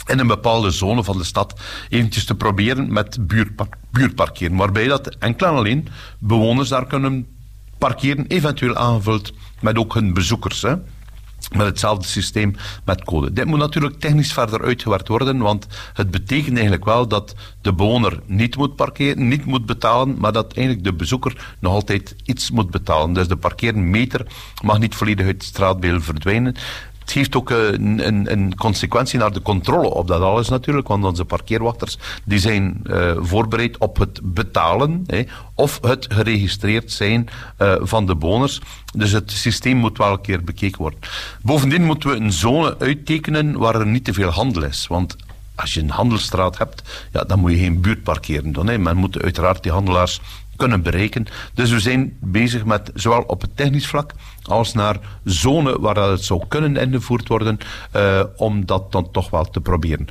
in 0.06 0.18
een 0.18 0.26
bepaalde 0.26 0.70
zone 0.70 1.04
van 1.04 1.18
de 1.18 1.24
stad 1.24 1.60
eventjes 1.88 2.24
te 2.24 2.34
proberen 2.34 2.92
met 2.92 3.26
buurtpa 3.26 3.66
buurtparkeren. 3.90 4.56
Waarbij 4.56 4.86
dat 4.86 5.16
enkel 5.18 5.46
en 5.46 5.54
alleen 5.54 5.88
bewoners 6.18 6.68
daar 6.68 6.86
kunnen 6.86 7.26
parkeren, 7.78 8.26
eventueel 8.26 8.76
aangevuld 8.76 9.32
met 9.60 9.78
ook 9.78 9.94
hun 9.94 10.14
bezoekers. 10.14 10.62
Hè 10.62 10.74
met 11.48 11.66
hetzelfde 11.66 12.06
systeem 12.08 12.56
met 12.84 13.04
code. 13.04 13.32
Dit 13.32 13.44
moet 13.44 13.58
natuurlijk 13.58 14.00
technisch 14.00 14.32
verder 14.32 14.62
uitgewerkt 14.62 15.08
worden, 15.08 15.38
want 15.38 15.66
het 15.92 16.10
betekent 16.10 16.52
eigenlijk 16.52 16.84
wel 16.84 17.08
dat 17.08 17.34
de 17.60 17.72
bewoner 17.72 18.20
niet 18.26 18.56
moet 18.56 18.76
parkeren, 18.76 19.28
niet 19.28 19.44
moet 19.44 19.66
betalen, 19.66 20.16
maar 20.18 20.32
dat 20.32 20.52
eigenlijk 20.52 20.86
de 20.86 20.92
bezoeker 20.94 21.54
nog 21.58 21.72
altijd 21.72 22.16
iets 22.24 22.50
moet 22.50 22.70
betalen. 22.70 23.12
Dus 23.12 23.28
de 23.28 23.36
parkeermeter 23.36 24.26
mag 24.62 24.78
niet 24.78 24.94
volledig 24.94 25.26
uit 25.26 25.34
het 25.34 25.44
straatbeeld 25.44 26.04
verdwijnen. 26.04 26.54
Het 27.04 27.12
heeft 27.12 27.36
ook 27.36 27.50
een, 27.50 28.32
een, 28.32 28.54
consequentie 28.56 29.18
naar 29.18 29.32
de 29.32 29.42
controle 29.42 29.88
op 29.88 30.08
dat 30.08 30.20
alles 30.20 30.48
natuurlijk, 30.48 30.88
want 30.88 31.04
onze 31.04 31.24
parkeerwachters 31.24 31.98
die 32.24 32.38
zijn 32.38 32.80
uh, 32.84 33.12
voorbereid 33.18 33.78
op 33.78 33.98
het 33.98 34.20
betalen 34.22 35.04
hè, 35.06 35.22
of 35.54 35.78
het 35.82 36.06
geregistreerd 36.08 36.92
zijn 36.92 37.28
uh, 37.58 37.74
van 37.80 38.06
de 38.06 38.16
bewoners. 38.16 38.60
Dus 38.96 39.12
het 39.12 39.30
systeem 39.30 39.76
moet 39.76 39.98
wel 39.98 40.12
een 40.12 40.20
keer 40.20 40.44
bekeken 40.44 40.78
worden. 40.78 40.98
Bovendien 41.42 41.84
moeten 41.84 42.10
we 42.10 42.16
een 42.16 42.32
zone 42.32 42.78
uittekenen 42.78 43.58
waar 43.58 43.74
er 43.74 43.86
niet 43.86 44.04
te 44.04 44.12
veel 44.12 44.30
handel 44.30 44.62
is, 44.62 44.86
want 44.86 45.16
als 45.54 45.74
je 45.74 45.80
een 45.80 45.90
handelsstraat 45.90 46.58
hebt, 46.58 46.82
ja, 47.12 47.24
dan 47.24 47.38
moet 47.38 47.50
je 47.50 47.58
geen 47.58 47.80
buurt 47.80 48.02
parkeren 48.02 48.52
doen. 48.52 48.82
Men 48.82 48.96
moet 48.96 49.22
uiteraard 49.22 49.62
die 49.62 49.72
handelaars 49.72 50.20
kunnen 50.56 50.82
bereiken. 50.82 51.26
Dus 51.54 51.70
we 51.70 51.80
zijn 51.80 52.16
bezig 52.20 52.64
met 52.64 52.90
zowel 52.94 53.22
op 53.22 53.40
het 53.40 53.56
technisch 53.56 53.86
vlak 53.86 54.12
als 54.42 54.72
naar 54.72 54.98
zone 55.24 55.80
waar 55.80 55.94
dat 55.94 56.10
het 56.10 56.24
zou 56.24 56.42
kunnen 56.48 56.76
ingevoerd 56.76 57.28
worden, 57.28 57.58
uh, 57.96 58.22
om 58.36 58.66
dat 58.66 58.92
dan 58.92 59.10
toch 59.10 59.30
wel 59.30 59.44
te 59.44 59.60
proberen. 59.60 60.06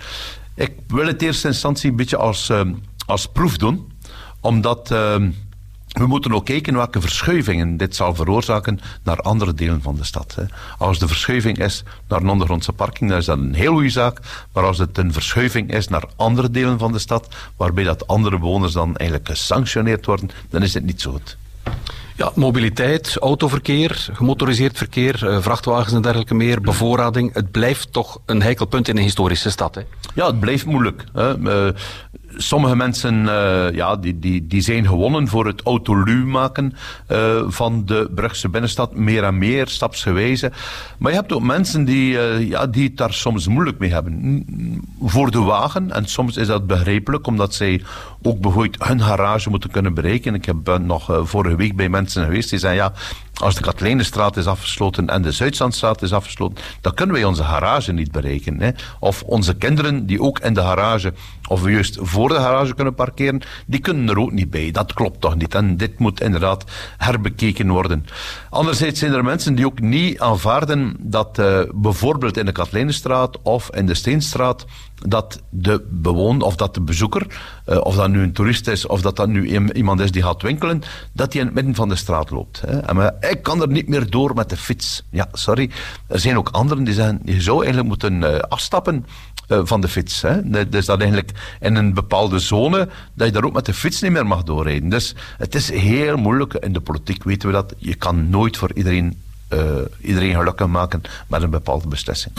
Ik 0.55 0.71
wil 0.87 1.07
het 1.07 1.21
in 1.21 1.27
eerste 1.27 1.47
instantie 1.47 1.89
een 1.89 1.95
beetje 1.95 2.17
als, 2.17 2.49
uh, 2.49 2.61
als 3.05 3.27
proef 3.27 3.57
doen, 3.57 3.91
omdat 4.39 4.91
uh, 4.91 5.15
we 5.93 6.07
moeten 6.07 6.33
ook 6.33 6.45
kijken 6.45 6.75
welke 6.75 7.01
verschuivingen 7.01 7.77
dit 7.77 7.95
zal 7.95 8.15
veroorzaken 8.15 8.79
naar 9.03 9.17
andere 9.17 9.53
delen 9.53 9.81
van 9.81 9.95
de 9.95 10.03
stad. 10.03 10.37
Als 10.77 10.99
de 10.99 11.07
verschuiving 11.07 11.59
is 11.59 11.83
naar 12.07 12.21
een 12.21 12.29
ondergrondse 12.29 12.73
parking, 12.73 13.09
dan 13.09 13.19
is 13.19 13.25
dat 13.25 13.37
een 13.37 13.53
heel 13.53 13.73
goede 13.73 13.89
zaak. 13.89 14.19
Maar 14.53 14.63
als 14.63 14.77
het 14.77 14.97
een 14.97 15.13
verschuiving 15.13 15.73
is 15.73 15.87
naar 15.87 16.03
andere 16.15 16.51
delen 16.51 16.79
van 16.79 16.91
de 16.91 16.99
stad, 16.99 17.27
waarbij 17.57 17.83
dat 17.83 18.07
andere 18.07 18.39
bewoners 18.39 18.73
dan 18.73 18.95
eigenlijk 18.95 19.29
gesanctioneerd 19.29 20.05
worden, 20.05 20.29
dan 20.49 20.63
is 20.63 20.73
het 20.73 20.83
niet 20.83 21.01
zo 21.01 21.11
goed. 21.11 21.37
Ja, 22.15 22.31
mobiliteit, 22.35 23.17
autoverkeer, 23.17 24.09
gemotoriseerd 24.13 24.77
verkeer, 24.77 25.23
uh, 25.23 25.41
vrachtwagens 25.41 25.93
en 25.93 26.01
dergelijke 26.01 26.35
meer, 26.35 26.61
bevoorrading. 26.61 27.33
Het 27.33 27.51
blijft 27.51 27.93
toch 27.93 28.21
een 28.25 28.41
heikel 28.41 28.65
punt 28.65 28.87
in 28.87 28.97
een 28.97 29.03
historische 29.03 29.49
stad. 29.49 29.75
Hè? 29.75 29.81
Ja, 30.13 30.25
het 30.25 30.39
blijft 30.39 30.65
moeilijk. 30.65 31.03
Hè. 31.13 31.37
Sommige 32.37 32.75
mensen 32.75 33.23
uh, 33.25 33.71
ja, 33.71 33.95
die, 33.95 34.19
die, 34.19 34.47
die 34.47 34.61
zijn 34.61 34.87
gewonnen 34.87 35.27
voor 35.27 35.45
het 35.45 35.61
autolu 35.61 36.25
maken 36.25 36.73
uh, 37.11 37.41
van 37.47 37.85
de 37.85 38.11
Brugse 38.15 38.49
binnenstad, 38.49 38.95
meer 38.95 39.23
en 39.23 39.37
meer, 39.37 39.67
stapsgewijze. 39.67 40.51
Maar 40.97 41.11
je 41.11 41.17
hebt 41.17 41.31
ook 41.31 41.41
mensen 41.41 41.85
die, 41.85 42.13
uh, 42.13 42.49
ja, 42.49 42.67
die 42.67 42.87
het 42.87 42.97
daar 42.97 43.13
soms 43.13 43.47
moeilijk 43.47 43.79
mee 43.79 43.91
hebben. 43.91 44.45
Voor 45.01 45.31
de 45.31 45.39
wagen, 45.41 45.91
en 45.91 46.05
soms 46.05 46.37
is 46.37 46.47
dat 46.47 46.67
begrijpelijk, 46.67 47.27
omdat 47.27 47.53
zij 47.53 47.81
ook 48.21 48.39
bijvoorbeeld 48.39 48.83
hun 48.83 49.01
garage 49.01 49.49
moeten 49.49 49.71
kunnen 49.71 49.93
bereiken. 49.93 50.33
Ik 50.33 50.45
heb 50.45 50.79
nog 50.81 51.19
vorige 51.23 51.55
week 51.55 51.75
bij 51.75 51.89
mensen 51.89 52.23
geweest 52.23 52.49
die 52.49 52.59
zeiden, 52.59 52.83
ja, 52.83 52.93
Als 53.33 53.55
de 53.55 53.61
Katelijnenstraat 53.61 54.37
is 54.37 54.45
afgesloten 54.45 55.09
en 55.09 55.21
de 55.21 55.31
Zuidzandstraat 55.31 56.01
is 56.01 56.13
afgesloten, 56.13 56.57
dan 56.81 56.93
kunnen 56.93 57.15
wij 57.15 57.23
onze 57.23 57.43
garage 57.43 57.93
niet 57.93 58.11
bereiken. 58.11 58.61
Hè. 58.61 58.69
Of 58.99 59.23
onze 59.23 59.55
kinderen 59.55 60.05
die 60.05 60.21
ook 60.21 60.39
in 60.39 60.53
de 60.53 60.61
garage, 60.61 61.13
of 61.47 61.69
juist 61.69 61.97
voor 62.01 62.29
de 62.29 62.35
garage 62.35 62.75
kunnen 62.75 62.95
parkeren, 62.95 63.41
die 63.65 63.79
kunnen 63.79 64.09
er 64.09 64.19
ook 64.19 64.31
niet 64.31 64.49
bij. 64.49 64.71
Dat 64.71 64.93
klopt 64.93 65.21
toch 65.21 65.35
niet. 65.35 65.55
En 65.55 65.77
dit 65.77 65.99
moet 65.99 66.21
inderdaad 66.21 66.63
herbekeken 66.97 67.69
worden. 67.69 68.05
Anderzijds 68.49 68.99
zijn 68.99 69.13
er 69.13 69.23
mensen 69.23 69.55
die 69.55 69.65
ook 69.65 69.79
niet 69.79 70.19
aanvaarden 70.19 70.95
dat 70.99 71.39
uh, 71.39 71.59
bijvoorbeeld 71.73 72.37
in 72.37 72.45
de 72.45 72.51
Katlijnenstraat 72.51 73.41
of 73.41 73.75
in 73.75 73.85
de 73.85 73.93
Steenstraat 73.93 74.65
dat 75.07 75.41
de 75.49 75.85
bewoner 75.89 76.45
of 76.45 76.55
dat 76.55 76.73
de 76.73 76.81
bezoeker, 76.81 77.25
uh, 77.65 77.77
of 77.81 77.95
dat 77.95 78.09
nu 78.09 78.21
een 78.21 78.33
toerist 78.33 78.67
is 78.67 78.87
of 78.87 79.01
dat 79.01 79.15
dat 79.15 79.27
nu 79.27 79.71
iemand 79.73 79.99
is 79.99 80.11
die 80.11 80.23
gaat 80.23 80.41
winkelen, 80.41 80.81
dat 81.13 81.33
hij 81.33 81.41
in 81.41 81.47
het 81.47 81.55
midden 81.55 81.75
van 81.75 81.89
de 81.89 81.95
straat 81.95 82.29
loopt. 82.29 82.61
Hè. 82.61 82.79
En 82.79 82.95
ik 83.29 83.43
kan 83.43 83.61
er 83.61 83.67
niet 83.67 83.87
meer 83.87 84.09
door 84.09 84.33
met 84.35 84.49
de 84.49 84.57
fiets. 84.57 85.03
Ja, 85.09 85.27
sorry. 85.31 85.69
Er 86.07 86.19
zijn 86.19 86.37
ook 86.37 86.49
anderen 86.49 86.83
die 86.83 86.93
zeggen, 86.93 87.21
je 87.25 87.41
zou 87.41 87.57
eigenlijk 87.57 87.87
moeten 87.87 88.21
uh, 88.21 88.37
afstappen 88.37 89.05
uh, 89.47 89.59
van 89.63 89.81
de 89.81 89.87
fiets. 89.87 90.21
Hè. 90.21 90.69
Dus 90.69 90.85
dat 90.85 90.99
eigenlijk 90.99 91.31
in 91.59 91.75
een 91.75 91.93
bepaalde 91.93 92.39
zone, 92.39 92.89
dat 93.13 93.27
je 93.27 93.33
daar 93.33 93.43
ook 93.43 93.53
met 93.53 93.65
de 93.65 93.73
fiets 93.73 94.01
niet 94.01 94.11
meer 94.11 94.27
mag 94.27 94.43
doorrijden. 94.43 94.89
Dus 94.89 95.15
het 95.37 95.55
is 95.55 95.69
heel 95.69 96.17
moeilijk. 96.17 96.53
In 96.53 96.73
de 96.73 96.81
politiek 96.81 97.23
weten 97.23 97.47
we 97.47 97.53
dat. 97.53 97.73
Je 97.77 97.95
kan 97.95 98.29
nooit 98.29 98.57
voor 98.57 98.73
iedereen, 98.73 99.21
iedereen 100.01 100.35
gelukkig 100.35 100.67
maken 100.67 101.01
met 101.27 101.41
een 101.41 101.49
bepaalde 101.49 101.87
beslissing. 101.87 102.33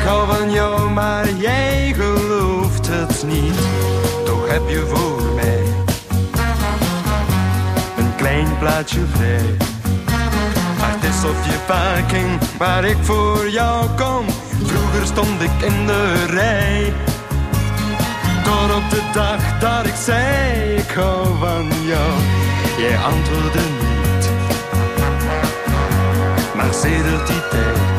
Hou 0.00 0.26
van 0.26 0.50
jou, 0.50 0.90
maar 0.90 1.28
jij 1.30 1.94
gelooft 1.96 2.86
het 2.90 3.24
niet. 3.26 3.58
Toch 4.24 4.48
heb 4.48 4.68
je 4.68 4.86
voor 4.86 5.22
mij 5.34 5.62
een 7.96 8.14
klein 8.16 8.58
plaatje 8.58 9.00
vrij. 9.14 9.56
Maar 10.78 10.94
het 10.98 11.04
is 11.04 11.24
op 11.24 11.44
je 11.44 11.58
parking 11.66 12.38
waar 12.58 12.84
ik 12.84 12.96
voor 13.00 13.48
jou 13.48 13.86
kom. 13.96 14.26
Vroeger 14.64 15.06
stond 15.06 15.42
ik 15.42 15.62
in 15.62 15.86
de 15.86 16.26
rij. 16.26 16.92
Tot 18.44 18.76
op 18.76 18.90
de 18.90 19.02
dag 19.12 19.58
dat 19.58 19.86
ik 19.86 19.94
zei, 20.04 20.74
ik 20.74 20.90
hou 20.90 21.26
van 21.38 21.68
jou. 21.86 22.12
Jij 22.78 22.98
antwoordde 22.98 23.60
niet. 23.60 24.30
Maar 26.54 26.74
sedert 26.74 27.26
die 27.26 27.48
tijd 27.50 27.89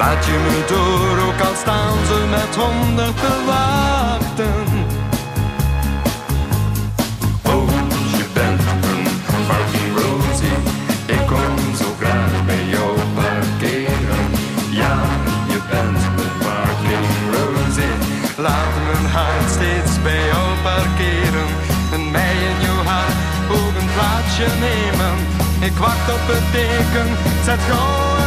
Laat 0.00 0.24
je 0.24 0.32
me 0.32 0.64
door, 0.68 1.26
ook 1.26 1.40
al 1.48 1.54
staan 1.54 1.96
ze 2.06 2.18
met 2.30 2.56
honderd 2.56 3.16
te 3.16 3.34
wachten. 3.46 4.66
Oh, 7.52 7.70
je 8.18 8.24
bent 8.32 8.60
een 8.90 9.04
parking 9.48 9.92
Rosie. 10.00 10.58
Ik 11.06 11.26
kom 11.26 11.74
zo 11.80 11.88
graag 12.00 12.44
bij 12.46 12.64
jou 12.64 12.90
parkeren. 13.14 14.24
Ja, 14.70 14.96
je 15.52 15.60
bent 15.70 16.02
een 16.22 16.34
parking 16.44 17.08
Rosie. 17.32 17.94
Laat 18.36 18.74
mijn 18.86 19.06
hart 19.12 19.50
steeds 19.50 20.02
bij 20.02 20.22
jou 20.32 20.48
parkeren. 20.62 21.48
En 21.92 22.10
mij 22.10 22.36
in 22.50 22.58
jouw 22.66 22.82
hart 22.90 23.16
ook 23.50 23.74
een 23.80 23.90
plaatsje 23.94 24.46
nemen. 24.66 25.16
Ik 25.68 25.76
wacht 25.78 26.06
op 26.16 26.24
het 26.32 26.46
teken, 26.52 27.08
zet 27.44 27.60
gauw 27.68 28.19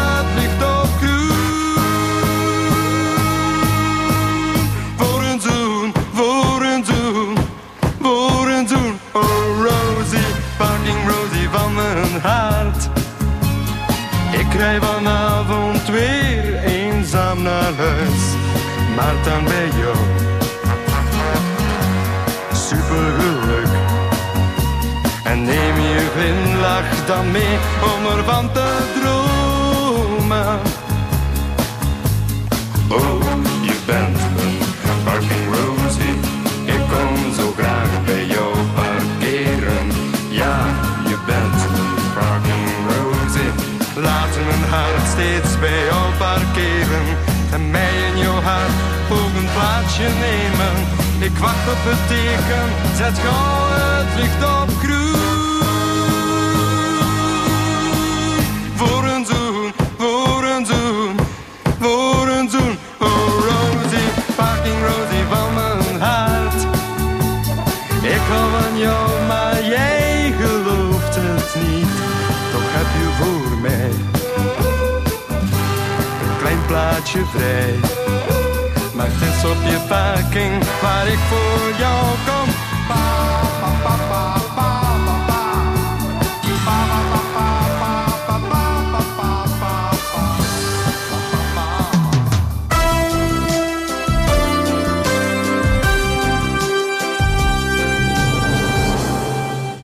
maar 18.95 19.15
dan 19.23 19.43
bij 19.43 19.69
jou. 19.81 19.97
Super 22.53 23.05
geluk. 23.19 23.67
En 25.23 25.43
neem 25.43 25.75
je 25.79 26.09
glimlach 26.15 27.05
dan 27.05 27.31
mee 27.31 27.57
om 27.95 28.17
ervan 28.17 28.51
te 28.51 28.67
dromen. 28.99 30.59
Oh, 32.87 33.23
je 33.61 33.75
bent 33.85 34.17
een 34.17 35.03
parking 35.03 35.45
Rosie. 35.53 36.19
Ik 36.65 36.81
kom 36.89 37.33
zo 37.37 37.53
graag 37.57 38.03
bij 38.05 38.25
jou 38.25 38.55
parkeren. 38.75 39.87
Ja, 40.29 40.65
je 41.07 41.17
bent 41.25 41.73
Laat 43.95 44.35
mijn 44.45 44.69
hart 44.69 45.07
steeds 45.07 45.59
bij 45.59 45.82
hart 48.43 48.77
ook 49.11 49.33
een 49.39 49.49
plaatsje 49.53 50.07
nemen. 50.27 50.75
Ik 51.19 51.37
wacht 51.37 51.67
op 51.73 51.81
het 51.89 52.07
teken, 52.07 52.67
zet 52.95 53.17
gauw 53.23 53.67
het 53.71 54.09
licht 54.19 54.43
op 54.61 54.69
groen. 54.83 55.11
Voor 58.75 59.03
een 59.03 59.25
zoen, 59.25 59.73
voor 59.97 60.43
een 60.43 60.65
zoen, 60.65 61.15
voor 61.79 62.27
een 62.27 62.49
zoen. 62.49 62.77
Oh 62.99 63.27
Rosie, 63.47 64.09
parking 64.35 64.79
Rosie 64.87 65.25
van 65.29 65.53
mijn 65.53 66.01
hart. 66.01 66.61
Ik 68.01 68.23
hou 68.29 68.45
van 68.51 68.77
jou, 68.77 69.09
maar 69.27 69.63
jij 69.63 70.33
gelooft 70.39 71.15
het 71.15 71.55
niet. 71.63 71.93
Toch 72.51 72.69
heb 72.77 72.89
je 72.99 73.07
voor 73.19 73.57
mij. 73.61 73.91
Een 76.23 76.37
klein 76.39 76.65
plaatje 76.65 77.19
vrij. 77.31 78.01
Maar 79.43 79.51
het 79.51 79.61
is 79.61 79.67
op 79.67 79.71
je 79.71 79.87
parking 79.87 80.63
waar 80.81 81.07